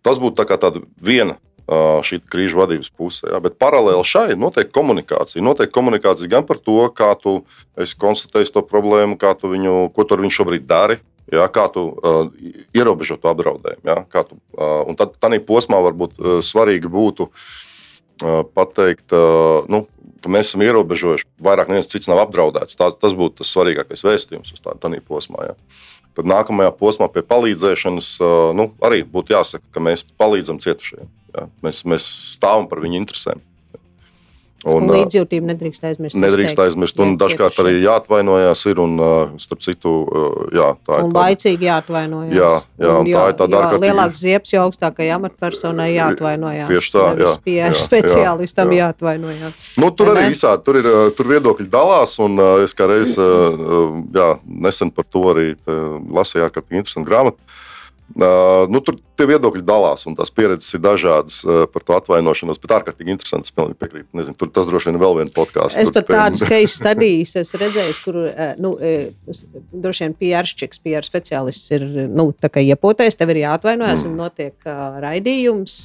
Tas 0.00 0.20
būtu 0.22 0.40
tā 0.40 0.56
tāda 0.56 0.80
viena 0.96 1.36
šī 1.68 2.22
krīža 2.32 2.56
vadības 2.56 2.88
puse. 2.96 3.26
Ja? 3.28 3.36
Bet 3.44 3.58
paralēli 3.60 4.00
šai 4.08 4.32
notiek 4.40 4.72
komunikācija. 4.72 5.44
Notiek 5.44 5.68
komunikācija 5.72 6.32
gan 6.32 6.48
par 6.48 6.56
to, 6.56 6.78
kā 6.96 7.10
tu 7.20 7.42
konstatēji 8.00 8.54
to 8.54 8.62
problēmu, 8.64 9.18
kā 9.20 9.34
tu 9.36 9.52
viņu, 9.52 9.90
ko 9.92 10.06
tu 10.08 10.16
ar 10.16 10.24
viņu 10.24 10.38
šobrīd 10.40 10.68
dari, 10.68 11.02
Ja, 11.32 11.46
kā 11.48 11.62
tu 11.72 11.80
uh, 11.94 12.26
ierobežo 12.76 13.14
to 13.16 13.30
apdraudējumu? 13.30 13.86
Ja, 13.86 14.24
tu, 14.26 14.36
uh, 14.58 14.90
tad 14.98 15.14
tādā 15.22 15.38
posmā 15.46 15.78
varbūt 15.80 16.18
uh, 16.18 16.32
svarīgi 16.44 16.90
būtu 16.92 17.28
uh, 17.28 17.44
pateikt, 18.56 19.14
nu, 19.72 19.84
ka 20.22 20.32
mēs 20.32 20.52
esam 20.52 20.64
ierobežojuši, 20.66 21.26
vairāk 21.42 21.70
neviens 21.70 21.90
cits 21.90 22.10
nav 22.10 22.22
apdraudēts. 22.24 22.78
Tā, 22.78 22.90
tas 22.94 23.16
būtu 23.18 23.40
tas 23.40 23.52
svarīgākais 23.54 24.04
vēstījums 24.06 24.54
uz 24.54 24.62
tādā 24.62 24.92
posmā. 25.08 25.50
Ja. 25.50 25.56
Tad 26.16 26.28
nākamajā 26.28 26.74
posmā 26.76 27.08
pie 27.12 27.24
palīdzēšanas 27.24 28.10
nu, 28.58 28.68
arī 28.84 29.00
būtu 29.08 29.34
jāsaka, 29.34 29.64
ka 29.72 29.82
mēs 29.82 30.04
palīdzam 30.20 30.60
cietušajiem. 30.62 31.08
Ja. 31.36 31.48
Mēs, 31.64 31.82
mēs 31.88 32.06
stāvam 32.36 32.68
par 32.70 32.82
viņu 32.84 33.00
interesēm. 33.00 33.40
Un, 34.62 34.84
līdzjūtību 34.86 35.48
nedrīkst 35.48 35.84
aizmirst. 35.88 36.16
Nedrīkst 36.22 36.60
aizmirst. 36.62 37.00
Un 37.02 37.16
dažkārt 37.18 37.56
arī 37.58 37.80
jāatvainojas. 37.82 38.60
Ir, 38.70 38.78
un, 38.82 38.94
starp 39.42 39.64
citu, 39.64 39.94
jā, 40.54 40.68
tā 40.86 41.00
ir. 41.00 41.06
Un 41.08 41.10
tāda, 41.10 41.24
laicīgi 41.24 41.66
jāatvainojas. 41.66 42.34
Jā, 42.36 42.52
jā 42.78 42.92
un, 42.92 43.00
un 43.02 43.10
tā 43.10 43.24
ir 43.32 43.38
tāda 43.40 43.58
ārkārtīgi. 43.58 43.88
Lielāks 43.88 44.22
ziepes 44.22 44.54
jau 44.54 44.62
augstākajai 44.68 45.16
amatpersonai 45.16 45.88
jāatvainojas. 45.96 46.70
Tieši 46.70 46.94
tā, 46.94 47.06
jā. 47.18 47.32
Pie 47.48 47.58
speciālistam 47.82 48.70
jā, 48.70 48.78
jā. 48.78 48.90
jāatvainojas. 48.92 49.58
Nu, 49.82 49.90
tur 49.98 50.12
arī 50.14 50.28
visādi, 50.30 50.62
tur 50.68 50.78
ir 50.78 50.90
tur 51.18 51.32
viedokļi 51.34 51.66
dalās. 51.72 52.14
Un 52.22 52.38
es 52.62 52.76
kā 52.78 52.86
reiz 52.90 53.16
jā, 53.18 54.28
nesen 54.46 54.94
par 54.94 55.10
to 55.10 55.26
arī 55.34 55.48
lasīju 55.66 56.46
ārkārtīgi 56.46 56.84
interesantu 56.84 57.10
grāmatu. 57.10 57.52
Uh, 58.12 58.66
nu, 58.68 58.82
tur 58.84 58.98
tie 59.16 59.24
viedokļi 59.30 59.62
dalās, 59.64 60.04
un 60.08 60.16
tās 60.18 60.32
pieredzes 60.34 60.74
ir 60.76 60.82
dažādas 60.84 61.38
uh, 61.46 61.62
par 61.72 61.84
to 61.86 61.96
atvainošanos. 61.96 62.60
Bet 62.60 62.74
ārkārtīgi 62.76 63.14
interesants. 63.14 63.48
Es 63.48 63.56
pilnīgi 63.56 63.78
piekrītu. 63.80 64.08
Nezinu, 64.18 64.36
tur 64.38 64.52
tas 64.52 64.68
droši 64.68 64.90
vien 64.90 64.98
ir 64.98 65.04
vēl 65.04 65.18
viens 65.22 65.36
podkāsts. 65.36 65.80
Es 65.80 65.92
pat 65.94 66.10
tādus 66.10 66.44
case 66.44 66.76
studijas 66.76 67.34
esmu 67.40 67.62
redzējis, 67.62 68.00
kur 68.04 68.20
nu, 68.62 68.74
droši 69.84 70.06
vien 70.06 70.16
PR-čiks, 70.20 70.82
PR 70.84 71.08
speciālists 71.08 71.72
ir 71.78 71.86
nu, 72.12 72.28
iepotējis, 72.36 73.18
tev 73.18 73.32
ir 73.32 73.42
jāatvainojas, 73.46 74.04
mm. 74.04 74.10
un 74.10 74.24
notiek 74.26 74.72
raidījums. 75.06 75.78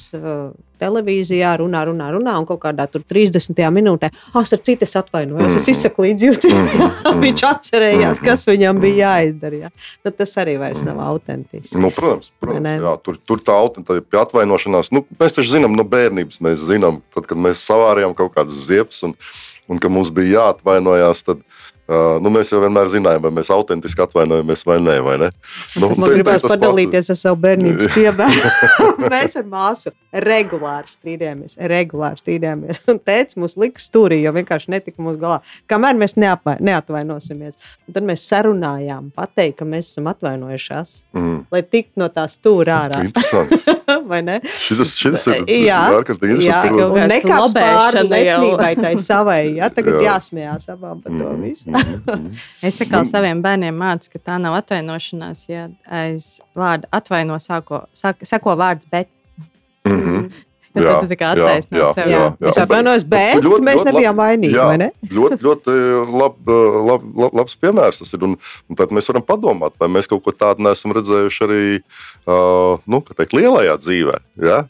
Televīzijā, 0.80 1.54
runā, 1.60 1.82
runā, 1.88 2.10
runā, 2.14 2.36
un 2.40 2.46
kaut 2.48 2.60
kādā 2.62 2.86
30. 2.90 3.58
minūtē, 3.74 4.10
ah, 4.32 4.38
ar 4.40 4.62
citu 4.68 4.86
es 4.86 4.94
atvainojos, 4.98 5.58
es 5.60 5.68
izsaku 5.74 6.06
līdzjūtību. 6.06 6.88
Viņš 7.24 7.44
atcerējās, 7.50 8.22
kas 8.24 8.46
viņam 8.48 8.80
bija 8.82 9.12
jāizdara. 9.18 9.64
Jā. 9.66 9.72
Nu, 10.06 10.14
tas 10.14 10.36
arī 10.40 10.56
vairs 10.60 10.86
nav 10.86 11.02
autentiski. 11.04 11.78
Nu, 11.80 11.92
protams, 11.94 12.32
protams 12.42 12.86
jā, 12.86 12.94
tur, 13.04 13.20
tur 13.28 13.42
tā 13.44 13.58
autentiskā 13.58 14.24
atvainošanās, 14.24 14.92
nu, 14.94 15.04
mēs 15.20 15.38
taču 15.38 15.56
zinām 15.56 15.76
no 15.78 15.86
bērnības, 15.88 16.42
mēs 16.44 16.64
zinām, 16.70 17.02
tad, 17.14 17.28
kad 17.30 17.40
mēs 17.40 17.64
savārījām 17.68 18.16
kaut 18.18 18.34
kādas 18.38 18.66
ziepes 18.68 19.04
un, 19.06 19.14
un 19.68 19.82
ka 19.82 19.90
mums 19.92 20.12
bija 20.14 20.48
jāatvainojās. 20.48 21.26
Tad, 21.28 21.44
Uh, 21.48 21.57
nu, 21.88 22.32
mēs 22.32 22.50
jau 22.52 22.60
vienmēr 22.60 22.90
zinājām, 22.92 23.22
vai 23.24 23.30
mēs 23.38 23.48
autentiski 23.54 24.02
atvainojamies 24.04 24.64
vai 24.68 24.76
nē. 24.82 24.96
Vai 25.06 25.14
ne? 25.22 25.30
nu, 25.80 25.88
Man 25.96 26.12
gribās 26.12 26.44
padalīties 26.44 27.06
pats... 27.06 27.14
ar 27.14 27.20
savu 27.20 27.40
bērnības 27.46 27.92
piemēru. 27.96 28.50
mēs 29.14 29.38
ar 29.40 29.46
māsu 29.48 29.94
regulāri 30.12 30.92
strīdējāmies. 30.92 31.56
Regulāri 31.72 32.20
strīdējāmies. 32.20 32.82
Un 32.92 33.00
teica, 33.00 33.40
mums 33.40 33.56
lika 33.60 33.80
stūrī, 33.80 34.20
jo 34.24 34.34
vienkārši 34.36 34.74
netika 34.76 35.04
mūsu 35.04 35.20
galā. 35.22 35.40
Kamēr 35.70 35.96
mēs 36.00 36.18
neatvainosimies. 36.20 37.56
Un 37.88 37.96
tad 37.96 38.08
mēs 38.08 38.26
sarunājām, 38.28 39.08
pateikt, 39.16 39.58
ka 39.62 39.68
mēs 39.68 39.92
esam 39.94 40.12
atvainojušās, 40.12 40.94
mm. 41.16 41.40
lai 41.54 41.64
tiktu 41.64 42.04
no 42.04 42.12
tā 42.12 42.28
stūra 42.28 42.82
ārā. 42.84 43.04
vai 44.10 44.20
ne? 44.22 44.38
Šis, 44.44 44.92
šis 44.98 45.26
ir 45.30 45.68
jā, 45.68 45.78
ārkārtīgi 45.96 46.38
interesants. 46.38 46.76
Jā, 46.76 46.88
un 46.88 47.12
nekāpst 47.12 47.56
pāri 47.56 48.04
lepnībai 48.08 48.70
tai 48.78 48.92
savai. 49.02 49.40
Jā, 49.58 49.70
tagad 49.72 49.98
jā. 49.98 50.12
jāsmējās 50.12 50.68
abām 50.74 51.02
par 51.04 51.14
to 51.14 51.32
mm, 51.32 51.44
visu. 51.44 51.68
Mm, 51.68 51.77
mm. 51.77 51.77
es 52.68 52.80
atkal 52.84 53.06
saviem 53.08 53.42
bērniem 53.44 53.78
mācu, 53.78 54.12
ka 54.14 54.24
tā 54.30 54.40
nav 54.42 54.56
atvainošanās, 54.62 55.46
ja 55.50 55.68
aiz 55.84 56.38
vārda 56.58 56.90
atvaino 56.98 57.38
sāko, 57.42 57.86
sako, 57.96 58.28
sako 58.28 58.58
vārds 58.60 58.90
bet. 58.90 59.10
Mm 59.88 60.00
-hmm. 60.04 60.30
Jā, 60.76 60.94
tā 61.08 61.16
kā 61.18 61.32
attaisno 61.34 61.90
sev. 61.96 62.10
Jā, 62.12 62.20
jā. 62.38 62.50
Es 62.50 62.58
atvainojos, 62.60 63.04
bet 63.08 63.40
ļoti, 63.44 63.64
mēs 63.64 63.80
ļoti 63.80 63.88
nebijām 63.88 64.18
vainīgi, 64.18 64.54
jā, 64.54 64.66
vai 64.68 64.78
ne? 64.82 64.88
ļoti, 65.10 65.38
ļoti 65.46 65.76
lab, 66.12 66.50
lab, 66.88 67.06
lab, 67.16 67.36
labs 67.40 67.56
piemērs 67.62 68.02
tas 68.02 68.12
ir. 68.14 68.26
Un, 68.28 68.36
un 68.68 68.78
tad 68.78 68.92
mēs 68.94 69.08
varam 69.10 69.24
padomāt, 69.26 69.76
vai 69.80 69.88
mēs 69.88 70.10
kaut 70.10 70.22
ko 70.26 70.34
tādu 70.36 70.66
neesam 70.66 70.94
redzējuši 70.96 71.46
arī, 71.48 71.62
uh, 72.28 72.76
nu, 72.86 73.00
kā 73.06 73.16
teikt, 73.18 73.36
lielajā 73.38 73.78
dzīvē. 73.80 74.18
Ja? 74.44 74.60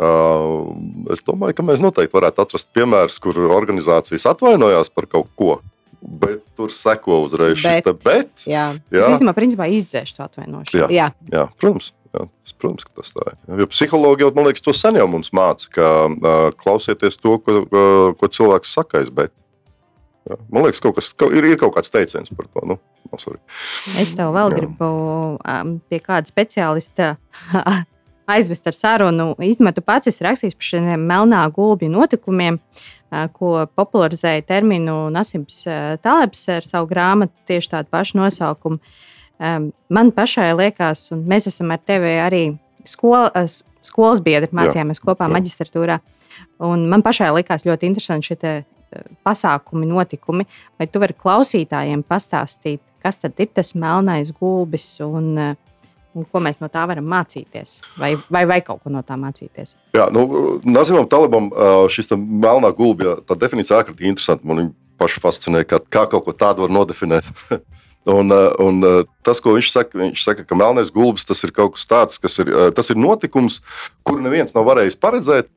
Uh, 0.00 0.70
es 1.12 1.24
domāju, 1.26 1.56
ka 1.58 1.66
mēs 1.66 1.82
noteikti 1.84 2.16
varētu 2.16 2.44
atrast 2.44 2.70
piemērus, 2.76 3.18
kur 3.20 3.36
organizācijas 3.50 4.28
atvainojās 4.34 4.92
par 4.92 5.08
kaut 5.10 5.28
ko. 5.36 5.58
Bet 6.00 6.42
tur 6.56 6.72
seko 6.72 7.22
uzreiz 7.26 7.58
šis 7.60 7.80
Bet. 7.80 7.86
te 7.86 7.94
bet. 8.08 8.44
Jā, 8.48 8.66
Es 8.90 9.00
Jā, 9.02 9.08
īstenībā 9.14 9.34
principā 9.36 9.68
izdzēšu 9.70 10.16
to 10.16 10.26
atvainošanu. 10.26 10.86
Jā. 10.86 10.88
jā. 10.94 11.08
jā 11.32 11.48
protams. 11.60 11.92
Jā, 12.10 12.24
tas, 12.26 12.54
protams, 12.58 12.86
ka 12.88 12.96
tas 12.98 13.12
tā 13.14 13.26
ir. 13.28 13.36
Jo 13.62 13.66
psihologi 13.70 14.24
jau, 14.24 14.30
man 14.34 14.48
liekas, 14.48 14.64
to 14.66 14.74
sen 14.74 14.96
jau 14.98 15.06
mums 15.10 15.30
māca, 15.36 15.68
ka 15.76 15.90
uh, 16.10 16.38
klausieties 16.58 17.20
to, 17.22 17.36
ko, 17.44 17.60
uh, 17.62 18.08
ko 18.18 18.30
cilvēks 18.34 18.72
saka 18.74 18.98
aiz 18.98 19.12
bet. 19.14 19.30
Jā. 20.26 20.40
Man 20.50 20.66
liekas, 20.66 20.82
kaut 20.82 20.98
kas, 20.98 21.12
kaut, 21.14 21.36
ir, 21.36 21.46
ir 21.46 21.60
kaut 21.60 21.76
kāds 21.76 21.92
teiciens 21.94 22.32
par 22.34 22.48
to. 22.50 22.64
Nu, 22.66 22.78
no, 23.06 23.20
sorry. 23.22 23.38
Es 24.00 24.10
tev 24.18 24.34
vēl 24.34 24.50
Jā. 24.50 24.58
gribu 24.58 24.90
um, 25.38 25.76
pie 25.86 26.02
kāda 26.02 26.30
speciālista 26.30 27.12
aizvest 28.36 28.66
ar 28.70 28.76
sarunu. 28.76 29.34
Īstenībā 29.38 29.72
tu 29.76 29.82
pats 29.84 30.10
esi 30.10 30.24
rakstījis 30.26 30.56
par 30.58 30.68
šiem 30.70 31.04
melnā 31.10 31.42
gulbju 31.54 31.90
notikumiem, 31.92 32.58
ko 33.34 33.66
popularizēja 33.74 34.44
terminu 34.46 35.08
Nasims 35.10 35.64
Talebs 36.02 36.44
ar 36.54 36.62
savu 36.66 36.86
grāmatu 36.92 37.34
tieši 37.50 37.72
tādu 37.72 37.90
pašu 37.90 38.20
nosaukumu. 38.20 38.78
Um, 39.40 39.70
Man 39.88 40.10
pašai 40.12 40.50
liekas, 40.52 41.06
un 41.14 41.24
mēs 41.26 41.46
esam 41.48 41.70
ar 41.72 41.80
tevi 41.88 42.10
arī 42.20 42.42
skol, 42.84 43.30
uh, 43.30 43.46
s- 43.48 43.64
skolas 43.82 44.20
biedri, 44.20 44.50
mācījāmies 44.52 45.00
kopā 45.00 45.24
Jā. 45.26 45.32
maģistratūrā. 45.32 45.96
Un 46.60 46.84
man 46.92 47.02
pašai 47.02 47.30
likās 47.32 47.64
ļoti 47.64 47.88
interesanti 47.88 48.28
šie 48.34 48.64
pasākumi, 49.24 49.86
notikumi. 49.88 50.44
Vai 50.78 50.86
tu 50.86 51.00
vari 51.02 51.14
klausītājiem 51.14 52.02
pastāstīt, 52.04 52.80
kas 53.02 53.18
tad 53.22 53.38
ir 53.40 53.46
tas 53.54 53.72
melnais 53.74 54.32
gulbis 54.36 55.00
un, 55.00 55.32
uh, 55.38 55.54
un 56.14 56.26
ko 56.26 56.42
mēs 56.42 56.60
no 56.62 56.68
tā 56.72 56.84
varam 56.90 57.06
mācīties? 57.10 57.78
Vai, 58.00 58.14
vai, 58.32 58.44
vai 58.48 58.60
kaut 58.66 58.82
ko 58.84 58.92
no 58.92 59.02
tā 59.06 59.18
mācīties? 59.20 59.76
Jā, 59.96 60.08
nu, 60.14 60.26
Nazimam 60.66 61.08
Talibam 61.10 61.50
šis 61.92 62.12
melnā 62.16 62.72
gulbja 62.76 63.18
definīcija 63.30 63.80
ārkārtīgi 63.80 64.12
interesanta. 64.12 64.46
Man 64.48 64.72
pašu 65.00 65.22
fascinē, 65.24 65.64
kā, 65.68 65.80
kā 65.80 66.04
kaut 66.10 66.26
ko 66.26 66.36
tādu 66.36 66.66
var 66.66 66.74
nodefinēt. 66.80 67.28
Un, 68.08 68.32
un 68.32 68.78
tas, 69.20 69.42
ko 69.44 69.52
viņš 69.52 69.68
saka, 69.68 69.98
viņš 70.00 70.22
saka, 70.24 70.44
ka 70.48 70.56
melnais 70.56 70.88
gulbis 70.88 71.26
tas 71.28 71.42
ir 71.44 71.50
kaut 71.52 71.74
kas 71.74 71.82
tāds, 71.84 72.16
kas 72.16 72.38
ir, 72.40 72.48
tas 72.72 72.88
ir 72.88 72.96
notikums, 72.96 73.58
kuru 74.08 74.24
neviens 74.24 74.56
nav 74.56 74.64
varējis 74.70 74.96
paredzēt. 74.96 75.50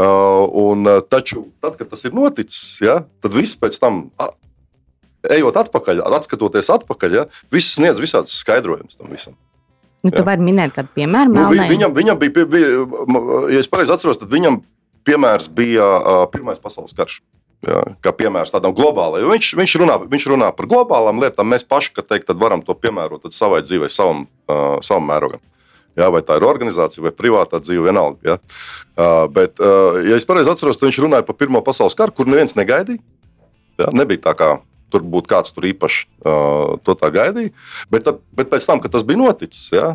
Un, 0.00 0.88
taču, 1.12 1.44
tad, 1.60 1.76
kad 1.76 1.90
tas 1.92 2.06
ir 2.08 2.16
noticis, 2.16 2.78
ja, 2.80 3.02
tad 3.20 3.36
viss 3.36 3.58
pēc 3.60 3.76
tam, 3.82 4.00
ejot 5.28 5.60
atpakaļ, 5.60 6.00
atskatoties 6.16 6.72
atpakaļ, 6.72 7.18
ja, 7.20 7.26
viss 7.52 7.76
sniedz 7.76 8.00
visādus 8.00 8.40
skaidrojumus 8.40 8.96
tam 8.96 9.12
visam. 9.12 9.36
Nu, 10.06 10.12
tu 10.14 10.22
vari 10.26 10.44
minēt 10.44 10.76
kādu 10.76 10.92
piemēru 10.94 11.34
Nu, 11.34 11.48
vi, 11.50 11.58
viņam, 11.72 11.94
viņam 11.96 12.20
bija, 12.20 12.44
bija, 12.46 12.68
ja 13.50 13.62
es 13.62 13.70
pareizi 13.70 13.94
atceros, 13.96 14.20
tad 14.20 14.30
viņam 14.30 14.60
piemērs 15.08 15.50
bija 15.54 15.88
uh, 15.98 16.22
Pirmais 16.30 16.60
pasaules 16.62 16.94
karš. 16.96 17.18
Jā, 17.66 17.80
kā 18.06 18.12
piemērs 18.14 18.52
tādam 18.54 18.70
globālajam. 18.70 19.32
Viņš, 19.34 19.48
viņš, 19.58 19.72
runā, 19.82 19.96
viņš 20.06 20.26
runā 20.30 20.52
par 20.54 20.68
globālām 20.70 21.18
lietām. 21.18 21.48
Mēs 21.50 21.64
paši, 21.66 21.90
teikt, 22.06 22.30
varam 22.38 22.62
to 22.62 22.76
piemērot 22.78 23.26
savai 23.34 23.64
dzīvei, 23.66 23.90
savam, 23.90 24.28
uh, 24.46 24.76
savam 24.86 25.08
mērogam. 25.10 25.42
Jā, 25.98 26.06
vai 26.14 26.22
tā 26.22 26.36
ir 26.38 26.46
organizācija 26.46 27.02
vai 27.02 27.10
privātā 27.10 27.58
dzīve, 27.58 27.88
vienalga. 27.88 28.20
Jā. 28.22 28.36
Uh, 28.94 29.24
bet, 29.34 29.58
uh, 29.58 29.98
ja 30.06 30.14
es 30.14 30.28
pareizi 30.28 30.52
atceros, 30.52 30.78
tad 30.78 30.86
viņš 30.86 31.00
runāja 31.02 31.26
par 31.26 31.34
Pirmo 31.40 31.64
pasaules 31.66 31.98
karu, 31.98 32.14
kur 32.14 32.30
neviens 32.30 32.54
negaidīja. 32.54 33.02
Jā, 33.82 33.90
nebija 33.94 34.28
tā, 34.28 34.38
kā 34.38 34.52
tur 34.92 35.04
būtu 35.04 35.30
kāds 35.30 35.54
tur 35.54 35.68
īpaši 35.68 36.04
uh, 36.06 36.76
to 36.84 36.96
tā 36.98 37.10
gaidīja. 37.14 37.54
Bet, 37.92 38.08
bet 38.36 38.52
pēc 38.52 38.68
tam, 38.68 38.82
kad 38.82 38.94
tas 38.94 39.04
bija 39.06 39.20
noticis, 39.20 39.68
jā, 39.74 39.94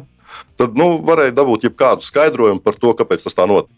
tad 0.60 0.78
nu, 0.78 0.98
varēja 1.06 1.36
dabūt 1.38 1.68
jebkādu 1.70 2.06
skaidrojumu 2.06 2.62
par 2.64 2.78
to, 2.80 2.94
kāpēc 2.98 3.26
tas 3.26 3.38
tā 3.38 3.48
notika. 3.50 3.74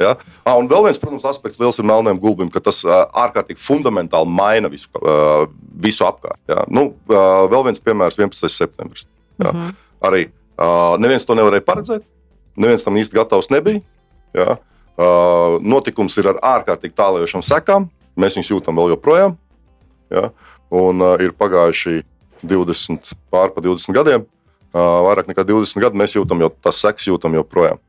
Ja? 0.00 0.12
Ah, 0.44 0.56
un 0.60 0.68
vēl 0.68 0.84
viens, 0.86 0.98
protams, 1.00 1.24
aspekts 1.28 1.60
liels 1.60 1.78
ir 1.80 1.86
melniem 1.88 2.18
gulbim, 2.20 2.50
ka 2.52 2.60
tas 2.64 2.82
uh, 2.84 3.06
ārkārtīgi 3.16 3.62
fundamentāli 3.62 4.28
maina 4.28 4.68
visu, 4.72 4.90
uh, 5.00 5.46
visu 5.72 6.04
apkārt. 6.08 6.40
Ja? 6.50 6.66
Nu, 6.68 6.90
uh, 7.08 7.46
vēl 7.52 7.68
viens 7.70 7.80
piemērs- 7.82 8.18
11. 8.20 8.50
septembris. 8.52 9.06
Jā. 9.40 9.52
Mhm. 9.52 9.72
Arī 10.04 10.26
uh, 10.28 10.96
neviens 11.00 11.24
to 11.24 11.36
nevarēja 11.36 11.64
paredzēt, 11.64 12.04
neviens 12.60 12.84
tam 12.84 12.96
īsti 13.00 13.16
gatavs 13.16 13.48
nebija. 13.52 13.80
Ja? 14.36 14.58
Uh, 14.96 15.56
notikums 15.64 16.16
ir 16.20 16.28
ar 16.32 16.40
ārkārtīgi 16.56 16.96
tālējošām 16.96 17.44
sekām, 17.44 17.88
mēs 18.16 18.36
viņus 18.36 18.52
jūtam 18.52 18.76
vēl 18.76 18.94
joprojām. 18.94 19.36
Ja? 20.12 20.30
Un 20.74 21.02
uh, 21.02 21.14
ir 21.22 21.34
pagājuši 21.36 22.00
20, 22.46 23.14
pār 23.32 23.52
pa 23.54 23.62
20 23.64 23.96
gadiem, 23.96 24.26
uh, 24.26 24.80
vairāk 25.06 25.30
nekā 25.30 25.46
20 25.48 25.82
gadi, 25.82 25.98
mēs 25.98 26.16
jūtam 26.16 26.42
jau 26.44 26.50
tas 26.62 26.80
seks, 26.82 27.08
jūtam 27.10 27.36
joprojām. 27.38 27.80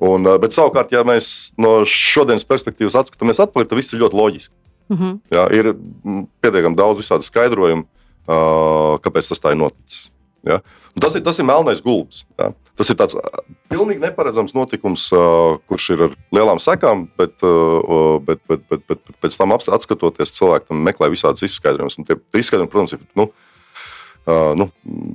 Un, 0.00 0.24
uh, 0.24 0.38
bet 0.40 0.54
savukārt, 0.56 0.92
ja 0.94 1.02
mēs 1.06 1.52
no 1.60 1.80
šodienas 1.88 2.46
perspektīvas 2.48 2.96
atskatāmies 3.02 3.42
atpakaļ, 3.44 3.68
tad 3.68 3.80
viss 3.80 3.94
ir 3.94 4.02
ļoti 4.04 4.20
loģiski. 4.20 4.54
Mhm. 4.90 5.18
Jā, 5.30 5.44
ir 5.54 5.72
mm, 5.74 6.24
pietiekami 6.42 6.78
daudz 6.78 7.02
visādi 7.02 7.26
skaidrojumu, 7.26 7.84
uh, 8.26 8.96
kāpēc 9.04 9.30
tas 9.30 9.42
tā 9.42 9.54
ir 9.54 9.60
noticis. 9.60 10.08
Ja? 10.46 10.58
Un 10.94 11.04
Tas 11.04 11.14
ir, 11.14 11.22
tas 11.26 11.38
ir 11.38 11.46
melnais 11.46 11.82
gulbis. 11.84 12.24
Ja? 12.40 12.50
Tas 12.78 12.88
ir 12.92 12.96
tāds 12.96 13.16
pilnīgi 13.68 14.00
neparedzams 14.00 14.54
notikums, 14.56 15.08
kurš 15.68 15.88
ir 15.94 16.04
ar 16.06 16.14
lielām 16.34 16.60
sekām, 16.62 17.08
bet, 17.18 17.34
bet, 17.40 18.40
bet, 18.48 18.62
bet, 18.70 18.84
bet, 18.88 19.02
bet 19.04 19.16
pēc 19.20 19.36
tam 19.36 19.52
atskatoties, 19.56 20.32
cilvēki 20.38 20.70
tam 20.70 20.84
meklē 20.86 21.10
visādas 21.12 21.44
izskaidrojumus. 21.48 21.98
Un 22.00 22.08
Tie 22.08 22.16
izskaidrojumi, 22.40 22.72
protams, 22.72 22.96
ir 22.96 23.04
nu, 23.18 23.28
nu, 24.56 24.70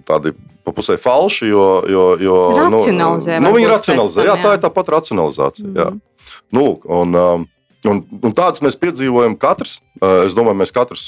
tādi 0.05 0.35
pa 0.65 0.73
pusē 0.75 0.97
falši, 1.01 1.49
jo, 1.51 1.65
jo, 1.89 2.05
jo 2.21 2.37
Racionalizē 2.57 3.39
nu, 3.39 3.49
nu, 3.49 3.55
viņi 3.57 3.67
racionalizē. 3.69 4.21
tam, 4.21 4.29
Jā, 4.29 4.37
tā 4.41 4.53
jā. 4.53 4.57
ir 4.57 4.63
tā 4.63 4.71
pati 4.73 4.95
racionalizācija. 4.95 5.67
Mm. 5.69 5.75
Jā. 5.77 5.89
Mhm. 5.91 6.01
Nu, 6.55 6.63
un, 6.89 7.15
um, 7.15 7.45
un, 7.89 8.01
un 8.25 8.33
tādas 8.35 8.61
mēs 8.65 8.77
piedzīvojam 8.81 9.35
katrs. 9.39 9.77
Es 10.25 10.33
domāju, 10.37 10.57
mēs 10.61 10.73
katrs 10.75 11.03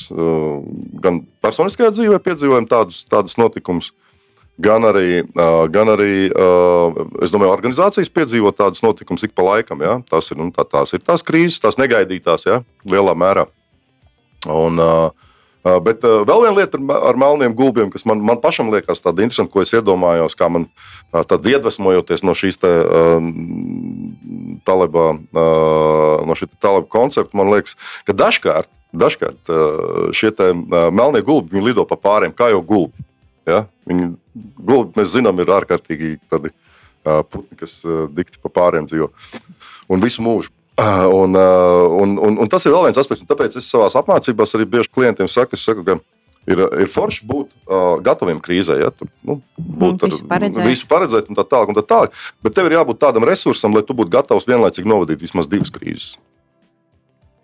gan 1.04 1.24
personiskajā 1.44 1.90
dzīvē 1.96 2.20
piedzīvojam 2.26 2.68
tādus, 2.70 3.02
tādus 3.10 3.38
notikumus, 3.42 3.92
gan 4.58 4.88
arī, 4.90 5.22
gan 5.74 5.92
arī 5.94 6.30
domāju, 6.32 7.54
organizācijas 7.54 8.10
piedzīvo 8.14 8.52
tādus 8.56 8.84
notikumus 8.86 9.26
ik 9.28 9.36
pa 9.38 9.46
laikam. 9.46 9.84
Ja? 9.86 10.00
Tās, 10.10 10.32
ir, 10.34 10.42
nu, 10.42 10.50
tā, 10.56 10.66
tās 10.66 10.94
ir 10.98 11.06
tās 11.06 11.24
krīzes, 11.26 11.62
tās 11.64 11.80
negaidītās, 11.82 12.48
ja? 12.50 12.62
lielā 12.90 13.14
mērā. 13.18 13.48
Un, 14.48 14.82
Bet 15.84 16.00
vēl 16.06 16.46
viena 16.46 16.56
lieta 16.56 16.78
ar, 16.78 16.84
me- 16.86 17.00
ar 17.10 17.18
melniem 17.20 17.52
gulbiem, 17.52 17.90
kas 17.92 18.06
man, 18.08 18.22
man 18.24 18.38
pašam 18.40 18.70
liekas 18.72 19.02
tāda 19.04 19.26
interesanta, 19.26 19.52
ko 19.52 19.60
es 19.66 19.74
iedomājos, 19.76 20.38
kā 20.40 20.48
man 20.54 20.70
tad 21.12 21.44
iedvesmojoties 21.44 22.24
no 22.24 22.32
šīs 22.38 22.62
te, 22.62 22.70
uh, 22.72 23.20
no 26.24 26.38
šī 26.38 26.48
talibā 26.64 26.88
koncepta, 26.88 27.36
man 27.36 27.52
liekas, 27.52 27.76
ka 28.08 28.16
dažkārt, 28.16 28.70
dažkārt 28.96 29.52
šie 30.16 30.32
melnie 30.96 31.24
gulbi 31.26 31.60
lido 31.60 31.84
pa 31.90 32.00
pāriem, 32.00 32.32
kā 32.32 32.48
jau 32.54 32.62
gulbi. 32.64 33.04
Ja? 33.48 33.66
Viņi, 33.88 34.10
gulbi, 34.68 34.98
mēs 35.00 35.14
zinām, 35.16 35.40
ir 35.40 35.54
ārkārtīgi 35.56 36.18
tādi 36.32 36.52
uh, 36.52 37.22
putni, 37.24 37.58
kas 37.60 37.80
uh, 37.88 38.06
dikti 38.12 38.42
pa 38.44 38.52
pāriem 38.60 38.88
dzīvo 38.90 39.10
un 39.94 40.04
visu 40.04 40.26
mūžu. 40.26 40.52
Uh, 40.52 40.54
Un, 40.78 41.34
un, 41.34 42.12
un, 42.22 42.36
un 42.44 42.50
tas 42.54 42.62
ir 42.68 42.74
vēl 42.76 42.84
viens 42.86 43.00
aspekts. 43.02 43.24
un 43.24 43.30
Tāpēc 43.32 43.56
es 43.58 43.66
savā 43.66 43.88
apmācībās 43.98 44.52
arī 44.54 44.68
bieži 44.70 44.92
klientiem 44.94 45.26
saku, 45.32 45.58
saku 45.58 45.82
ka 45.88 45.96
ir, 46.46 46.62
ir 46.84 46.92
forši 46.94 47.26
būt 47.26 47.48
uh, 47.50 47.96
gataviem 48.06 48.38
krīzē. 48.46 48.76
Ja? 48.84 48.92
Tur, 48.94 49.10
nu, 49.26 49.40
būt 49.58 50.06
ar- 50.06 50.12
visu 50.14 50.28
paredzēt. 50.30 50.68
visu 50.70 50.86
paredzēt 50.92 51.32
un 51.32 51.40
tā 51.40 51.48
tālāk. 51.50 51.72
Un 51.74 51.80
tā 51.80 51.82
tālāk. 51.82 52.14
Bet 52.46 52.54
tev 52.54 52.70
ir 52.70 52.78
jābūt 52.78 53.02
tādam 53.02 53.26
resursam, 53.26 53.74
lai 53.74 53.82
tu 53.88 53.98
būtu 53.98 54.14
gatavs 54.14 54.46
vienlaicīgi 54.46 54.92
novadīt 54.94 55.26
vismaz 55.26 55.50
divas 55.50 55.74
krīzes. 55.74 56.12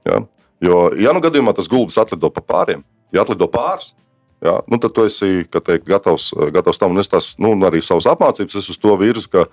Ja? 0.06 0.22
Jo, 0.64 0.84
ja 1.02 1.12
nu 1.18 1.26
gadījumā 1.26 1.56
tas 1.58 1.72
gulbis 1.72 1.98
atlido 1.98 2.30
pa 2.30 2.46
pāriem, 2.54 2.86
ja 3.16 3.26
atlido 3.26 3.50
pāris, 3.52 3.96
ja, 4.44 4.58
nu, 4.68 4.80
tad 4.82 4.94
tu 4.96 5.06
esi 5.08 5.46
teikt, 5.48 5.86
gatavs, 5.88 6.32
gatavs 6.54 6.82
tam. 6.82 6.94
Un 6.94 7.04
es 7.04 7.10
tās, 7.12 7.34
nu, 7.42 7.54
arī 7.68 7.82
savas 7.86 8.08
apmācības 8.12 8.60
es 8.60 8.70
uz 8.74 8.80
to 8.82 8.96
virzu, 9.00 9.30
ka 9.32 9.46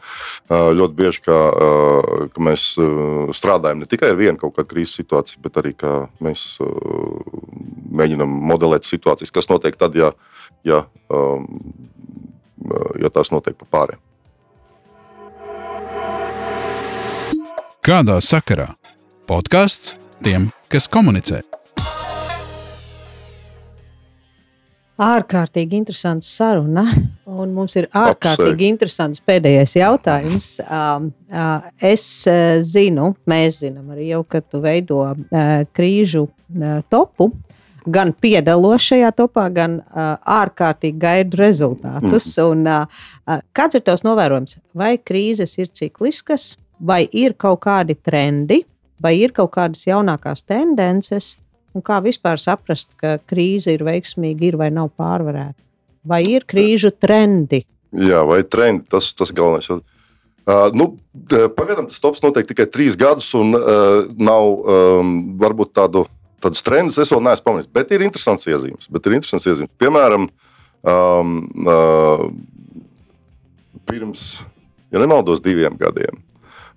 ļoti 0.50 0.98
bieži 0.98 1.24
ka, 1.26 1.38
ka 2.34 2.44
mēs 2.50 2.72
strādājam 3.36 3.82
ne 3.82 3.90
tikai 3.90 4.12
ar 4.12 4.20
vienu 4.20 4.40
kaut 4.40 4.56
kādu 4.58 4.72
krīzes 4.74 4.98
situāciju, 5.00 5.42
bet 5.46 5.60
arī 5.62 5.74
mēs 6.24 6.58
mēģinam 8.00 8.30
modelēt 8.50 8.88
situācijas, 8.88 9.34
kas 9.34 9.50
notiek 9.50 9.78
tad, 9.78 9.96
ja, 9.98 10.12
ja, 10.66 10.84
ja 13.00 13.12
tās 13.14 13.32
notiek 13.34 13.58
pa 13.58 13.70
pāriem. 13.78 14.02
Kādā 17.80 18.18
sakarā? 18.20 18.74
Podkāsts 19.30 19.94
tiem, 20.26 20.50
kas 20.68 20.90
komunicē. 20.90 21.40
Ārkārtīgi 25.00 25.78
interesants 25.80 26.28
saruna. 26.36 26.84
Un 27.30 27.54
mums 27.56 27.76
ir 27.78 27.86
ārkārtīgi 27.96 28.66
interesants 28.68 29.22
pēdējais 29.24 29.76
jautājums. 29.78 30.50
Um, 30.66 31.10
uh, 31.32 31.70
Es 31.80 32.04
uh, 32.28 32.60
zinu, 32.66 33.14
mēs 33.30 33.62
zinām 33.62 33.94
arī 33.94 34.10
jau, 34.10 34.20
ka 34.28 34.42
tu 34.44 34.60
veido 34.60 35.00
uh, 35.06 35.14
krīžu 35.76 36.26
uh, 36.26 36.82
topu. 36.92 37.30
Gan 37.88 38.12
piedalos 38.12 38.84
šajā 38.90 39.08
topā, 39.16 39.46
gan 39.54 39.78
uh, 39.80 40.18
ārkārtīgi 40.20 41.00
gaidu 41.00 41.40
rezultātus. 41.40 42.28
Un, 42.44 42.66
uh, 42.68 43.06
uh, 43.24 43.40
kāds 43.56 43.78
ir 43.78 43.86
tavs 43.86 44.04
novērojums? 44.04 44.58
Vai 44.76 44.98
krīzes 45.00 45.56
ir 45.62 45.72
cikliskas, 45.72 46.52
vai 46.76 47.06
ir 47.08 47.38
kaut 47.40 47.62
kādi 47.64 47.96
trendi, 47.96 48.66
vai 49.00 49.14
ir 49.22 49.32
kaut 49.32 49.54
kādas 49.56 49.86
jaunākās 49.88 50.44
tendences, 50.44 51.38
Un 51.76 51.84
kā 51.86 52.00
vispār 52.02 52.40
saprast, 52.42 52.96
ka 52.98 53.18
krīze 53.30 53.74
ir 53.76 53.84
veiksmīga, 53.86 54.48
ir 54.48 54.58
vai 54.58 54.70
nav 54.74 54.90
pārvarēta? 54.98 55.58
Vai 56.10 56.24
ir 56.32 56.46
krīžu 56.48 56.90
trendi? 56.96 57.62
Jā, 57.94 58.22
vai 58.26 58.42
trendi, 58.46 58.86
tas 58.90 59.12
tas 59.14 59.30
galvenais. 59.34 59.68
Uh, 59.70 60.70
nu, 60.74 60.88
pagaidām 61.58 61.86
tas 61.90 62.00
tops 62.02 62.22
notiek 62.24 62.48
tikai 62.48 62.66
trīs 62.70 62.96
gadus, 62.98 63.28
un 63.38 63.54
uh, 63.54 64.08
nav 64.18 64.48
um, 64.50 65.12
varbūt 65.38 65.74
tādu, 65.76 66.06
tādus 66.42 66.64
trendus 66.66 66.98
es 67.02 67.12
vēl 67.12 67.22
neesmu 67.26 67.46
pamanījis. 67.46 67.72
Bet 67.76 67.92
ir 67.94 68.06
interesants 68.06 68.48
iezīmes. 68.50 68.88
Ir 68.90 69.18
interesants 69.18 69.46
iezīmes. 69.46 69.74
Piemēram, 69.78 70.26
um, 70.82 71.36
uh, 71.66 72.26
pirms, 73.90 74.26
ja 74.90 75.02
nemaldos, 75.02 75.44
diviem 75.44 75.78
gadiem 75.78 76.18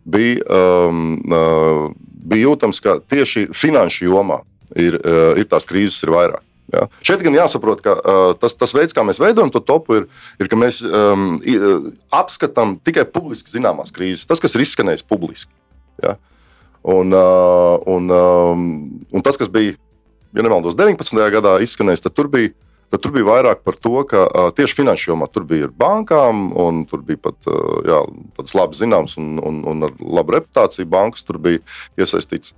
bija, 0.03 0.43
um, 0.89 1.15
uh, 1.31 1.91
bija 2.27 2.49
jūtams, 2.49 2.81
ka 2.83 2.97
tieši 3.09 3.47
finanšu 3.55 4.09
jomā 4.09 4.41
ir, 4.79 4.99
uh, 5.01 5.33
ir 5.39 5.47
tās 5.49 5.67
krīzes 5.69 6.03
ir 6.05 6.13
vairāk. 6.13 6.43
Ja? 6.73 6.87
Šeit 7.05 7.23
gan 7.25 7.35
jāsaprot, 7.35 7.81
ka 7.83 7.95
uh, 7.97 8.25
tas, 8.39 8.55
tas 8.57 8.73
veids, 8.75 8.95
kā 8.95 9.03
mēs 9.05 9.19
veidojam 9.21 9.51
to 9.53 9.61
topu, 9.63 10.01
ir, 10.01 10.07
ir 10.41 10.49
ka 10.51 10.59
mēs 10.59 10.81
um, 10.87 11.37
apskatām 12.13 12.77
tikai 12.85 13.05
publiski 13.09 13.51
zināmās 13.53 13.93
krīzes, 13.95 14.27
tas, 14.29 14.41
kas 14.43 14.55
ir 14.55 14.63
izskanējis 14.65 15.05
publiski. 15.09 15.51
Ja? 16.03 16.17
Un, 16.83 17.15
uh, 17.15 17.77
un, 17.87 18.09
um, 18.11 18.67
un 19.11 19.25
tas, 19.25 19.39
kas 19.39 19.51
bija, 19.51 19.77
ja 20.35 20.45
nemaldos, 20.45 20.77
19. 20.79 21.19
gadā 21.37 21.57
izskanējis, 21.63 22.07
tad 22.07 22.17
tur 22.17 22.31
bija. 22.33 22.55
Tad 22.93 23.01
tur 23.01 23.09
bija 23.15 23.25
vairāk 23.25 23.63
par 23.65 23.73
to, 23.81 23.95
ka 24.05 24.19
uh, 24.27 24.51
tieši 24.53 24.75
finanšu 24.77 25.07
jomā 25.07 25.25
tur 25.33 25.47
bija 25.49 25.65
bankām, 25.81 26.51
un 26.61 26.83
tur 26.85 27.01
bija 27.01 27.17
pat 27.23 27.47
uh, 27.49 27.79
jā, 27.89 28.03
tādas 28.37 28.53
labi 28.53 28.77
zināmas 28.77 29.15
un, 29.17 29.39
un, 29.41 29.63
un 29.71 29.87
ar 29.87 29.95
labu 29.97 30.35
reputāciju 30.35 30.85
bankas 30.91 31.25
tur 31.25 31.39
bija 31.41 31.63
iesaistīts. 31.97 32.53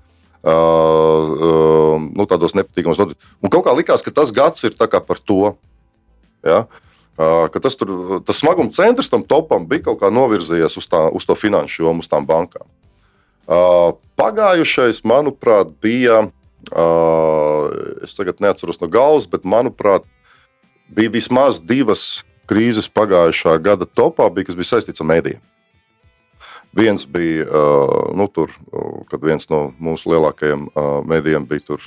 Uh, 0.46 1.26
uh, 1.26 1.94
nu, 2.14 2.28
tādos 2.30 2.54
nepatīkamos 2.54 3.00
notikumos. 3.02 3.30
Un 3.42 3.50
kaut 3.50 3.64
kā 3.66 3.72
likās, 3.74 4.04
ka 4.06 4.12
tas 4.14 4.30
gads 4.30 4.62
ir 4.68 4.76
par 4.78 5.18
to. 5.18 5.56
Ja? 6.46 6.68
Uh, 7.18 7.50
tas, 7.50 7.74
tur, 7.74 8.22
tas 8.22 8.44
smaguma 8.44 8.70
centrs 8.70 9.10
tam 9.10 9.24
topam 9.26 9.66
bija 9.66 9.88
kaut 9.88 10.04
kā 10.04 10.12
novirzījies 10.14 10.78
uz, 10.78 10.86
tā, 10.86 11.08
uz 11.10 11.26
to 11.26 11.34
finanšu 11.34 11.88
jomu, 11.88 12.06
uz 12.06 12.12
tām 12.12 12.28
bankām. 12.30 12.68
Pagājušais, 14.18 15.04
manuprāt, 15.06 15.74
bija. 15.82 16.28
Es 18.02 18.16
tagad 18.18 18.42
neatceros 18.42 18.80
no 18.82 18.90
galvas, 18.90 19.28
bet 19.30 19.46
manuprāt, 19.46 20.06
bija 20.90 21.14
vismaz 21.14 21.60
divas 21.62 22.24
krīzes 22.50 22.90
pagājušā 22.90 23.58
gada 23.62 23.86
topā, 23.86 24.30
bija, 24.34 24.50
kas 24.50 24.58
bija 24.58 24.72
saistīts 24.74 25.02
ar 25.02 25.10
mēdījiem. 25.14 25.44
Viens 26.76 27.06
bija, 27.08 27.46
nu, 28.20 28.26
tur, 28.28 28.52
kad 29.08 29.22
viens 29.24 29.48
no 29.48 29.70
mūsu 29.80 30.10
lielākajiem 30.12 30.66
mēdījiem 31.08 31.46
bija 31.48 31.64
tur 31.70 31.86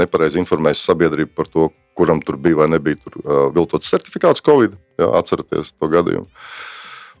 nepareizi 0.00 0.40
informējis 0.40 0.86
sabiedrību 0.88 1.34
par 1.36 1.50
to, 1.52 1.68
kuram 1.96 2.22
tur 2.24 2.38
bija 2.40 2.62
vai 2.62 2.70
nebija 2.72 2.96
tur 3.04 3.18
viltots 3.52 3.92
certifikāts 3.92 4.40
Covid. 4.44 4.78
Jā, 4.96 5.10
atcerieties 5.20 5.74
to 5.76 5.90
gadījumu. 5.92 6.24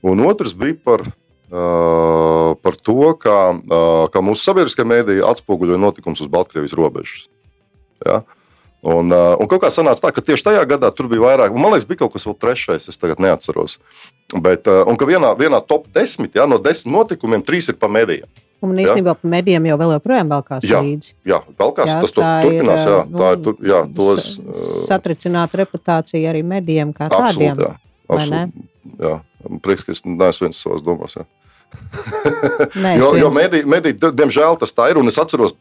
Un 0.08 0.24
otrs 0.24 0.56
bija 0.56 0.78
par, 0.80 1.04
par 2.64 2.80
to, 2.88 3.12
kā, 3.20 3.38
kā 4.14 4.24
mūsu 4.24 4.48
sabiedriskie 4.48 4.88
mēdīji 4.88 5.26
atspoguļoja 5.28 5.82
notikumus 5.82 6.24
uz 6.24 6.32
Baltkrievijas 6.32 6.76
robežas. 6.78 7.28
Ja? 8.00 8.22
Un, 8.86 9.10
uh, 9.10 9.34
un 9.40 9.48
kaut 9.50 9.62
kā 9.64 9.70
sanāca 9.72 10.04
tā, 10.04 10.12
ka 10.14 10.22
tieši 10.22 10.44
tajā 10.50 10.64
gadā 10.68 10.92
tur 10.94 11.08
bija 11.10 11.24
vairāk, 11.24 11.54
man 11.56 11.72
liekas, 11.72 11.88
bija 11.88 12.04
kaut 12.04 12.12
kas 12.14 12.26
vēl 12.28 12.36
trešais, 12.38 12.88
es 12.92 13.00
tagad 13.00 13.22
neatceros. 13.24 13.78
Bet, 14.34 14.68
uh, 14.70 14.84
un 14.86 14.98
ka 15.00 15.08
vienā, 15.08 15.32
vienā 15.38 15.62
top 15.64 15.88
desmit, 15.96 16.36
ja, 16.38 16.46
no 16.46 16.60
desmit 16.62 16.94
notikumiem, 16.94 17.42
trīs 17.46 17.70
ir 17.72 17.78
pa 17.80 17.90
medijiem. 17.90 18.28
Un 18.64 18.76
īstenībā 18.80 19.12
ja? 19.12 19.16
par 19.18 19.30
medijiem 19.30 19.66
jau 19.68 19.76
joprojām 19.90 20.30
velkās 20.32 20.66
jā, 20.66 20.80
līdzi. 20.84 21.14
Jā, 21.28 21.40
velkās, 21.58 21.90
jā, 21.90 21.96
tas 22.04 22.14
tur, 22.16 22.24
turpinās. 22.44 22.86
Jā, 22.88 23.00
nu, 23.04 23.18
tā 23.20 23.32
ir 23.34 23.42
tur, 23.44 23.58
jā, 23.68 23.80
tos, 23.98 24.28
satricināta 24.86 25.60
reputācija 25.60 26.30
arī 26.30 26.40
medijiem 26.46 26.94
kā 26.96 27.10
absolūt, 27.10 27.26
tādiem. 27.36 27.64
Jā, 27.66 27.72
absolūt, 28.08 28.70
jā. 29.02 29.16
Prieks, 29.62 29.84
ka 29.86 29.94
es 29.94 30.02
neesmu 30.08 30.48
viens 30.48 30.62
savās 30.64 30.86
domās. 30.86 31.18
Jā. 31.18 31.26
jo, 33.02 33.12
jo 33.20 33.30
mediji, 33.34 33.66
mediji, 33.68 33.98
diemžēl 34.00 34.56
tas 34.62 34.72
tā 34.74 34.88
ir. 34.90 35.00
Un 35.02 35.12
es 35.12 35.18
atceros, 35.20 35.54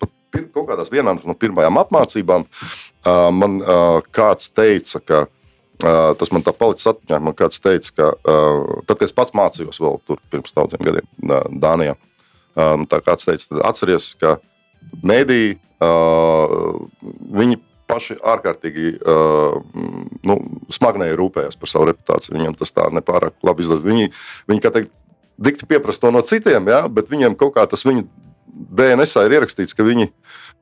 kaut 0.54 0.70
kādās 0.72 0.92
vienā 0.94 1.16
no 1.18 1.36
pirmajām 1.40 1.82
apmācībām 1.82 2.46
man 3.36 3.58
kāds 4.16 4.52
teica, 4.56 5.02
ka 5.02 5.22
tas 6.20 6.32
man 6.32 6.46
tā 6.46 6.54
palicis 6.56 6.88
atmiņā. 6.94 7.20
Man 7.22 7.36
kāds 7.38 7.60
teica, 7.64 7.92
ka 7.92 8.10
tad, 8.24 8.96
kad 8.96 9.06
es 9.08 9.16
pats 9.16 9.36
mācījos 9.36 9.82
vēl 9.84 10.00
tur 10.08 10.22
pirms 10.32 10.56
daudziem 10.56 10.84
gadiem 10.88 11.34
Dānijā, 11.62 11.98
uh, 12.00 12.06
tā 12.56 13.02
kāds 13.04 13.28
teica, 13.28 13.62
atceries, 13.68 14.14
ka 14.22 14.38
mediji 15.04 15.58
viņi 17.36 17.60
paši 17.86 18.18
ārkārtīgi 18.26 18.96
uh, 18.98 19.58
nu, 20.26 20.38
smagnēji 20.74 21.18
rūpējās 21.20 21.60
par 21.60 21.70
savu 21.70 21.90
reputāciju. 21.92 22.34
Viņam 22.38 22.56
tas 22.58 22.74
tā 22.74 22.88
nepārāk 22.94 23.36
labi 23.46 23.62
izdodas. 23.62 23.86
Viņi, 23.86 24.10
viņi 24.50 24.64
kā 24.64 24.72
teikt, 24.74 24.94
dikti 25.38 25.68
pieprasa 25.70 26.06
to 26.06 26.14
no 26.16 26.24
citiem, 26.26 26.72
ja, 26.72 26.86
bet 26.90 27.12
viņiem 27.12 27.36
kaut 27.38 27.54
kā 27.60 27.68
tas 27.70 27.86
viņu 27.86 28.08
DNS 28.46 29.18
ir 29.26 29.36
ierakstīts, 29.40 29.76
ka 29.76 29.86
viņi, 29.86 30.10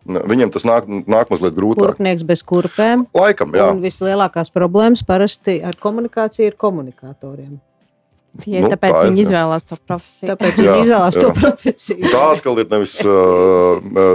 viņiem 0.05 0.53
tas 0.53 0.65
nāk, 0.67 0.87
nāk 0.87 1.33
mazliet 1.33 1.55
grūtāk. 1.57 1.93
Kurpnieks 1.93 2.25
bez 2.27 2.41
kurpēm. 2.47 3.05
Laikam, 3.17 3.53
jā. 3.57 3.69
Un 3.75 3.83
vislielākās 3.83 4.53
problēmas 4.53 5.05
parasti 5.07 5.59
ar 5.65 5.77
komunikāciju 5.79 6.51
ir 6.51 6.57
komunikatoriem. 6.59 7.61
Tie, 8.41 8.55
nu, 8.63 8.69
tāpēc 8.71 8.95
tā 8.95 9.01
viņi 9.05 9.19
ir, 9.21 9.27
izvēlās 9.27 9.65
to 9.69 9.75
profesiju. 9.77 10.31
Tāpēc 10.31 10.57
jā, 10.57 10.63
viņi 10.65 10.85
izvēlās 10.87 11.17
jā. 11.19 11.21
to 11.21 11.33
profesiju. 11.37 12.09
Tā 12.09 12.23
atkal 12.31 12.61
ir 12.63 12.71
nevis 12.71 12.95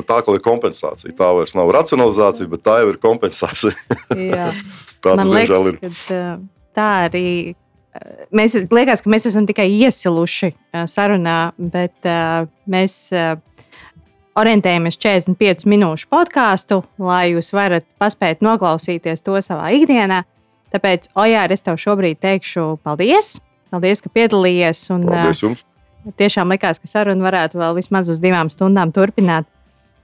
tā, 0.08 0.16
ka 0.26 0.34
ir 0.34 0.42
kompensācija. 0.42 1.14
Tā 1.20 1.28
vairs 1.36 1.54
nav 1.54 1.70
racionalizācija, 1.76 2.50
bet 2.50 2.64
tā 2.66 2.80
jau 2.82 2.90
ir 2.90 2.98
kompensācija. 3.04 3.76
tā 5.04 5.14
tas 5.20 5.30
diemžēl 5.30 5.70
ir. 5.70 5.78
Kad, 5.84 6.42
tā 6.74 6.88
arī 7.06 7.28
mēs 8.34 8.58
liekas, 8.74 9.04
ka 9.04 9.12
mēs 9.14 9.28
esam 9.30 9.46
tikai 9.48 9.68
iesiluši 9.86 10.50
sarunā, 10.90 11.38
bet 11.58 12.10
mēs 12.66 12.98
orientējamies 14.38 14.98
45 15.00 15.66
minūšu 15.70 16.08
podkāstu, 16.12 16.82
lai 17.02 17.32
jūs 17.32 17.50
varat 17.56 17.86
paspēt 18.00 18.44
noklausīties 18.44 19.24
to 19.26 19.38
savā 19.44 19.72
ikdienā. 19.76 20.22
Tāpēc, 20.74 21.08
Ojār, 21.16 21.52
es 21.54 21.64
tev 21.64 21.78
šobrīd 21.80 22.20
teikšu 22.22 22.76
paldies. 22.84 23.38
Paldies, 23.72 24.02
ka 24.04 24.12
piedalījies. 24.12 24.84
Un, 24.94 25.06
paldies 25.08 25.42
jums! 25.44 25.64
Tiešām 26.18 26.52
likās, 26.52 26.78
ka 26.80 26.88
saruna 26.88 27.26
varētu 27.26 27.58
vēl 27.60 27.76
vismaz 27.80 28.08
uz 28.12 28.20
divām 28.22 28.52
stundām 28.52 28.92
turpināt. 28.96 29.48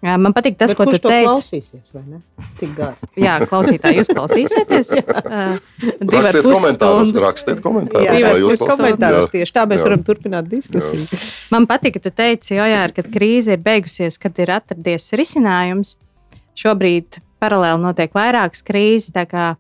Jā, 0.05 0.19
man 0.21 0.35
patīk 0.37 0.59
tas, 0.61 0.75
Bet 0.75 0.77
ko 0.77 0.85
tu 0.91 0.99
teici. 1.01 1.25
Klausīsies, 1.25 1.93
vai 1.95 2.03
ne? 2.05 2.19
Tik 2.59 2.73
gari. 2.77 3.07
Jā, 3.25 3.39
klausītāji, 3.49 4.03
jūs 4.03 4.11
klausīsieties. 4.13 4.91
Rakstiet 6.15 6.45
komentārus, 6.45 7.13
rakstiet 7.25 7.63
komentārus. 7.65 8.21
Jā, 8.21 8.35
jūs 8.43 8.61
komentārus 8.61 9.31
tieši 9.33 9.55
tā 9.57 9.65
mēs 9.71 9.81
jā. 9.81 9.87
varam 9.89 10.03
turpināt 10.05 10.51
diskusiju. 10.51 11.07
Jā. 11.09 11.21
Man 11.55 11.69
patīk, 11.71 11.97
ka 11.97 12.05
tu 12.05 12.13
teici, 12.13 12.53
jo 12.59 12.67
jā, 12.69 12.83
kad 12.93 13.09
krīze 13.15 13.57
ir 13.57 13.65
beigusies, 13.65 14.21
kad 14.21 14.37
ir 14.45 14.53
atradies 14.59 15.09
risinājums. 15.17 15.95
Šobrīd 16.61 17.19
paralēli 17.41 17.81
notiek 17.87 18.13
vairākas 18.15 18.65
krīzes, 18.67 19.15
tā 19.17 19.25
kā 19.31 19.55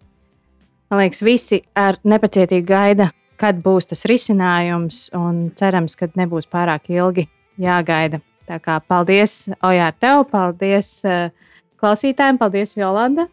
man 0.92 1.02
liekas, 1.06 1.24
visi 1.24 1.62
ar 1.72 1.96
nepacietību 2.04 2.68
gaida, 2.68 3.08
kad 3.40 3.64
būs 3.64 3.88
tas 3.94 4.04
risinājums, 4.12 5.08
un 5.16 5.48
cerams, 5.56 5.96
ka 5.96 6.12
nebūs 6.20 6.52
pārāk 6.52 6.92
ilgi 6.92 7.30
jāgaida. 7.60 8.20
Tā 8.48 8.58
kā 8.60 8.78
paldies, 8.84 9.46
Ojā, 9.64 9.88
tev, 10.00 10.26
paldies 10.30 10.98
uh, 11.08 11.32
klausītājiem, 11.80 12.40
paldies, 12.40 12.76
Jolanda. 12.76 13.28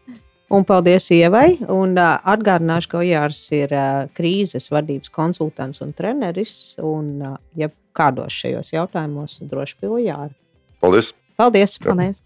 Un 0.52 0.66
paldies 0.68 1.06
Ievai. 1.12 1.58
Un, 1.72 1.94
uh, 1.96 2.16
atgādināšu, 2.32 2.90
ka 2.92 3.00
Ojārs 3.00 3.40
ir 3.56 3.72
uh, 3.76 4.08
krīzes 4.16 4.68
vadības 4.72 5.12
konsultants 5.12 5.80
un 5.84 5.94
treneris. 5.96 6.74
Un, 6.80 7.14
uh, 7.24 7.38
ja 7.56 7.70
kādos 7.96 8.36
šajos 8.36 8.72
jautājumos, 8.74 9.38
droši 9.48 9.78
pie 9.80 9.92
Ojāra. 9.92 10.32
Paldies! 10.80 11.12
Paldies! 11.40 11.78
Jā. 11.78 11.88
paldies. 11.92 12.22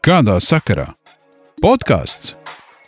Kādā 0.00 0.38
sakarā? 0.40 0.90
Podkāsts 1.60 2.34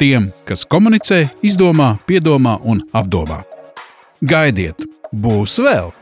tiem, 0.01 0.31
kas 0.49 0.65
komunicē, 0.67 1.27
izdomā, 1.47 1.93
piedomā 2.09 2.57
un 2.67 2.83
apdomā. 2.97 3.43
Gaidiet, 4.23 4.87
būs 5.13 5.61
vēl! 5.63 5.93